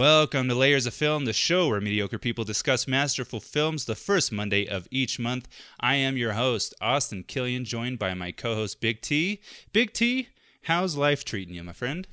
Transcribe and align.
Welcome 0.00 0.48
to 0.48 0.54
Layers 0.54 0.86
of 0.86 0.94
Film, 0.94 1.26
the 1.26 1.34
show 1.34 1.68
where 1.68 1.78
mediocre 1.78 2.18
people 2.18 2.42
discuss 2.42 2.88
masterful 2.88 3.38
films 3.38 3.84
the 3.84 3.94
first 3.94 4.32
Monday 4.32 4.66
of 4.66 4.88
each 4.90 5.18
month. 5.18 5.46
I 5.78 5.96
am 5.96 6.16
your 6.16 6.32
host, 6.32 6.72
Austin 6.80 7.22
Killian, 7.22 7.66
joined 7.66 7.98
by 7.98 8.14
my 8.14 8.32
co 8.32 8.54
host, 8.54 8.80
Big 8.80 9.02
T. 9.02 9.42
Big 9.74 9.92
T, 9.92 10.28
how's 10.62 10.96
life 10.96 11.22
treating 11.22 11.54
you, 11.54 11.62
my 11.62 11.74
friend? 11.74 12.08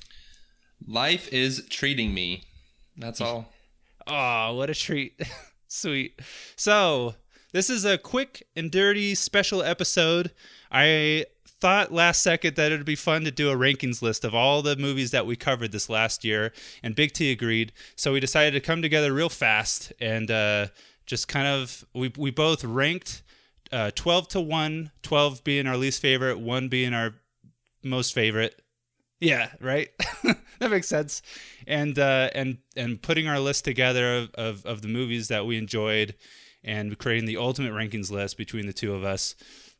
Life 0.86 1.32
is 1.32 1.66
treating 1.70 2.12
me. 2.12 2.42
That's 2.94 3.22
all. 3.22 3.48
Oh, 4.06 4.54
what 4.54 4.68
a 4.68 4.74
treat. 4.74 5.18
Sweet. 5.68 6.20
So, 6.56 7.14
this 7.52 7.70
is 7.70 7.86
a 7.86 7.96
quick 7.96 8.46
and 8.54 8.70
dirty 8.70 9.14
special 9.14 9.62
episode. 9.62 10.32
I 10.70 11.24
thought 11.60 11.92
last 11.92 12.22
second 12.22 12.56
that 12.56 12.72
it'd 12.72 12.86
be 12.86 12.94
fun 12.94 13.24
to 13.24 13.30
do 13.30 13.50
a 13.50 13.56
rankings 13.56 14.02
list 14.02 14.24
of 14.24 14.34
all 14.34 14.62
the 14.62 14.76
movies 14.76 15.10
that 15.10 15.26
we 15.26 15.36
covered 15.36 15.72
this 15.72 15.88
last 15.88 16.24
year, 16.24 16.52
and 16.82 16.94
Big 16.94 17.12
T 17.12 17.32
agreed. 17.32 17.72
So 17.96 18.12
we 18.12 18.20
decided 18.20 18.52
to 18.52 18.60
come 18.60 18.82
together 18.82 19.12
real 19.12 19.28
fast 19.28 19.92
and 20.00 20.30
uh, 20.30 20.66
just 21.06 21.28
kind 21.28 21.46
of 21.46 21.84
we 21.92 22.12
we 22.16 22.30
both 22.30 22.64
ranked 22.64 23.22
uh, 23.72 23.90
12 23.94 24.28
to 24.28 24.40
1, 24.40 24.90
12 25.02 25.44
being 25.44 25.66
our 25.66 25.76
least 25.76 26.00
favorite, 26.00 26.38
1 26.38 26.68
being 26.68 26.94
our 26.94 27.14
most 27.82 28.14
favorite. 28.14 28.60
Yeah, 29.20 29.50
right. 29.60 29.88
that 30.60 30.70
makes 30.70 30.88
sense. 30.88 31.22
And 31.66 31.98
uh, 31.98 32.30
and 32.34 32.58
and 32.76 33.02
putting 33.02 33.26
our 33.26 33.40
list 33.40 33.64
together 33.64 34.16
of, 34.16 34.34
of, 34.34 34.66
of 34.66 34.82
the 34.82 34.88
movies 34.88 35.28
that 35.28 35.44
we 35.44 35.58
enjoyed, 35.58 36.14
and 36.62 36.96
creating 36.98 37.26
the 37.26 37.36
ultimate 37.36 37.72
rankings 37.72 38.10
list 38.10 38.36
between 38.36 38.66
the 38.66 38.72
two 38.72 38.94
of 38.94 39.04
us 39.04 39.34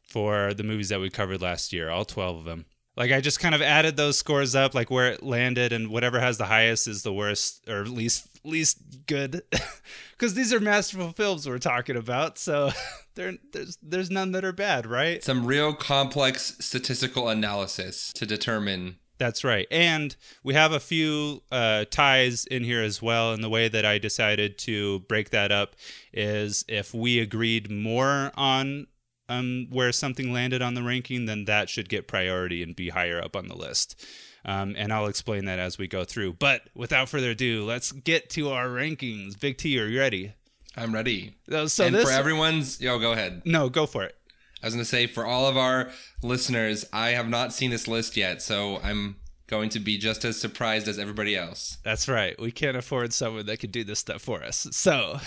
for 0.09 0.55
the 0.55 0.65
movies 0.65 0.89
that 0.89 1.01
we 1.01 1.11
covered 1.11 1.43
last 1.43 1.73
year, 1.73 1.91
all 1.91 2.05
12 2.05 2.39
of 2.39 2.45
them. 2.45 2.65
Like 2.99 3.13
I 3.13 3.21
just 3.21 3.39
kind 3.39 3.55
of 3.55 3.63
added 3.63 3.97
those 3.97 4.19
scores 4.19 4.57
up, 4.57 4.75
like 4.75 4.91
where 4.91 5.13
it 5.13 5.23
landed, 5.23 5.73
and 5.73 5.89
whatever 5.89 6.19
has 6.19 6.37
the 6.37 6.47
highest 6.47 6.89
is 6.89 7.05
the 7.05 7.13
worst 7.13 7.69
or 7.69 7.85
least 7.85 8.27
least 8.43 9.07
good, 9.07 9.43
because 10.13 10.35
these 10.35 10.53
are 10.53 10.59
masterful 10.59 11.13
films 11.13 11.49
we're 11.49 11.59
talking 11.59 11.97
about. 11.97 12.39
So 12.39 12.71
there, 13.15 13.35
there's 13.53 13.79
there's 13.81 14.11
none 14.11 14.33
that 14.33 14.45
are 14.45 14.53
bad, 14.53 14.85
right? 14.85 15.23
Some 15.23 15.47
real 15.47 15.75
complex 15.75 16.57
statistical 16.59 17.29
analysis 17.29 18.13
to 18.15 18.27
determine. 18.27 18.97
That's 19.19 19.45
right, 19.45 19.69
and 19.71 20.17
we 20.43 20.55
have 20.55 20.73
a 20.73 20.81
few 20.81 21.43
uh, 21.53 21.85
ties 21.89 22.47
in 22.47 22.65
here 22.65 22.83
as 22.83 23.01
well. 23.01 23.33
And 23.33 23.45
the 23.45 23.49
way 23.49 23.69
that 23.69 23.85
I 23.85 23.99
decided 23.99 24.59
to 24.59 25.01
break 25.01 25.31
that 25.31 25.53
up 25.53 25.77
is 26.13 26.65
if 26.67 26.93
we 26.93 27.21
agreed 27.21 27.71
more 27.71 28.33
on 28.35 28.89
um, 29.29 29.67
where 29.71 29.93
something 29.93 30.33
landed 30.33 30.63
on 30.63 30.75
the 30.75 30.83
ranking, 30.83 31.27
then 31.27 31.45
that 31.47 31.69
should 31.69 31.89
get 31.89 32.09
priority 32.09 32.63
and 32.63 32.75
be 32.75 32.89
higher 32.89 33.23
up 33.23 33.37
on 33.37 33.49
the 33.49 33.57
list. 33.57 34.05
Um, 34.45 34.75
and 34.79 34.93
I'll 34.93 35.07
explain 35.07 35.45
that 35.47 35.59
as 35.59 35.79
we 35.79 35.89
go 35.89 36.05
through. 36.05 36.35
But 36.35 36.63
without 36.75 37.09
further 37.09 37.31
ado, 37.31 37.65
let's 37.65 37.93
get 37.93 38.31
to 38.31 38.51
our 38.51 38.69
rankings. 38.69 39.39
Big 39.39 39.59
T, 39.59 39.79
are 39.81 39.87
you 39.87 39.99
ready? 39.99 40.33
I'm 40.77 40.95
ready. 40.95 41.35
So 41.67 41.85
and 41.85 41.95
this, 41.95 42.05
for 42.05 42.11
everyone's, 42.11 42.81
yo, 42.81 42.99
go 42.99 43.13
ahead. 43.13 43.43
no, 43.45 43.69
go 43.69 43.87
for 43.87 44.05
it. 44.05 44.15
I 44.63 44.67
was 44.67 44.75
gonna 44.75 44.85
say 44.85 45.07
for 45.07 45.25
all 45.25 45.47
of 45.47 45.57
our 45.57 45.91
listeners, 46.23 46.85
I 46.93 47.11
have 47.11 47.29
not 47.29 47.53
seen 47.53 47.71
this 47.71 47.87
list 47.87 48.17
yet, 48.17 48.43
so 48.43 48.81
I'm 48.83 49.17
going 49.49 49.71
to 49.71 49.81
be 49.81 49.99
just 49.99 50.25
as 50.25 50.39
surprised 50.39 50.87
as 50.87 50.99
everybody 50.99 51.35
else. 51.35 51.79
That's 51.83 52.07
right. 52.09 52.39
We 52.41 52.53
can't 52.53 52.77
afford 52.77 53.13
someone 53.13 53.47
that 53.47 53.59
could 53.59 53.73
do 53.73 53.83
this 53.83 53.99
stuff 53.99 54.23
for 54.23 54.45
us. 54.45 54.69
So 54.71 55.19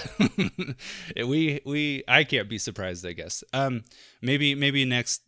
we 1.16 1.60
we 1.66 2.04
I 2.08 2.24
can't 2.24 2.48
be 2.48 2.58
surprised. 2.58 3.06
I 3.06 3.14
guess. 3.14 3.44
Um, 3.52 3.84
maybe 4.22 4.56
maybe 4.56 4.86
next. 4.86 5.24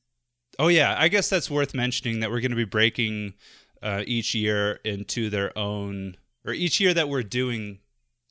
Oh 0.59 0.67
yeah, 0.67 0.95
I 0.97 1.07
guess 1.07 1.29
that's 1.29 1.49
worth 1.51 1.73
mentioning 1.73 2.19
that 2.19 2.29
we're 2.29 2.39
going 2.39 2.51
to 2.51 2.57
be 2.57 2.63
breaking 2.63 3.33
uh, 3.81 4.03
each 4.05 4.35
year 4.35 4.79
into 4.85 5.29
their 5.29 5.57
own, 5.57 6.15
or 6.45 6.53
each 6.53 6.79
year 6.79 6.93
that 6.93 7.09
we're 7.09 7.23
doing. 7.23 7.79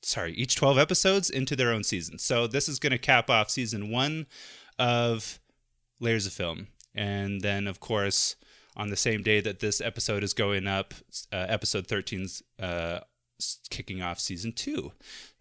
Sorry, 0.02 0.32
each 0.32 0.56
twelve 0.56 0.78
episodes 0.78 1.28
into 1.28 1.56
their 1.56 1.72
own 1.72 1.82
season. 1.84 2.18
So 2.18 2.46
this 2.46 2.68
is 2.68 2.78
going 2.78 2.92
to 2.92 2.98
cap 2.98 3.28
off 3.28 3.50
season 3.50 3.90
one 3.90 4.26
of 4.78 5.40
Layers 6.00 6.26
of 6.26 6.32
Film, 6.32 6.68
and 6.94 7.40
then 7.40 7.66
of 7.66 7.80
course 7.80 8.36
on 8.76 8.88
the 8.90 8.96
same 8.96 9.22
day 9.22 9.40
that 9.40 9.60
this 9.60 9.80
episode 9.80 10.22
is 10.22 10.32
going 10.32 10.66
up, 10.66 10.94
uh, 11.32 11.46
episode 11.48 11.86
13's 11.86 12.42
uh, 12.60 13.00
kicking 13.70 14.02
off 14.02 14.18
season 14.20 14.52
two 14.52 14.92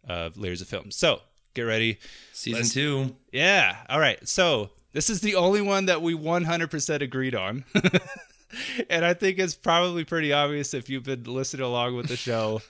of 0.07 0.37
Layers 0.37 0.61
of 0.61 0.67
Film. 0.67 0.91
So 0.91 1.21
get 1.53 1.63
ready. 1.63 1.99
Season 2.33 2.61
Let's- 2.61 2.73
two. 2.73 3.15
Yeah. 3.31 3.77
All 3.89 3.99
right. 3.99 4.25
So 4.27 4.71
this 4.93 5.09
is 5.09 5.21
the 5.21 5.35
only 5.35 5.61
one 5.61 5.85
that 5.85 6.01
we 6.01 6.13
100% 6.13 7.01
agreed 7.01 7.35
on. 7.35 7.63
and 8.89 9.05
I 9.05 9.13
think 9.13 9.39
it's 9.39 9.55
probably 9.55 10.03
pretty 10.03 10.33
obvious 10.33 10.73
if 10.73 10.89
you've 10.89 11.03
been 11.03 11.23
listening 11.23 11.65
along 11.65 11.95
with 11.95 12.07
the 12.07 12.17
show. 12.17 12.61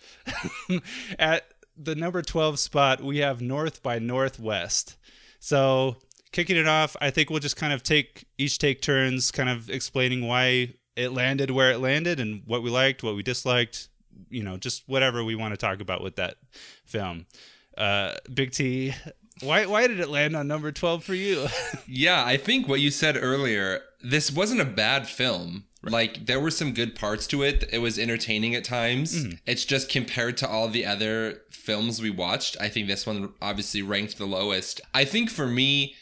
At 1.20 1.46
the 1.78 1.96
number 1.96 2.22
12 2.22 2.60
spot, 2.60 3.02
we 3.02 3.18
have 3.20 3.42
North 3.42 3.82
by 3.82 3.98
Northwest. 3.98 4.98
So 5.40 5.96
kicking 6.32 6.58
it 6.58 6.68
off, 6.68 6.96
I 7.02 7.10
think 7.10 7.30
we'll 7.30 7.40
just 7.40 7.58
kind 7.58 7.74
of 7.74 7.84
take 7.84 8.26
each 8.38 8.58
take 8.58 8.82
turns, 8.82 9.32
kind 9.32 9.50
of 9.50 9.70
explaining 9.70 10.28
why 10.28 10.74
it 10.96 11.14
landed 11.14 11.52
where 11.52 11.72
it 11.72 11.80
landed 11.80 12.20
and 12.20 12.44
what 12.46 12.64
we 12.64 12.70
liked, 12.70 13.04
what 13.04 13.16
we 13.16 13.24
disliked, 13.24 13.90
you 14.30 14.44
know, 14.44 14.58
just 14.58 14.84
whatever 14.88 15.24
we 15.24 15.36
want 15.36 15.54
to 15.54 15.58
talk 15.58 15.82
about 15.82 16.04
with 16.04 16.16
that 16.18 16.36
film. 16.86 17.26
Uh, 17.78 18.14
Big 18.34 18.52
T, 18.52 18.94
why 19.42 19.66
why 19.66 19.88
did 19.88 20.00
it 20.00 20.10
land 20.10 20.36
on 20.36 20.48
number 20.48 20.72
twelve 20.72 21.04
for 21.04 21.14
you? 21.14 21.48
Yeah, 21.88 22.24
I 22.26 22.38
think 22.38 22.68
what 22.68 22.80
you 22.80 22.92
said 22.92 23.18
earlier, 23.20 23.82
this 24.02 24.32
wasn't 24.32 24.62
a 24.62 24.66
bad 24.66 25.08
film. 25.08 25.66
Like 25.84 26.26
there 26.28 26.40
were 26.40 26.52
some 26.52 26.74
good 26.74 26.96
parts 26.96 27.26
to 27.28 27.42
it. 27.44 27.68
It 27.72 27.80
was 27.80 27.98
entertaining 27.98 28.54
at 28.56 28.64
times. 28.64 29.26
It's 29.46 29.66
just 29.66 29.90
compared 29.90 30.38
to 30.38 30.48
all 30.48 30.68
the 30.68 30.86
other 30.86 31.42
films 31.50 32.02
we 32.02 32.10
watched, 32.12 32.56
I 32.62 32.70
think 32.70 32.88
this 32.88 33.08
one 33.08 33.34
obviously 33.42 33.82
ranked 33.82 34.18
the 34.18 34.26
lowest. 34.26 34.80
I 34.94 35.06
think 35.06 35.30
for 35.30 35.48
me, 35.48 35.96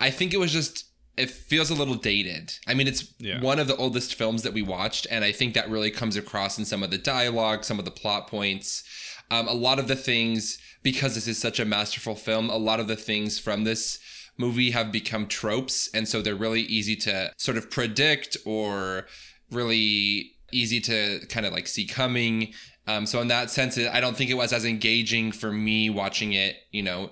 I 0.00 0.10
think 0.10 0.32
it 0.34 0.38
was 0.38 0.52
just 0.52 0.86
it 1.16 1.28
feels 1.30 1.68
a 1.68 1.74
little 1.74 1.96
dated. 1.96 2.54
I 2.66 2.72
mean, 2.72 2.88
it's 2.88 3.12
Yeah. 3.18 3.40
one 3.40 3.58
of 3.58 3.66
the 3.66 3.76
oldest 3.76 4.14
films 4.14 4.42
that 4.42 4.54
we 4.54 4.62
watched, 4.62 5.06
and 5.10 5.22
I 5.22 5.32
think 5.32 5.52
that 5.54 5.68
really 5.68 5.90
comes 5.90 6.16
across 6.16 6.56
in 6.58 6.64
some 6.64 6.82
of 6.82 6.90
the 6.90 6.96
dialogue, 6.98 7.64
some 7.64 7.78
of 7.78 7.84
the 7.84 7.90
plot 7.90 8.26
points. 8.26 8.82
Um, 9.30 9.46
a 9.46 9.52
lot 9.52 9.78
of 9.78 9.86
the 9.86 9.96
things, 9.96 10.56
because 10.82 11.14
this 11.14 11.28
is 11.28 11.36
such 11.36 11.60
a 11.60 11.64
masterful 11.66 12.14
film, 12.14 12.48
a 12.48 12.56
lot 12.56 12.80
of 12.80 12.88
the 12.88 12.96
things 12.96 13.38
from 13.38 13.64
this 13.64 13.98
movie 14.38 14.70
have 14.70 14.90
become 14.90 15.26
tropes, 15.26 15.90
and 15.92 16.08
so 16.08 16.22
they're 16.22 16.34
really 16.34 16.62
easy 16.62 16.96
to 16.96 17.32
sort 17.36 17.58
of 17.58 17.70
predict 17.70 18.38
or 18.46 19.06
really 19.50 20.32
easy 20.52 20.80
to 20.80 21.20
kind 21.28 21.44
of 21.44 21.52
like 21.52 21.66
see 21.66 21.84
coming. 21.86 22.54
Um, 22.86 23.04
so 23.04 23.20
in 23.20 23.28
that 23.28 23.50
sense, 23.50 23.76
I 23.76 24.00
don't 24.00 24.16
think 24.16 24.30
it 24.30 24.34
was 24.34 24.52
as 24.54 24.64
engaging 24.64 25.32
for 25.32 25.52
me 25.52 25.90
watching 25.90 26.32
it, 26.32 26.56
you 26.72 26.82
know, 26.82 27.10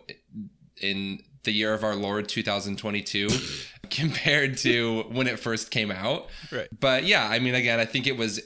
in 0.80 1.20
the 1.48 1.54
year 1.54 1.72
of 1.72 1.82
our 1.82 1.96
Lord 1.96 2.28
2022 2.28 3.30
compared 3.90 4.58
to 4.58 5.04
when 5.10 5.26
it 5.26 5.40
first 5.40 5.70
came 5.70 5.90
out. 5.90 6.28
Right. 6.52 6.68
But 6.78 7.04
yeah, 7.04 7.26
I 7.26 7.38
mean, 7.38 7.54
again, 7.54 7.80
I 7.80 7.86
think 7.86 8.06
it 8.06 8.18
was 8.18 8.38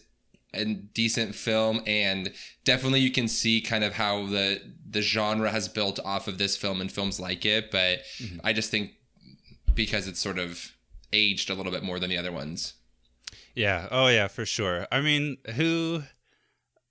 a 0.55 0.65
decent 0.65 1.35
film, 1.35 1.83
and 1.85 2.33
definitely 2.65 3.01
you 3.01 3.11
can 3.11 3.27
see 3.27 3.61
kind 3.61 3.83
of 3.83 3.95
how 3.95 4.27
the 4.27 4.61
the 4.89 5.03
genre 5.03 5.51
has 5.51 5.67
built 5.67 5.99
off 6.05 6.29
of 6.29 6.39
this 6.39 6.57
film 6.57 6.81
and 6.81 6.93
films 6.93 7.19
like 7.19 7.45
it. 7.45 7.73
But 7.73 8.03
mm-hmm. 8.19 8.39
I 8.45 8.53
just 8.53 8.71
think 8.71 8.93
because 9.75 10.07
it's 10.07 10.21
sort 10.21 10.39
of 10.39 10.71
aged 11.13 11.51
a 11.51 11.55
little 11.55 11.73
bit 11.73 11.83
more 11.83 11.99
than 11.99 12.09
the 12.09 12.19
other 12.19 12.31
ones. 12.31 12.75
Yeah. 13.57 13.89
Oh, 13.91 14.07
yeah, 14.07 14.29
for 14.29 14.47
sure. 14.47 14.87
I 14.93 15.01
mean, 15.01 15.39
who? 15.57 16.05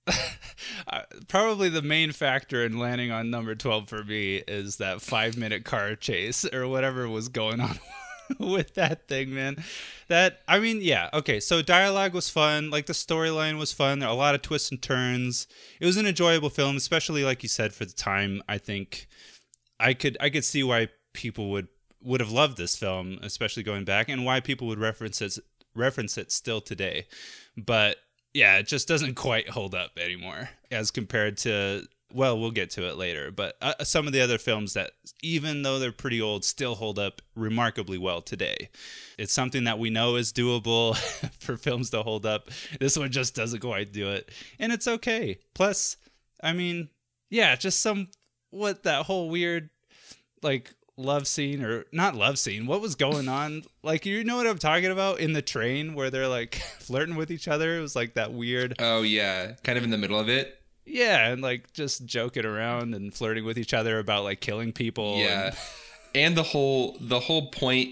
Probably 1.28 1.68
the 1.68 1.82
main 1.82 2.12
factor 2.12 2.64
in 2.64 2.78
landing 2.78 3.10
on 3.10 3.30
number 3.30 3.54
12 3.54 3.88
for 3.88 4.04
me 4.04 4.36
is 4.48 4.76
that 4.76 5.00
five 5.00 5.36
minute 5.36 5.64
car 5.64 5.94
chase 5.94 6.44
or 6.52 6.66
whatever 6.68 7.08
was 7.08 7.28
going 7.28 7.60
on 7.60 7.78
with 8.38 8.74
that 8.74 9.08
thing, 9.08 9.34
man. 9.34 9.62
That, 10.08 10.40
I 10.48 10.58
mean, 10.58 10.80
yeah. 10.80 11.08
Okay. 11.12 11.40
So 11.40 11.62
dialogue 11.62 12.14
was 12.14 12.30
fun. 12.30 12.70
Like 12.70 12.86
the 12.86 12.92
storyline 12.92 13.58
was 13.58 13.72
fun. 13.72 14.00
There 14.00 14.08
are 14.08 14.14
a 14.14 14.16
lot 14.16 14.34
of 14.34 14.42
twists 14.42 14.70
and 14.70 14.82
turns. 14.82 15.46
It 15.80 15.86
was 15.86 15.96
an 15.96 16.06
enjoyable 16.06 16.50
film, 16.50 16.76
especially 16.76 17.24
like 17.24 17.42
you 17.42 17.48
said, 17.48 17.72
for 17.72 17.84
the 17.84 17.92
time. 17.92 18.42
I 18.48 18.58
think 18.58 19.06
I 19.78 19.94
could, 19.94 20.16
I 20.20 20.30
could 20.30 20.44
see 20.44 20.62
why 20.62 20.88
people 21.12 21.50
would, 21.50 21.68
would 22.02 22.20
have 22.20 22.32
loved 22.32 22.56
this 22.56 22.76
film, 22.76 23.18
especially 23.22 23.62
going 23.62 23.84
back, 23.84 24.08
and 24.08 24.24
why 24.24 24.40
people 24.40 24.66
would 24.66 24.80
reference 24.80 25.22
it, 25.22 25.38
reference 25.74 26.18
it 26.18 26.32
still 26.32 26.60
today. 26.60 27.06
But 27.56 27.96
yeah, 28.34 28.58
it 28.58 28.66
just 28.66 28.88
doesn't 28.88 29.14
quite 29.14 29.48
hold 29.48 29.74
up 29.74 29.98
anymore 29.98 30.48
as 30.70 30.90
compared 30.90 31.36
to 31.38 31.86
well, 32.14 32.38
we'll 32.38 32.50
get 32.50 32.70
to 32.70 32.86
it 32.88 32.96
later, 32.96 33.30
but 33.30 33.56
uh, 33.62 33.82
some 33.84 34.06
of 34.06 34.12
the 34.12 34.20
other 34.20 34.38
films 34.38 34.74
that 34.74 34.90
even 35.22 35.62
though 35.62 35.78
they're 35.78 35.92
pretty 35.92 36.20
old 36.20 36.44
still 36.44 36.74
hold 36.74 36.98
up 36.98 37.22
remarkably 37.34 37.98
well 37.98 38.20
today. 38.20 38.68
It's 39.18 39.32
something 39.32 39.64
that 39.64 39.78
we 39.78 39.90
know 39.90 40.16
is 40.16 40.32
doable 40.32 40.96
for 41.40 41.56
films 41.56 41.90
to 41.90 42.02
hold 42.02 42.26
up. 42.26 42.50
This 42.78 42.98
one 42.98 43.10
just 43.10 43.34
doesn't 43.34 43.60
quite 43.60 43.92
do 43.92 44.10
it, 44.10 44.30
and 44.58 44.72
it's 44.72 44.88
okay. 44.88 45.38
Plus, 45.54 45.96
I 46.42 46.52
mean, 46.52 46.88
yeah, 47.30 47.56
just 47.56 47.80
some 47.80 48.08
what 48.50 48.82
that 48.82 49.06
whole 49.06 49.30
weird 49.30 49.70
like 50.42 50.74
love 50.98 51.26
scene 51.26 51.62
or 51.64 51.84
not 51.90 52.14
love 52.14 52.38
scene 52.38 52.66
what 52.66 52.80
was 52.82 52.94
going 52.94 53.26
on 53.28 53.62
like 53.82 54.04
you 54.04 54.22
know 54.24 54.36
what 54.36 54.46
i'm 54.46 54.58
talking 54.58 54.90
about 54.90 55.18
in 55.20 55.32
the 55.32 55.40
train 55.40 55.94
where 55.94 56.10
they're 56.10 56.28
like 56.28 56.56
flirting 56.80 57.16
with 57.16 57.30
each 57.30 57.48
other 57.48 57.78
it 57.78 57.80
was 57.80 57.96
like 57.96 58.14
that 58.14 58.32
weird 58.32 58.74
Oh 58.78 59.00
yeah, 59.02 59.52
kind 59.64 59.78
of 59.78 59.84
in 59.84 59.90
the 59.90 59.96
middle 59.98 60.18
of 60.18 60.28
it. 60.28 60.58
Yeah, 60.84 61.28
and 61.28 61.40
like 61.40 61.72
just 61.72 62.04
joking 62.04 62.44
around 62.44 62.94
and 62.94 63.14
flirting 63.14 63.44
with 63.44 63.56
each 63.56 63.72
other 63.72 63.98
about 64.00 64.24
like 64.24 64.40
killing 64.40 64.72
people. 64.72 65.16
Yeah. 65.18 65.46
and- 65.46 65.56
And 66.14 66.36
the 66.36 66.42
whole 66.42 66.98
the 67.00 67.20
whole 67.20 67.50
point 67.50 67.88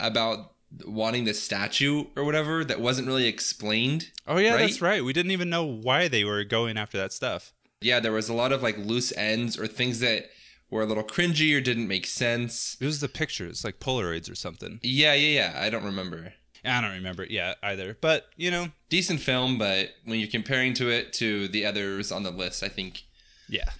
about 0.00 0.52
wanting 0.84 1.22
the 1.24 1.34
statue 1.34 2.06
or 2.16 2.24
whatever 2.24 2.64
that 2.64 2.80
wasn't 2.80 3.06
really 3.06 3.26
explained. 3.28 4.10
oh 4.26 4.38
yeah, 4.38 4.54
Right? 4.54 4.60
that's 4.62 4.82
right. 4.82 5.04
We 5.04 5.12
didn't 5.12 5.30
even 5.30 5.50
know 5.50 5.64
why 5.64 6.08
they 6.08 6.24
were 6.24 6.42
going 6.42 6.76
after 6.76 6.98
that 6.98 7.12
stuff. 7.12 7.52
Yeah, 7.80 8.00
there 8.00 8.10
was 8.10 8.28
a 8.28 8.34
lot 8.34 8.50
of 8.50 8.60
like 8.62 8.76
loose 8.78 9.12
ends 9.16 9.56
or 9.56 9.68
things 9.68 10.00
that 10.00 10.30
were 10.74 10.82
a 10.82 10.86
little 10.86 11.04
cringy 11.04 11.56
or 11.56 11.60
didn't 11.60 11.86
make 11.86 12.04
sense. 12.04 12.76
It 12.80 12.84
was 12.84 13.00
the 13.00 13.08
pictures, 13.08 13.64
like 13.64 13.78
Polaroids 13.78 14.30
or 14.30 14.34
something. 14.34 14.80
Yeah, 14.82 15.14
yeah, 15.14 15.52
yeah. 15.52 15.62
I 15.62 15.70
don't 15.70 15.84
remember. 15.84 16.34
I 16.64 16.80
don't 16.80 16.90
remember 16.90 17.22
it 17.22 17.30
yet 17.30 17.58
either. 17.62 17.96
But 18.00 18.26
you 18.36 18.50
know, 18.50 18.68
Decent 18.88 19.20
film, 19.20 19.56
but 19.56 19.90
when 20.04 20.18
you're 20.18 20.28
comparing 20.28 20.74
to 20.74 20.90
it 20.90 21.12
to 21.14 21.46
the 21.46 21.64
others 21.64 22.10
on 22.10 22.24
the 22.24 22.32
list, 22.32 22.64
I 22.64 22.68
think 22.68 23.04
yeah. 23.48 23.70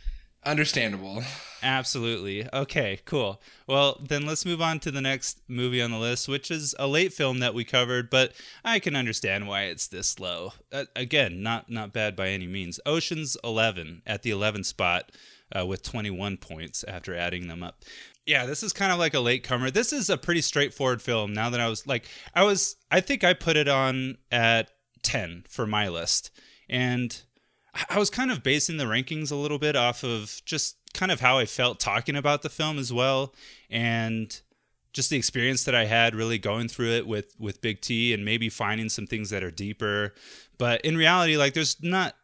understandable. 0.45 1.25
Absolutely. 1.65 2.47
Okay, 2.53 3.01
cool. 3.07 3.41
Well, 3.67 4.01
then 4.07 4.25
let's 4.25 4.47
move 4.47 4.61
on 4.61 4.79
to 4.81 4.93
the 4.93 5.01
next 5.01 5.41
movie 5.49 5.83
on 5.83 5.91
the 5.91 5.99
list, 5.99 6.29
which 6.29 6.51
is 6.51 6.77
a 6.79 6.87
late 6.87 7.13
film 7.13 7.41
that 7.41 7.55
we 7.55 7.65
covered, 7.65 8.09
but 8.09 8.35
I 8.65 8.79
can 8.79 8.95
understand 8.95 9.49
why 9.49 9.63
it's 9.63 9.89
this 9.89 10.21
low. 10.21 10.53
Uh, 10.71 10.85
again, 10.95 11.43
not 11.43 11.71
not 11.71 11.93
bad 11.93 12.15
by 12.15 12.29
any 12.29 12.47
means. 12.47 12.79
Ocean's 12.87 13.37
11 13.43 14.03
at 14.07 14.23
the 14.23 14.31
11th 14.31 14.67
spot 14.67 15.11
uh, 15.59 15.67
with 15.67 15.83
21 15.83 16.37
points 16.39 16.85
after 16.85 17.15
adding 17.15 17.49
them 17.49 17.63
up. 17.63 17.85
Yeah, 18.27 18.47
this 18.47 18.63
is 18.63 18.73
kind 18.73 18.91
of 18.93 18.99
like 18.99 19.15
a 19.15 19.21
late 19.21 19.45
comer. 19.45 19.71
This 19.71 19.93
is 19.93 20.09
a 20.09 20.17
pretty 20.17 20.41
straightforward 20.41 21.03
film. 21.03 21.33
Now 21.33 21.51
that 21.51 21.61
I 21.61 21.69
was 21.69 21.87
like 21.87 22.07
I 22.35 22.45
was 22.45 22.77
I 22.91 23.01
think 23.01 23.23
I 23.23 23.35
put 23.35 23.57
it 23.57 23.69
on 23.69 24.17
at 24.33 24.71
10 25.05 25.45
for 25.49 25.67
my 25.67 25.89
list. 25.89 26.31
And 26.69 27.21
I 27.89 27.99
was 27.99 28.11
kind 28.11 28.31
of 28.31 28.43
basing 28.43 28.77
the 28.77 28.85
rankings 28.85 29.31
a 29.31 29.37
little 29.37 29.59
bit 29.59 29.77
off 29.77 30.03
of 30.03 30.41
just 30.45 30.77
kind 30.93 31.13
of 31.13 31.21
how 31.21 31.39
I 31.39 31.45
felt 31.45 31.81
talking 31.81 32.17
about 32.17 32.43
the 32.43 32.49
film 32.49 32.79
as 32.79 32.93
well, 32.93 33.35
and 33.69 34.41
just 34.93 35.11
the 35.11 35.17
experience 35.17 35.65
that 35.65 35.75
I 35.75 35.87
had 35.87 36.15
really 36.15 36.39
going 36.39 36.69
through 36.69 36.93
it 36.93 37.07
with 37.07 37.35
with 37.39 37.61
Big 37.61 37.81
T, 37.81 38.15
and 38.15 38.25
maybe 38.25 38.49
finding 38.49 38.89
some 38.89 39.07
things 39.07 39.31
that 39.31 39.43
are 39.43 39.51
deeper. 39.51 40.15
But 40.57 40.83
in 40.83 40.97
reality, 40.97 41.37
like 41.37 41.55
there's 41.55 41.83
not 41.83 42.15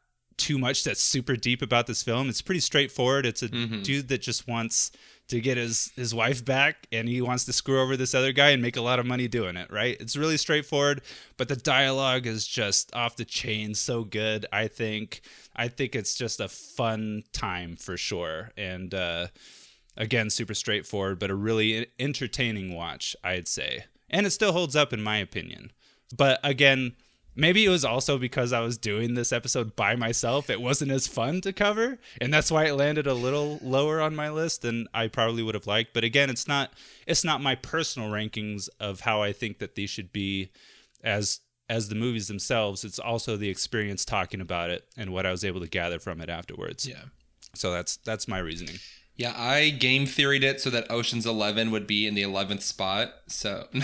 too 0.41 0.59
much 0.59 0.85
that's 0.85 1.01
super 1.01 1.37
deep 1.37 1.63
about 1.63 1.87
this 1.87 2.03
film. 2.03 2.29
It's 2.29 2.43
pretty 2.43 2.61
straightforward. 2.61 3.27
It's 3.27 3.43
a 3.43 3.49
dude 3.49 4.09
that 4.09 4.23
just 4.23 4.49
wants 4.49 4.91
to 5.29 5.41
get 5.41 5.57
his 5.57 5.93
his 5.95 6.13
wife 6.13 6.45
back 6.45 6.89
and 6.91 7.09
he 7.09 7.21
wants 7.21 7.45
to 7.45 7.53
screw 7.53 7.81
over 7.81 7.97
this 7.97 8.15
other 8.15 8.33
guy 8.33 8.51
and 8.51 8.61
make 8.61 8.77
a 8.77 8.81
lot 8.81 8.99
of 8.99 9.07
money 9.07 9.29
doing 9.29 9.57
it, 9.57 9.71
right? 9.71 9.97
It's 10.01 10.17
really 10.17 10.37
straightforward, 10.37 11.03
but 11.37 11.49
the 11.49 11.57
dialogue 11.57 12.27
is 12.27 12.47
just 12.47 12.93
off 12.97 13.15
the 13.15 13.25
chain 13.25 13.75
so 13.75 14.03
good, 14.03 14.47
I 14.53 14.67
think. 14.67 15.21
I 15.55 15.69
think 15.69 15.95
it's 15.95 16.17
just 16.17 16.41
a 16.41 16.49
fun 16.49 17.23
time 17.33 17.77
for 17.77 17.97
sure. 17.97 18.51
And 18.57 18.93
uh 18.93 19.29
again, 19.97 20.31
super 20.31 20.55
straightforward, 20.55 21.19
but 21.19 21.31
a 21.31 21.35
really 21.35 21.87
entertaining 21.99 22.75
watch, 22.75 23.15
I'd 23.23 23.47
say. 23.47 23.85
And 24.09 24.27
it 24.27 24.31
still 24.31 24.53
holds 24.53 24.75
up 24.75 24.93
in 24.93 25.03
my 25.03 25.19
opinion. 25.19 25.71
But 26.17 26.41
again, 26.43 26.97
maybe 27.35 27.65
it 27.65 27.69
was 27.69 27.85
also 27.85 28.19
because 28.19 28.53
I 28.53 28.61
was 28.61 28.79
doing 28.79 29.15
this 29.15 29.33
episode 29.33 29.77
by 29.77 29.97
myself. 29.97 30.51
It 30.51 30.61
wasn't 30.61 30.91
as 30.91 31.07
fun 31.07 31.41
to 31.43 31.53
cover, 31.53 31.99
and 32.21 32.33
that's 32.33 32.51
why 32.51 32.67
it 32.67 32.75
landed 32.75 33.07
a 33.07 33.15
little 33.15 33.59
lower 33.63 34.01
on 34.01 34.15
my 34.15 34.31
list 34.31 34.63
than 34.63 34.89
I 34.93 35.09
probably 35.09 35.43
would 35.43 35.55
have 35.55 35.67
liked. 35.67 35.95
But 35.95 36.05
again, 36.05 36.31
it's 36.31 36.49
not 36.49 36.73
it's 37.07 37.25
not 37.25 37.43
my 37.43 37.55
personal 37.55 38.11
rankings 38.11 38.69
of 38.79 39.01
how 39.01 39.23
I 39.23 39.33
think 39.33 39.59
that 39.59 39.75
these 39.75 39.91
should 39.91 40.13
be 40.13 40.51
as 41.03 41.41
as 41.69 41.89
the 41.89 41.95
movies 41.95 42.29
themselves. 42.29 42.85
It's 42.85 42.99
also 42.99 43.37
the 43.37 43.49
experience 43.49 44.05
talking 44.05 44.41
about 44.41 44.71
it 44.71 44.85
and 44.97 45.13
what 45.13 45.25
I 45.25 45.31
was 45.31 45.45
able 45.45 45.61
to 45.61 45.69
gather 45.69 46.01
from 46.01 46.21
it 46.21 46.29
afterwards. 46.29 46.87
Yeah. 46.87 47.05
So 47.55 47.73
that's 47.73 47.97
that's 47.99 48.29
my 48.29 48.39
reasoning. 48.39 48.77
Yeah, 49.21 49.35
I 49.37 49.69
game 49.69 50.07
theoried 50.07 50.43
it 50.43 50.63
so 50.63 50.71
that 50.71 50.91
Ocean's 50.91 51.27
11 51.27 51.71
would 51.73 51.87
be 51.87 52.07
in 52.07 52.15
the 52.15 52.23
11th 52.23 52.63
spot. 52.63 53.13
So, 53.27 53.67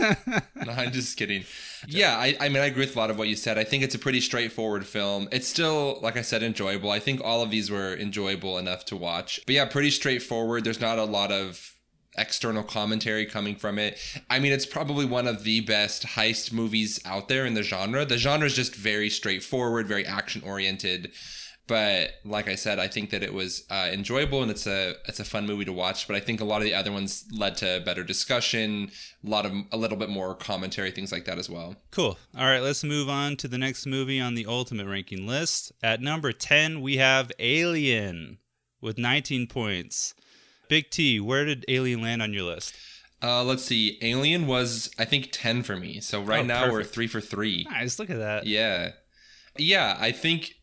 no, 0.00 0.72
I'm 0.72 0.92
just 0.92 1.18
kidding. 1.18 1.44
Yeah, 1.86 2.16
I, 2.16 2.38
I 2.40 2.48
mean, 2.48 2.62
I 2.62 2.68
agree 2.68 2.86
with 2.86 2.96
a 2.96 2.98
lot 2.98 3.10
of 3.10 3.18
what 3.18 3.28
you 3.28 3.36
said. 3.36 3.58
I 3.58 3.64
think 3.64 3.82
it's 3.82 3.94
a 3.94 3.98
pretty 3.98 4.22
straightforward 4.22 4.86
film. 4.86 5.28
It's 5.30 5.46
still, 5.46 5.98
like 6.00 6.16
I 6.16 6.22
said, 6.22 6.42
enjoyable. 6.42 6.90
I 6.90 7.00
think 7.00 7.20
all 7.22 7.42
of 7.42 7.50
these 7.50 7.70
were 7.70 7.94
enjoyable 7.96 8.56
enough 8.56 8.86
to 8.86 8.96
watch. 8.96 9.40
But 9.44 9.56
yeah, 9.56 9.66
pretty 9.66 9.90
straightforward. 9.90 10.64
There's 10.64 10.80
not 10.80 10.98
a 10.98 11.04
lot 11.04 11.32
of 11.32 11.74
external 12.16 12.62
commentary 12.62 13.26
coming 13.26 13.56
from 13.56 13.78
it. 13.78 13.98
I 14.30 14.38
mean, 14.38 14.52
it's 14.52 14.64
probably 14.64 15.04
one 15.04 15.26
of 15.26 15.44
the 15.44 15.60
best 15.60 16.04
heist 16.04 16.50
movies 16.50 16.98
out 17.04 17.28
there 17.28 17.44
in 17.44 17.52
the 17.52 17.62
genre. 17.62 18.06
The 18.06 18.16
genre 18.16 18.46
is 18.46 18.54
just 18.54 18.74
very 18.74 19.10
straightforward, 19.10 19.86
very 19.86 20.06
action 20.06 20.40
oriented. 20.46 21.12
But 21.68 22.14
like 22.24 22.48
I 22.48 22.54
said, 22.56 22.78
I 22.78 22.88
think 22.88 23.10
that 23.10 23.22
it 23.22 23.32
was 23.32 23.64
uh, 23.70 23.88
enjoyable 23.92 24.42
and 24.42 24.50
it's 24.50 24.66
a 24.66 24.94
it's 25.06 25.20
a 25.20 25.24
fun 25.24 25.46
movie 25.46 25.64
to 25.66 25.72
watch. 25.72 26.08
But 26.08 26.16
I 26.16 26.20
think 26.20 26.40
a 26.40 26.44
lot 26.44 26.56
of 26.58 26.64
the 26.64 26.74
other 26.74 26.90
ones 26.90 27.24
led 27.30 27.56
to 27.58 27.80
better 27.84 28.02
discussion, 28.02 28.90
a 29.24 29.28
lot 29.28 29.46
of 29.46 29.52
a 29.70 29.76
little 29.76 29.98
bit 29.98 30.08
more 30.08 30.34
commentary, 30.34 30.90
things 30.90 31.12
like 31.12 31.26
that 31.26 31.38
as 31.38 31.48
well. 31.48 31.76
Cool. 31.92 32.18
All 32.36 32.46
right, 32.46 32.60
let's 32.62 32.82
move 32.82 33.08
on 33.08 33.36
to 33.36 33.46
the 33.48 33.58
next 33.58 33.86
movie 33.86 34.18
on 34.20 34.34
the 34.34 34.46
ultimate 34.46 34.86
ranking 34.88 35.26
list. 35.26 35.70
At 35.82 36.00
number 36.00 36.32
10, 36.32 36.80
we 36.80 36.96
have 36.96 37.30
Alien 37.38 38.38
with 38.80 38.98
19 38.98 39.46
points. 39.46 40.14
Big 40.68 40.90
T, 40.90 41.20
where 41.20 41.44
did 41.44 41.64
Alien 41.68 42.02
land 42.02 42.22
on 42.22 42.32
your 42.32 42.44
list? 42.44 42.74
Uh, 43.22 43.42
let's 43.42 43.64
see. 43.64 43.98
Alien 44.02 44.46
was 44.46 44.90
I 44.98 45.04
think 45.04 45.30
ten 45.32 45.62
for 45.64 45.76
me. 45.76 46.00
So 46.00 46.20
right 46.22 46.40
Oh, 46.40 46.46
now 46.46 46.70
we're 46.70 46.84
three 46.84 47.08
for 47.08 47.20
three. 47.20 47.66
Nice, 47.68 47.98
look 47.98 48.10
at 48.10 48.18
that. 48.18 48.46
Yeah. 48.46 48.92
Yeah, 49.56 49.96
I 49.98 50.12
think 50.12 50.54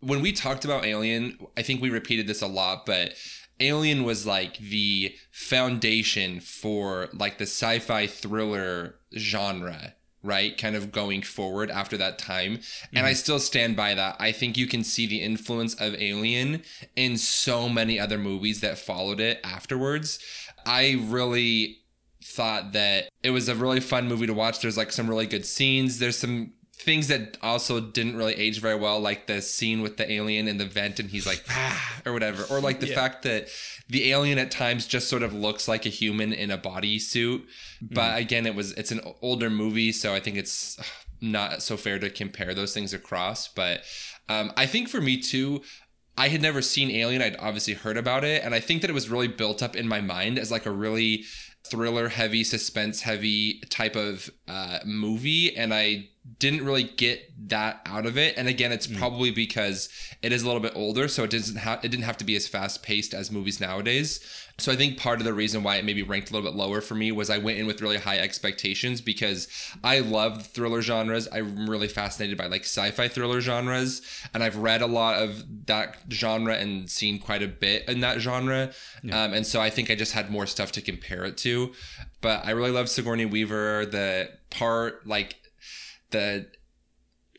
when 0.00 0.20
we 0.20 0.32
talked 0.32 0.64
about 0.64 0.84
Alien, 0.84 1.38
I 1.56 1.62
think 1.62 1.80
we 1.80 1.90
repeated 1.90 2.26
this 2.26 2.42
a 2.42 2.46
lot, 2.46 2.86
but 2.86 3.14
Alien 3.60 4.04
was 4.04 4.26
like 4.26 4.58
the 4.58 5.14
foundation 5.30 6.40
for 6.40 7.08
like 7.14 7.38
the 7.38 7.44
sci-fi 7.44 8.06
thriller 8.06 8.96
genre, 9.16 9.94
right? 10.22 10.56
Kind 10.58 10.76
of 10.76 10.92
going 10.92 11.22
forward 11.22 11.70
after 11.70 11.96
that 11.96 12.18
time. 12.18 12.60
And 12.94 13.06
I 13.06 13.10
mm-hmm. 13.10 13.16
still 13.16 13.38
stand 13.38 13.76
by 13.76 13.94
that. 13.94 14.16
I 14.18 14.32
think 14.32 14.58
you 14.58 14.66
can 14.66 14.84
see 14.84 15.06
the 15.06 15.22
influence 15.22 15.74
of 15.74 15.94
Alien 15.94 16.62
in 16.96 17.16
so 17.16 17.68
many 17.68 17.98
other 17.98 18.18
movies 18.18 18.60
that 18.60 18.78
followed 18.78 19.20
it 19.20 19.40
afterwards. 19.42 20.18
I 20.66 21.00
really 21.06 21.78
thought 22.22 22.72
that 22.72 23.08
it 23.22 23.30
was 23.30 23.48
a 23.48 23.54
really 23.54 23.80
fun 23.80 24.08
movie 24.08 24.26
to 24.26 24.34
watch. 24.34 24.60
There's 24.60 24.76
like 24.76 24.92
some 24.92 25.08
really 25.08 25.26
good 25.26 25.46
scenes. 25.46 25.98
There's 25.98 26.18
some 26.18 26.52
things 26.78 27.08
that 27.08 27.38
also 27.42 27.80
didn't 27.80 28.16
really 28.16 28.34
age 28.34 28.60
very 28.60 28.76
well, 28.78 29.00
like 29.00 29.26
the 29.26 29.40
scene 29.40 29.80
with 29.80 29.96
the 29.96 30.10
alien 30.12 30.46
in 30.46 30.58
the 30.58 30.66
vent 30.66 31.00
and 31.00 31.10
he's 31.10 31.26
like, 31.26 31.42
ah, 31.50 32.00
or 32.04 32.12
whatever. 32.12 32.44
Or 32.54 32.60
like 32.60 32.80
the 32.80 32.88
Yeah. 32.88 32.94
fact 32.94 33.22
that 33.22 33.48
the 33.88 34.10
alien 34.12 34.38
at 34.38 34.50
times 34.50 34.86
just 34.86 35.08
sort 35.08 35.22
of 35.22 35.32
looks 35.32 35.66
like 35.68 35.86
a 35.86 35.88
human 35.90 36.32
in 36.32 36.50
a 36.50 36.58
bodysuit. 36.58 37.44
But 37.80 38.18
again, 38.18 38.46
it 38.46 38.54
was 38.54 38.72
it's 38.72 38.92
an 38.92 39.00
older 39.22 39.50
movie, 39.50 39.90
so 39.92 40.14
I 40.14 40.20
think 40.20 40.36
it's 40.36 40.78
not 41.20 41.62
so 41.62 41.76
fair 41.76 41.98
to 41.98 42.10
compare 42.10 42.52
those 42.54 42.74
things 42.74 42.92
across. 42.92 43.48
But 43.48 43.82
um, 44.28 44.52
I 44.56 44.66
think 44.66 44.88
for 44.88 45.00
me 45.00 45.18
too, 45.20 45.62
I 46.18 46.28
had 46.28 46.42
never 46.42 46.62
seen 46.62 46.90
Alien. 46.90 47.22
I'd 47.22 47.36
obviously 47.38 47.74
heard 47.74 47.96
about 47.96 48.22
it, 48.24 48.42
and 48.44 48.54
I 48.54 48.60
think 48.60 48.80
that 48.82 48.90
it 48.90 48.94
was 48.94 49.08
really 49.08 49.28
built 49.28 49.62
up 49.62 49.76
in 49.76 49.88
my 49.88 50.00
mind 50.00 50.38
as 50.38 50.50
like 50.50 50.66
a 50.66 50.70
really 50.70 51.24
thriller 51.68 52.08
heavy, 52.08 52.44
suspense 52.44 53.02
heavy 53.02 53.60
type 53.70 53.96
of 53.96 54.30
uh, 54.46 54.78
movie, 54.84 55.56
and 55.56 55.72
I 55.74 56.08
didn't 56.38 56.64
really 56.64 56.82
get 56.82 57.32
that 57.48 57.80
out 57.86 58.04
of 58.04 58.18
it. 58.18 58.36
And 58.36 58.48
again, 58.48 58.72
it's 58.72 58.86
probably 58.86 59.30
because 59.30 59.88
it 60.22 60.32
is 60.32 60.42
a 60.42 60.46
little 60.46 60.60
bit 60.60 60.72
older, 60.74 61.08
so 61.08 61.24
it 61.24 61.30
doesn't 61.30 61.56
have 61.56 61.84
it 61.84 61.88
didn't 61.88 62.04
have 62.04 62.18
to 62.18 62.24
be 62.24 62.36
as 62.36 62.46
fast 62.46 62.82
paced 62.82 63.14
as 63.14 63.30
movies 63.30 63.60
nowadays. 63.60 64.20
So 64.58 64.72
I 64.72 64.76
think 64.76 64.98
part 64.98 65.18
of 65.18 65.26
the 65.26 65.34
reason 65.34 65.62
why 65.62 65.76
it 65.76 65.84
maybe 65.84 66.02
ranked 66.02 66.30
a 66.30 66.32
little 66.32 66.50
bit 66.50 66.56
lower 66.56 66.80
for 66.80 66.94
me 66.94 67.12
was 67.12 67.28
I 67.28 67.38
went 67.38 67.58
in 67.58 67.66
with 67.66 67.82
really 67.82 67.98
high 67.98 68.18
expectations 68.18 69.02
because 69.02 69.48
I 69.84 70.00
love 70.00 70.46
thriller 70.46 70.80
genres. 70.80 71.28
I'm 71.30 71.68
really 71.68 71.88
fascinated 71.88 72.38
by 72.38 72.46
like 72.46 72.62
sci-fi 72.62 73.08
thriller 73.08 73.40
genres, 73.40 74.02
and 74.32 74.42
I've 74.42 74.56
read 74.56 74.82
a 74.82 74.86
lot 74.86 75.22
of 75.22 75.44
that 75.66 75.96
genre 76.10 76.54
and 76.54 76.90
seen 76.90 77.18
quite 77.18 77.42
a 77.42 77.48
bit 77.48 77.88
in 77.88 78.00
that 78.00 78.20
genre. 78.20 78.72
Um, 79.04 79.34
and 79.34 79.46
so 79.46 79.60
I 79.60 79.70
think 79.70 79.90
I 79.90 79.94
just 79.94 80.12
had 80.12 80.30
more 80.30 80.46
stuff 80.46 80.72
to 80.72 80.80
compare 80.80 81.24
it 81.24 81.36
to. 81.38 81.72
But 82.20 82.44
I 82.44 82.50
really 82.50 82.70
love 82.70 82.88
Sigourney 82.88 83.26
Weaver. 83.26 83.86
The 83.86 84.30
part 84.50 85.06
like 85.06 85.36
the 86.10 86.46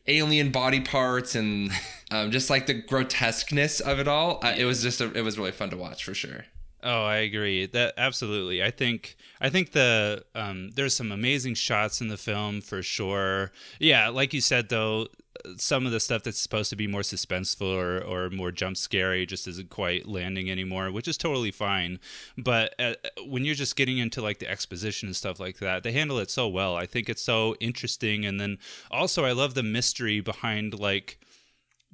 alien 0.08 0.52
body 0.52 0.80
parts 0.80 1.36
and 1.36 1.72
um, 2.12 2.32
just 2.32 2.50
like 2.50 2.68
the 2.68 2.74
grotesqueness 2.74 3.80
of 3.80 4.00
it 4.00 4.08
all. 4.08 4.40
Uh, 4.44 4.54
it 4.58 4.66
was 4.66 4.82
just 4.82 5.02
a, 5.02 5.12
it 5.14 5.22
was 5.22 5.38
really 5.38 5.52
fun 5.52 5.70
to 5.70 5.78
watch 5.78 6.04
for 6.04 6.14
sure. 6.14 6.46
Oh, 6.84 7.04
I 7.04 7.18
agree. 7.18 7.66
That 7.66 7.96
absolutely. 7.98 8.64
I 8.64 8.72
think 8.72 9.18
I 9.42 9.50
think 9.50 9.72
the 9.72 10.24
um, 10.36 10.70
there's 10.76 10.96
some 10.96 11.12
amazing 11.12 11.56
shots 11.56 12.02
in 12.02 12.08
the 12.08 12.18
film 12.18 12.62
for 12.62 12.84
sure. 12.84 13.52
Yeah, 13.80 14.10
like 14.10 14.34
you 14.34 14.42
said 14.42 14.70
though, 14.70 15.08
some 15.58 15.86
of 15.86 15.92
the 15.92 16.00
stuff 16.00 16.24
that's 16.24 16.40
supposed 16.40 16.70
to 16.70 16.76
be 16.76 16.88
more 16.88 17.02
suspenseful 17.02 17.74
or, 17.76 18.02
or 18.02 18.30
more 18.30 18.52
jump 18.52 18.78
scary 18.78 19.26
just 19.26 19.48
isn't 19.48 19.70
quite 19.70 20.08
landing 20.08 20.50
anymore, 20.50 20.92
which 20.92 21.08
is 21.08 21.18
totally 21.18 21.52
fine. 21.52 22.00
But 22.38 22.74
uh, 22.80 22.94
when 23.26 23.46
you're 23.46 23.56
just 23.56 23.76
getting 23.76 23.98
into 23.98 24.22
like 24.22 24.40
the 24.40 24.50
exposition 24.50 25.08
and 25.08 25.16
stuff 25.16 25.40
like 25.40 25.58
that, 25.60 25.84
they 25.84 25.92
handle 25.92 26.20
it 26.20 26.30
so 26.30 26.48
well. 26.48 26.76
I 26.76 26.86
think 26.86 27.10
it's 27.10 27.22
so 27.22 27.56
interesting, 27.60 28.26
and 28.26 28.40
then 28.40 28.58
also 28.92 29.26
I 29.26 29.32
love 29.32 29.54
the 29.54 29.64
mystery 29.64 30.20
behind 30.20 30.80
like 30.80 31.20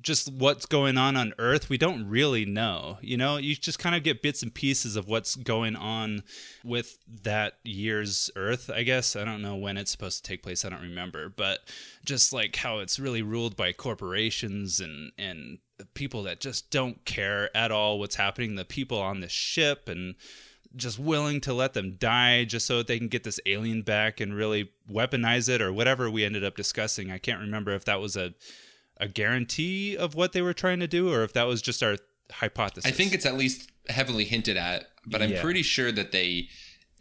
just 0.01 0.31
what's 0.31 0.65
going 0.65 0.97
on 0.97 1.15
on 1.15 1.33
Earth, 1.39 1.69
we 1.69 1.77
don't 1.77 2.07
really 2.07 2.45
know. 2.45 2.97
You 3.01 3.17
know, 3.17 3.37
you 3.37 3.55
just 3.55 3.79
kind 3.79 3.95
of 3.95 4.03
get 4.03 4.21
bits 4.21 4.43
and 4.43 4.53
pieces 4.53 4.95
of 4.95 5.07
what's 5.07 5.35
going 5.35 5.75
on 5.75 6.23
with 6.63 6.97
that 7.23 7.59
year's 7.63 8.29
Earth, 8.35 8.69
I 8.69 8.83
guess. 8.83 9.15
I 9.15 9.23
don't 9.23 9.41
know 9.41 9.55
when 9.55 9.77
it's 9.77 9.91
supposed 9.91 10.23
to 10.23 10.29
take 10.29 10.43
place, 10.43 10.65
I 10.65 10.69
don't 10.69 10.81
remember, 10.81 11.29
but 11.29 11.59
just 12.05 12.33
like 12.33 12.55
how 12.55 12.79
it's 12.79 12.99
really 12.99 13.21
ruled 13.21 13.55
by 13.55 13.71
corporations 13.71 14.79
and 14.79 15.11
and 15.17 15.59
people 15.93 16.23
that 16.23 16.39
just 16.39 16.69
don't 16.69 17.03
care 17.05 17.55
at 17.55 17.71
all 17.71 17.99
what's 17.99 18.15
happening, 18.15 18.55
the 18.55 18.65
people 18.65 18.99
on 18.99 19.19
the 19.19 19.29
ship 19.29 19.89
and 19.89 20.15
just 20.75 20.97
willing 20.97 21.39
to 21.41 21.53
let 21.53 21.73
them 21.73 21.97
die 21.99 22.43
just 22.45 22.65
so 22.65 22.77
that 22.77 22.87
they 22.87 22.97
can 22.97 23.07
get 23.07 23.23
this 23.23 23.39
alien 23.45 23.81
back 23.83 24.19
and 24.19 24.33
really 24.33 24.71
weaponize 24.91 25.47
it 25.47 25.61
or 25.61 25.71
whatever 25.71 26.09
we 26.09 26.25
ended 26.25 26.43
up 26.43 26.55
discussing. 26.55 27.11
I 27.11 27.19
can't 27.19 27.41
remember 27.41 27.71
if 27.71 27.85
that 27.85 28.01
was 28.01 28.15
a 28.15 28.33
a 28.97 29.07
guarantee 29.07 29.97
of 29.97 30.15
what 30.15 30.33
they 30.33 30.41
were 30.41 30.53
trying 30.53 30.79
to 30.79 30.87
do 30.87 31.11
or 31.11 31.23
if 31.23 31.33
that 31.33 31.43
was 31.47 31.61
just 31.61 31.81
our 31.83 31.97
hypothesis. 32.31 32.89
I 32.89 32.93
think 32.93 33.13
it's 33.13 33.25
at 33.25 33.35
least 33.35 33.69
heavily 33.89 34.25
hinted 34.25 34.57
at, 34.57 34.89
but 35.05 35.21
I'm 35.21 35.31
Yeah. 35.31 35.41
pretty 35.41 35.61
sure 35.63 35.91
that 35.91 36.11
they. 36.11 36.49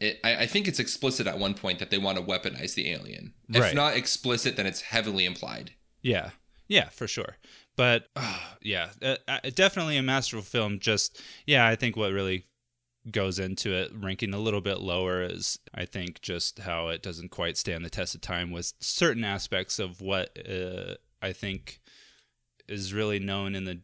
It, 0.00 0.18
I, 0.24 0.36
I 0.42 0.46
think 0.46 0.66
it's 0.66 0.80
explicit 0.80 1.28
at 1.28 1.38
one 1.38 1.54
point 1.54 1.78
that 1.78 1.90
they 1.90 1.98
want 1.98 2.18
to 2.18 2.24
weaponize 2.24 2.74
the 2.74 2.90
alien. 2.90 3.34
If 3.48 3.60
Right. 3.60 3.74
not 3.74 3.96
explicit, 3.96 4.56
then 4.56 4.66
it's 4.66 4.80
heavily 4.80 5.24
implied. 5.24 5.74
Yeah, 6.00 6.30
yeah, 6.66 6.88
for 6.88 7.06
sure. 7.06 7.36
But 7.76 8.08
uh, 8.16 8.38
yeah, 8.60 8.88
uh, 9.00 9.16
definitely 9.54 9.96
a 9.96 10.02
masterful 10.02 10.42
film. 10.42 10.80
Just 10.80 11.20
yeah, 11.46 11.66
I 11.66 11.76
think 11.76 11.96
what 11.96 12.12
really 12.12 12.46
goes 13.10 13.38
into 13.38 13.72
it 13.74 13.90
ranking 13.94 14.32
a 14.32 14.38
little 14.38 14.60
bit 14.60 14.78
lower 14.80 15.22
is 15.22 15.58
I 15.74 15.84
think 15.86 16.20
just 16.20 16.60
how 16.60 16.88
it 16.88 17.02
doesn't 17.02 17.30
quite 17.30 17.56
stand 17.56 17.84
the 17.84 17.90
test 17.90 18.14
of 18.14 18.20
time 18.20 18.50
with 18.52 18.72
certain 18.80 19.24
aspects 19.24 19.78
of 19.80 20.00
what 20.00 20.36
uh, 20.48 20.94
I 21.20 21.32
think 21.32 21.80
is 22.72 22.94
really 22.94 23.18
known 23.18 23.54
in 23.54 23.64
the 23.64 23.80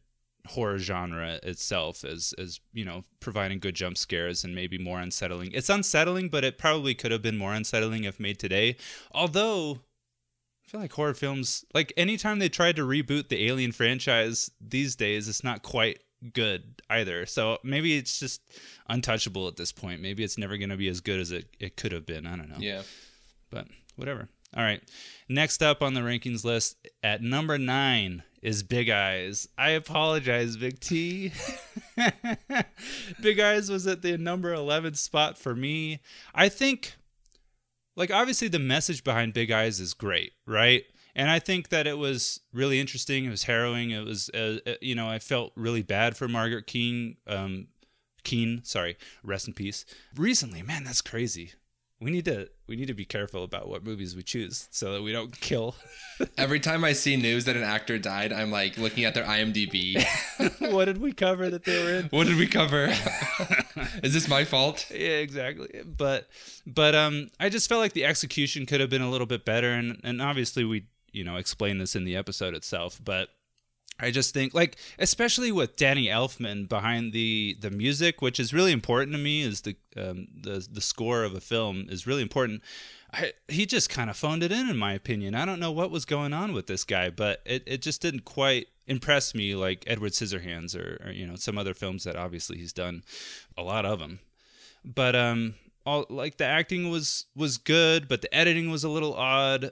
horror 0.47 0.78
genre 0.78 1.38
itself 1.42 2.04
as 2.04 2.33
as 2.38 2.61
you 2.73 2.85
know 2.85 3.02
providing 3.21 3.59
good 3.59 3.75
jump 3.75 3.99
scares 3.99 4.45
and 4.45 4.54
maybe 4.54 4.78
more 4.78 4.99
unsettling. 4.99 5.50
It's 5.52 5.68
unsettling, 5.68 6.28
but 6.28 6.45
it 6.45 6.59
probably 6.59 6.95
could 6.95 7.12
have 7.12 7.23
been 7.23 7.38
more 7.38 7.52
unsettling 7.52 8.04
if 8.04 8.18
made 8.18 8.38
today. 8.38 8.76
Although 9.12 9.80
I 10.64 10.71
feel 10.71 10.80
like 10.80 10.92
horror 10.92 11.14
films, 11.14 11.64
like 11.75 11.92
anytime 11.97 12.38
they 12.38 12.49
tried 12.49 12.76
to 12.76 12.83
reboot 12.83 13.28
the 13.28 13.47
Alien 13.47 13.73
franchise 13.73 14.50
these 14.61 14.97
days, 14.97 15.28
it's 15.28 15.45
not 15.45 15.62
quite 15.62 16.00
good 16.33 16.83
either. 16.90 17.26
So 17.26 17.59
maybe 17.62 17.97
it's 17.97 18.18
just 18.18 18.42
untouchable 18.88 19.49
at 19.49 19.57
this 19.57 19.73
point. 19.73 20.02
Maybe 20.02 20.25
it's 20.25 20.38
never 20.38 20.57
going 20.57 20.71
to 20.71 20.76
be 20.76 20.88
as 20.88 21.00
good 21.00 21.21
as 21.21 21.30
it, 21.30 21.47
it 21.61 21.76
could 21.76 21.92
have 21.92 22.07
been. 22.07 22.26
I 22.26 22.37
don't 22.37 22.49
know. 22.49 22.59
Yeah. 22.59 22.83
But 23.50 23.68
whatever. 23.97 24.28
All 24.57 24.62
right. 24.62 24.83
Next 25.28 25.62
up 25.62 25.83
on 25.83 25.95
the 25.95 26.00
rankings 26.00 26.45
list 26.45 26.76
at 27.02 27.23
number 27.23 27.59
nine 27.59 28.23
is 28.42 28.62
Big 28.62 28.88
Eyes. 28.90 29.49
I 29.57 29.71
apologize, 29.71 30.57
Big 30.57 30.80
T. 30.80 31.33
Big 33.21 33.40
Eyes 33.40 33.71
was 33.71 33.87
at 33.87 34.02
the 34.02 34.16
number 34.18 34.52
11 34.52 34.95
spot 34.95 35.38
for 35.38 35.54
me. 35.54 36.00
I 36.35 36.49
think, 36.49 36.95
like, 37.97 38.11
obviously 38.11 38.49
the 38.49 38.59
message 38.59 39.04
behind 39.04 39.33
Big 39.33 39.50
Eyes 39.50 39.80
is 39.80 39.95
great, 39.95 40.33
right? 40.47 40.85
And 41.14 41.30
I 41.30 41.40
think 41.40 41.71
that 41.71 41.87
it 41.87 41.99
was 41.99 42.40
really 42.52 42.78
interesting. 42.78 43.25
It 43.25 43.30
was 43.30 43.45
harrowing. 43.45 43.90
It 43.90 44.04
was, 44.04 44.30
uh, 44.33 44.59
uh, 44.66 44.75
you 44.80 44.95
know, 44.95 45.09
I 45.09 45.18
felt 45.18 45.52
really 45.57 45.83
bad 45.83 46.16
for 46.16 46.28
Margaret 46.28 46.66
Keane. 46.66 47.16
Um, 47.26 47.68
sorry, 48.62 48.97
rest 49.25 49.49
in 49.49 49.54
peace. 49.54 49.85
Recently, 50.14 50.62
man, 50.62 50.85
that's 50.85 51.00
crazy. 51.00 51.54
We 52.00 52.12
need 52.12 52.26
to 52.26 52.49
we 52.69 52.76
need 52.76 52.87
to 52.87 52.95
be 52.95 53.05
careful 53.05 53.43
about 53.43 53.69
what 53.69 53.83
movies 53.83 54.14
we 54.14 54.23
choose 54.23 54.69
so 54.71 54.93
that 54.93 55.02
we 55.02 55.11
don't 55.11 55.33
kill. 55.40 55.75
Every 56.38 56.61
time 56.61 56.85
I 56.85 56.93
see 56.93 57.17
news 57.17 57.45
that 57.47 57.57
an 57.57 57.64
actor 57.64 57.99
died, 57.99 58.33
I'm 58.33 58.52
like 58.52 58.78
looking 58.78 59.05
at 59.05 59.14
their 59.14 59.25
IMDb. 59.25 60.00
what 60.73 60.85
did 60.85 60.99
we 60.99 61.12
cover 61.12 61.50
that 61.50 61.64
they 61.64 61.83
were 61.83 61.90
in? 61.90 62.07
what 62.07 62.28
did 62.28 62.37
we 62.37 62.47
cover? 62.47 62.85
Is 64.02 64.14
this 64.14 64.28
my 64.28 64.45
fault? 64.45 64.87
Yeah, 64.93 65.19
exactly. 65.19 65.83
But 65.85 66.28
but 66.67 66.95
um 66.95 67.31
I 67.40 67.49
just 67.49 67.69
felt 67.69 67.81
like 67.81 67.95
the 67.95 68.05
execution 68.05 68.64
could 68.64 68.81
have 68.81 68.90
been 68.90 69.02
a 69.02 69.11
little 69.11 69.26
bit 69.26 69.45
better 69.45 69.73
and 69.73 70.00
and 70.05 70.23
obviously 70.23 70.64
we, 70.64 70.87
you 71.11 71.25
know, 71.25 71.37
explain 71.37 71.78
this 71.78 71.97
in 71.97 72.05
the 72.05 72.14
episode 72.14 72.55
itself, 72.55 73.00
but 73.05 73.31
I 74.00 74.11
just 74.11 74.33
think 74.33 74.55
like 74.55 74.76
especially 74.99 75.50
with 75.50 75.76
Danny 75.76 76.07
Elfman 76.07 76.69
behind 76.69 77.12
the 77.12 77.57
the 77.61 77.71
music, 77.71 78.23
which 78.23 78.38
is 78.38 78.55
really 78.55 78.73
important 78.73 79.12
to 79.12 79.19
me, 79.19 79.43
is 79.43 79.62
the 79.62 79.76
um, 79.97 80.28
the 80.40 80.67
the 80.71 80.81
score 80.81 81.25
of 81.25 81.35
a 81.35 81.40
film 81.40 81.87
is 81.88 82.07
really 82.07 82.23
important. 82.23 82.62
I, 83.12 83.33
he 83.49 83.64
just 83.64 83.88
kind 83.88 84.11
of 84.11 84.17
phoned 84.17 84.43
it 84.43 84.52
in, 84.52 84.69
in 84.69 84.76
my 84.76 84.93
opinion. 84.93 85.35
I 85.35 85.47
don't 85.47 85.61
know 85.61 85.73
what 85.73 85.90
was 85.90 86.05
going 86.05 86.35
on 86.35 86.52
with 86.52 86.67
this 86.67 86.85
guy, 86.85 87.09
but 87.09 87.40
it, 87.47 87.62
it 87.67 87.81
just 87.81 88.02
didn't 88.02 88.26
quite 88.26 88.69
impress 88.87 89.35
me 89.35 89.55
like 89.55 89.85
Edward 89.87 90.12
Scissorhands 90.12 90.76
or, 90.76 91.07
or 91.07 91.12
you 91.12 91.26
know 91.26 91.37
some 91.37 91.59
other 91.59 91.75
films 91.75 92.05
that 92.05 92.17
obviously 92.17 92.59
he's 92.59 92.73
done 92.73 93.02
a 93.57 93.62
lot 93.62 93.85
of 93.85 93.99
them. 93.99 94.21
But 94.85 95.17
um, 95.17 95.55
all 95.85 96.07
like 96.09 96.37
the 96.37 96.45
acting 96.45 96.90
was 96.90 97.26
was 97.35 97.59
good, 97.59 98.09
but 98.09 98.23
the 98.23 98.33
editing 98.35 98.71
was 98.71 98.85
a 98.85 98.88
little 98.88 99.14
odd 99.14 99.71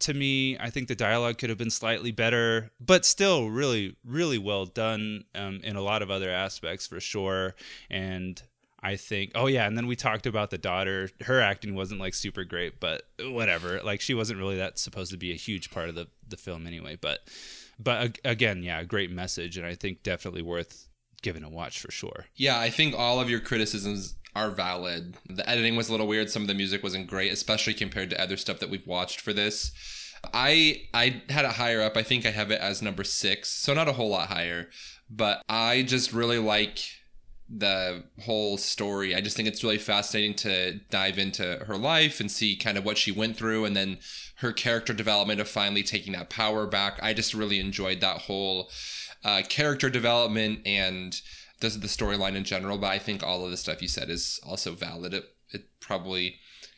to 0.00 0.14
me. 0.14 0.56
I 0.58 0.70
think 0.70 0.88
the 0.88 0.94
dialogue 0.94 1.38
could 1.38 1.48
have 1.48 1.58
been 1.58 1.70
slightly 1.70 2.12
better, 2.12 2.70
but 2.80 3.04
still 3.04 3.50
really, 3.50 3.96
really 4.04 4.38
well 4.38 4.66
done 4.66 5.24
um, 5.34 5.60
in 5.64 5.76
a 5.76 5.82
lot 5.82 6.02
of 6.02 6.10
other 6.10 6.30
aspects 6.30 6.86
for 6.86 7.00
sure. 7.00 7.54
And 7.90 8.40
I 8.80 8.96
think, 8.96 9.32
oh 9.34 9.46
yeah, 9.46 9.66
and 9.66 9.76
then 9.76 9.86
we 9.86 9.96
talked 9.96 10.26
about 10.26 10.50
the 10.50 10.58
daughter. 10.58 11.10
Her 11.22 11.40
acting 11.40 11.74
wasn't 11.74 12.00
like 12.00 12.14
super 12.14 12.44
great, 12.44 12.78
but 12.78 13.02
whatever. 13.20 13.80
Like 13.82 14.00
she 14.00 14.14
wasn't 14.14 14.38
really 14.38 14.56
that 14.56 14.78
supposed 14.78 15.10
to 15.10 15.16
be 15.16 15.32
a 15.32 15.36
huge 15.36 15.70
part 15.70 15.88
of 15.88 15.94
the 15.94 16.06
the 16.28 16.36
film 16.36 16.66
anyway. 16.66 16.96
But 17.00 17.20
but 17.78 18.02
ag- 18.02 18.20
again, 18.24 18.62
yeah, 18.62 18.80
a 18.80 18.84
great 18.84 19.10
message, 19.10 19.56
and 19.56 19.66
I 19.66 19.74
think 19.74 20.02
definitely 20.02 20.42
worth 20.42 20.88
giving 21.22 21.42
a 21.42 21.48
watch 21.48 21.80
for 21.80 21.90
sure. 21.90 22.26
Yeah, 22.36 22.58
I 22.60 22.70
think 22.70 22.94
all 22.96 23.20
of 23.20 23.28
your 23.28 23.40
criticisms 23.40 24.14
are 24.38 24.50
valid. 24.50 25.16
The 25.28 25.48
editing 25.48 25.74
was 25.74 25.88
a 25.88 25.92
little 25.92 26.06
weird. 26.06 26.30
Some 26.30 26.42
of 26.42 26.48
the 26.48 26.54
music 26.54 26.82
wasn't 26.82 27.08
great, 27.08 27.32
especially 27.32 27.74
compared 27.74 28.10
to 28.10 28.20
other 28.20 28.36
stuff 28.36 28.60
that 28.60 28.70
we've 28.70 28.86
watched 28.86 29.20
for 29.20 29.32
this. 29.32 29.72
I 30.32 30.82
I 30.94 31.22
had 31.28 31.44
it 31.44 31.52
higher 31.52 31.82
up. 31.82 31.96
I 31.96 32.02
think 32.02 32.24
I 32.24 32.30
have 32.30 32.50
it 32.50 32.60
as 32.60 32.82
number 32.82 33.04
six, 33.04 33.48
so 33.50 33.74
not 33.74 33.88
a 33.88 33.94
whole 33.94 34.10
lot 34.10 34.28
higher. 34.28 34.68
But 35.10 35.42
I 35.48 35.82
just 35.82 36.12
really 36.12 36.38
like 36.38 36.78
the 37.48 38.04
whole 38.24 38.58
story. 38.58 39.14
I 39.14 39.20
just 39.20 39.36
think 39.36 39.48
it's 39.48 39.64
really 39.64 39.78
fascinating 39.78 40.34
to 40.36 40.80
dive 40.90 41.18
into 41.18 41.64
her 41.66 41.76
life 41.76 42.20
and 42.20 42.30
see 42.30 42.56
kind 42.56 42.76
of 42.76 42.84
what 42.84 42.98
she 42.98 43.10
went 43.10 43.36
through 43.36 43.64
and 43.64 43.74
then 43.74 43.98
her 44.36 44.52
character 44.52 44.92
development 44.92 45.40
of 45.40 45.48
finally 45.48 45.82
taking 45.82 46.12
that 46.12 46.28
power 46.28 46.66
back. 46.66 46.98
I 47.02 47.14
just 47.14 47.32
really 47.32 47.58
enjoyed 47.58 48.00
that 48.00 48.22
whole 48.22 48.70
uh, 49.24 49.42
character 49.48 49.88
development 49.88 50.60
and 50.66 51.18
the, 51.60 51.68
the 51.70 51.86
storyline 51.86 52.34
in 52.34 52.44
general. 52.44 52.78
But 52.78 52.90
I 52.90 52.98
think 52.98 53.22
all 53.22 53.44
of 53.44 53.50
the 53.50 53.56
stuff 53.56 53.82
you 53.82 53.88
said 53.88 54.10
is 54.10 54.40
also 54.46 54.72
valid. 54.72 55.14
It, 55.14 55.24
it 55.50 55.80
probably 55.80 56.36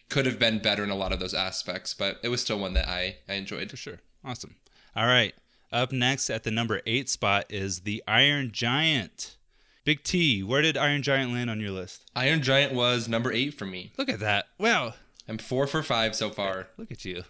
could 0.09 0.27
have 0.27 0.39
been 0.39 0.59
better 0.59 0.85
in 0.85 0.91
a 0.91 0.97
lot 0.97 1.13
of 1.13 1.21
those 1.21 1.35
aspects, 1.35 1.95
but 1.95 2.19
it 2.23 2.29
was 2.29 2.41
still 2.41 2.59
one 2.59 2.75
that 2.75 2.89
I, 2.89 3.17
I 3.29 3.35
enjoyed. 3.35 3.71
For 3.71 3.77
sure. 3.77 4.01
Awesome. 4.25 4.57
All 4.95 5.07
right. 5.07 5.35
Up 5.73 5.93
next 5.93 6.31
at 6.31 6.43
the 6.43 6.51
number 6.51 6.81
eight 6.85 7.09
spot 7.09 7.47
is 7.49 7.81
the 7.81 8.03
Iron 8.09 8.51
Giant. 8.53 9.37
Big 9.85 10.03
T, 10.03 10.43
where 10.43 10.63
did 10.63 10.77
Iron 10.77 11.03
Giant 11.03 11.33
land 11.33 11.49
on 11.49 11.61
your 11.61 11.71
list? 11.71 12.11
Iron 12.15 12.43
Giant 12.43 12.75
was 12.75 13.09
number 13.09 13.33
eight 13.33 13.55
for 13.55 13.65
me. 13.65 13.93
Look 13.97 14.09
at 14.09 14.21
that. 14.21 14.47
Wow. 14.59 14.95
I'm 15.29 15.39
four 15.39 15.67
for 15.67 15.83
five 15.83 16.17
so 16.17 16.31
far. 16.31 16.69
Look 16.77 16.91
at 16.91 17.05
you. 17.05 17.23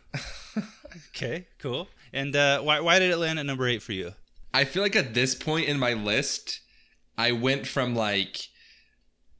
okay, 1.11 1.47
cool. 1.59 1.88
And 2.12 2.35
uh, 2.35 2.61
why, 2.61 2.80
why 2.80 2.99
did 2.99 3.11
it 3.11 3.19
land 3.19 3.38
at 3.38 3.47
number 3.47 3.69
eight 3.69 3.83
for 3.83 3.92
you? 3.92 4.14
I 4.54 4.64
feel 4.64 4.83
like 4.83 4.97
at 4.97 5.14
this 5.14 5.35
point 5.35 5.69
in 5.69 5.78
my 5.78 5.92
list, 5.92 6.61
I 7.17 7.33
went 7.33 7.67
from 7.67 7.95
like 7.95 8.49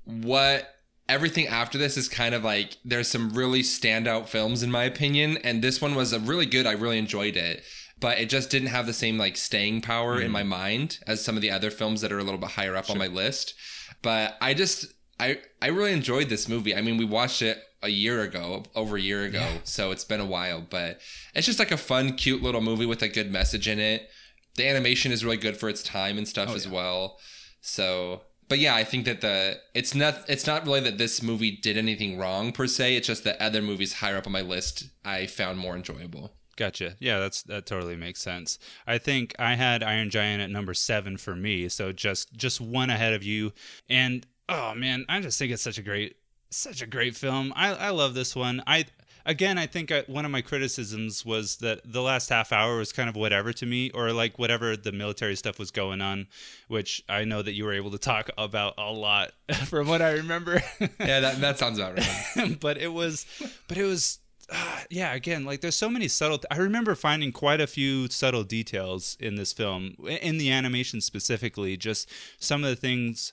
what 0.05 0.69
everything 1.09 1.49
after 1.49 1.77
this 1.77 1.97
is 1.97 2.09
kind 2.09 2.35
of 2.35 2.45
like 2.45 2.77
there's 2.85 3.09
some 3.09 3.31
really 3.31 3.63
standout 3.63 4.29
films 4.29 4.63
in 4.63 4.71
my 4.71 4.85
opinion, 4.85 5.39
and 5.39 5.63
this 5.63 5.81
one 5.81 5.95
was 5.95 6.13
a 6.13 6.21
really 6.21 6.47
good. 6.47 6.67
I 6.67 6.73
really 6.73 6.99
enjoyed 6.99 7.37
it, 7.37 7.63
but 7.99 8.19
it 8.19 8.29
just 8.29 8.51
didn't 8.51 8.69
have 8.69 8.87
the 8.87 8.93
same 8.93 9.19
like 9.19 9.37
staying 9.37 9.83
power 9.83 10.21
in 10.21 10.29
mm. 10.29 10.33
my 10.33 10.43
mind 10.43 10.99
as 11.07 11.25
some 11.25 11.37
of 11.37 11.43
the 11.43 11.51
other 11.51 11.71
films 11.71 12.01
that 12.01 12.13
are 12.13 12.19
a 12.19 12.25
little 12.25 12.41
bit 12.41 12.51
higher 12.51 12.77
up 12.77 12.91
on 12.91 12.99
my 12.99 13.09
list. 13.09 13.55
But 14.03 14.37
I 14.41 14.55
just 14.55 14.87
I 15.19 15.39
I 15.61 15.69
really 15.69 15.93
enjoyed 15.93 16.29
this 16.29 16.49
movie. 16.49 16.75
I 16.75 16.81
mean, 16.81 16.97
we 16.97 17.05
watched 17.05 17.43
it 17.43 17.59
a 17.83 17.89
year 17.89 18.23
ago, 18.23 18.65
over 18.75 18.97
a 18.97 19.01
year 19.01 19.25
ago, 19.25 19.47
so 19.65 19.91
it's 19.91 20.05
been 20.05 20.21
a 20.21 20.27
while, 20.27 20.61
but 20.61 21.01
it's 21.35 21.47
just 21.47 21.59
like 21.59 21.71
a 21.71 21.77
fun, 21.77 22.15
cute 22.15 22.43
little 22.43 22.61
movie 22.61 22.87
with 22.87 23.03
a 23.03 23.09
good 23.09 23.33
message 23.33 23.69
in 23.69 23.79
it. 23.79 24.09
The 24.57 24.69
animation 24.69 25.13
is 25.13 25.25
really 25.25 25.39
good 25.39 25.57
for 25.57 25.69
its 25.69 25.83
time 25.83 26.19
and 26.19 26.29
stuff 26.29 26.51
oh, 26.51 26.55
as 26.55 26.69
well. 26.69 27.19
So, 27.61 28.23
but 28.49 28.59
yeah, 28.59 28.75
I 28.75 28.85
think 28.85 29.05
that 29.05 29.21
the 29.21 29.61
it's 29.75 29.95
not 29.95 30.25
it's 30.29 30.47
not 30.47 30.67
really 30.67 30.81
that 30.81 30.99
this 30.99 31.23
movie 31.23 31.53
did 31.53 31.77
anything 31.77 32.19
wrong 32.19 32.53
per 32.53 32.67
se. 32.67 32.97
It's 32.97 33.07
just 33.07 33.25
that 33.25 33.41
other 33.41 33.63
movies 33.63 33.95
higher 33.95 34.17
up 34.17 34.27
on 34.27 34.33
my 34.33 34.41
list 34.41 34.89
I 35.05 35.27
found 35.27 35.59
more 35.59 35.77
enjoyable. 35.77 36.33
Gotcha. 36.57 36.97
Yeah, 36.99 37.19
that's 37.21 37.43
that 37.45 37.65
totally 37.65 37.97
makes 37.97 38.21
sense. 38.21 38.59
I 38.87 38.99
think 38.99 39.35
I 39.39 39.55
had 39.55 39.83
Iron 39.83 40.11
Giant 40.11 40.43
at 40.43 40.51
number 40.51 40.75
seven 40.75 41.17
for 41.17 41.35
me, 41.35 41.69
so 41.69 41.93
just 41.93 42.35
just 42.35 42.61
one 42.61 42.91
ahead 42.91 43.15
of 43.15 43.23
you. 43.23 43.53
And 43.89 44.27
oh 44.49 44.75
man, 44.75 45.07
I 45.09 45.21
just 45.21 45.39
think 45.39 45.53
it's 45.53 45.63
such 45.63 45.79
a 45.79 45.83
great 45.83 46.17
such 46.51 46.83
a 46.83 46.87
great 46.87 47.17
film. 47.17 47.53
I 47.57 47.73
I 47.75 47.91
love 47.91 48.15
this 48.15 48.37
one. 48.37 48.63
I 48.67 48.85
again, 49.25 49.59
I 49.59 49.67
think 49.67 49.91
uh, 49.91 50.03
one 50.07 50.25
of 50.25 50.31
my 50.31 50.43
criticisms 50.43 51.25
was 51.25 51.57
that 51.59 51.81
the 51.85 52.03
last 52.03 52.29
half 52.29 52.53
hour 52.53 52.79
was 52.79 52.93
kind 52.93 53.09
of 53.09 53.17
whatever 53.17 53.53
to 53.53 53.67
me, 53.67 53.91
or 53.91 54.13
like 54.13 54.39
whatever 54.39 54.77
the 54.77 54.93
military 54.93 55.37
stuff 55.37 55.59
was 55.59 55.71
going 55.71 56.01
on, 56.01 56.27
which 56.69 57.03
I 57.09 57.25
know 57.25 57.43
that 57.43 57.53
you 57.53 57.65
were 57.65 57.73
able 57.73 57.91
to 57.93 57.99
talk 57.99 58.31
about 58.39 58.75
a 58.79 58.91
lot 58.93 59.33
from 59.67 59.89
what 59.89 60.03
I 60.03 60.13
remember. 60.13 60.63
yeah, 60.81 61.21
that 61.21 61.41
that 61.41 61.59
sounds 61.59 61.79
about 61.79 61.99
right. 61.99 62.59
but 62.61 62.79
it 62.79 62.93
was, 62.93 63.27
but 63.69 63.79
it 63.79 63.85
was. 63.85 64.19
Uh, 64.53 64.81
yeah, 64.91 65.15
again, 65.15 65.45
like 65.45 65.61
there's 65.61 65.77
so 65.77 65.89
many 65.89 66.09
subtle. 66.09 66.41
I 66.51 66.57
remember 66.57 66.97
finding 66.97 67.31
quite 67.31 67.61
a 67.61 67.69
few 67.69 68.09
subtle 68.09 68.43
details 68.43 69.17
in 69.21 69.37
this 69.37 69.53
film, 69.53 69.95
in 70.09 70.39
the 70.39 70.51
animation 70.51 71.01
specifically. 71.01 71.77
Just 71.77 72.11
some 72.41 72.65
of 72.65 72.71
the 72.71 72.75
things 72.75 73.33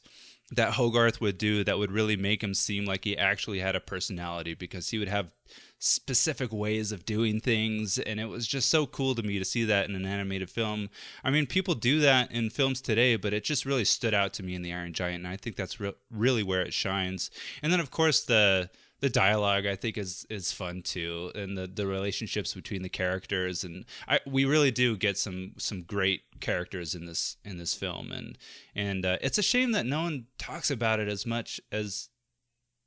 that 0.52 0.74
Hogarth 0.74 1.20
would 1.20 1.38
do 1.38 1.64
that 1.64 1.78
would 1.78 1.92
really 1.92 2.16
make 2.16 2.44
him 2.44 2.54
seem 2.54 2.86
like 2.86 3.04
he 3.04 3.18
actually 3.18 3.60
had 3.60 3.76
a 3.76 3.80
personality 3.80 4.54
because 4.54 4.90
he 4.90 4.98
would 5.00 5.10
have 5.10 5.32
specific 5.80 6.52
ways 6.52 6.92
of 6.92 7.06
doing 7.06 7.40
things 7.40 8.00
and 8.00 8.20
it 8.20 8.26
was 8.26 8.48
just 8.48 8.70
so 8.70 8.86
cool 8.86 9.14
to 9.14 9.24
me 9.24 9.38
to 9.38 9.46
see 9.46 9.64
that 9.64 9.88
in 9.88 9.96
an 9.96 10.06
animated 10.06 10.50
film. 10.50 10.90
I 11.24 11.30
mean 11.30 11.46
people 11.46 11.76
do 11.76 12.00
that 12.00 12.32
in 12.32 12.50
films 12.50 12.82
today 12.82 13.16
but 13.16 13.34
it 13.34 13.44
just 13.44 13.66
really 13.66 13.86
stood 13.86 14.14
out 14.14 14.34
to 14.34 14.44
me 14.44 14.56
in 14.56 14.62
the 14.62 14.74
iron 14.74 14.94
giant 14.94 15.24
and 15.24 15.28
i 15.28 15.38
think 15.38 15.56
that's 15.56 15.80
re- 15.80 15.94
really 16.12 16.44
where 16.44 16.62
it 16.62 16.74
shines. 16.74 17.30
And 17.62 17.72
then 17.72 17.80
of 17.80 17.92
course 17.92 18.24
the 18.24 18.70
the 19.00 19.10
dialogue 19.10 19.66
I 19.66 19.76
think 19.76 19.98
is 19.98 20.26
is 20.30 20.52
fun 20.52 20.82
too, 20.82 21.32
and 21.36 21.58
the 21.58 21.68
the 21.68 21.86
relationships 21.86 22.54
between 22.54 22.82
the 22.82 22.90
characters, 22.90 23.64
and 23.64 23.86
I 24.08 24.20
we 24.26 24.46
really 24.46 24.72
do 24.72 24.98
get 24.98 25.18
some 25.18 25.54
some 25.58 25.84
great 25.84 26.22
characters 26.40 26.96
in 26.96 27.06
this 27.06 27.38
in 27.46 27.58
this 27.58 27.76
film, 27.76 28.12
and 28.12 28.38
and 28.76 29.06
uh, 29.06 29.18
it's 29.22 29.38
a 29.38 29.44
shame 29.44 29.72
that 29.74 29.86
no 29.86 30.02
one 30.02 30.26
talks 30.38 30.72
about 30.72 31.00
it 31.00 31.08
as 31.08 31.26
much 31.26 31.62
as 31.72 32.10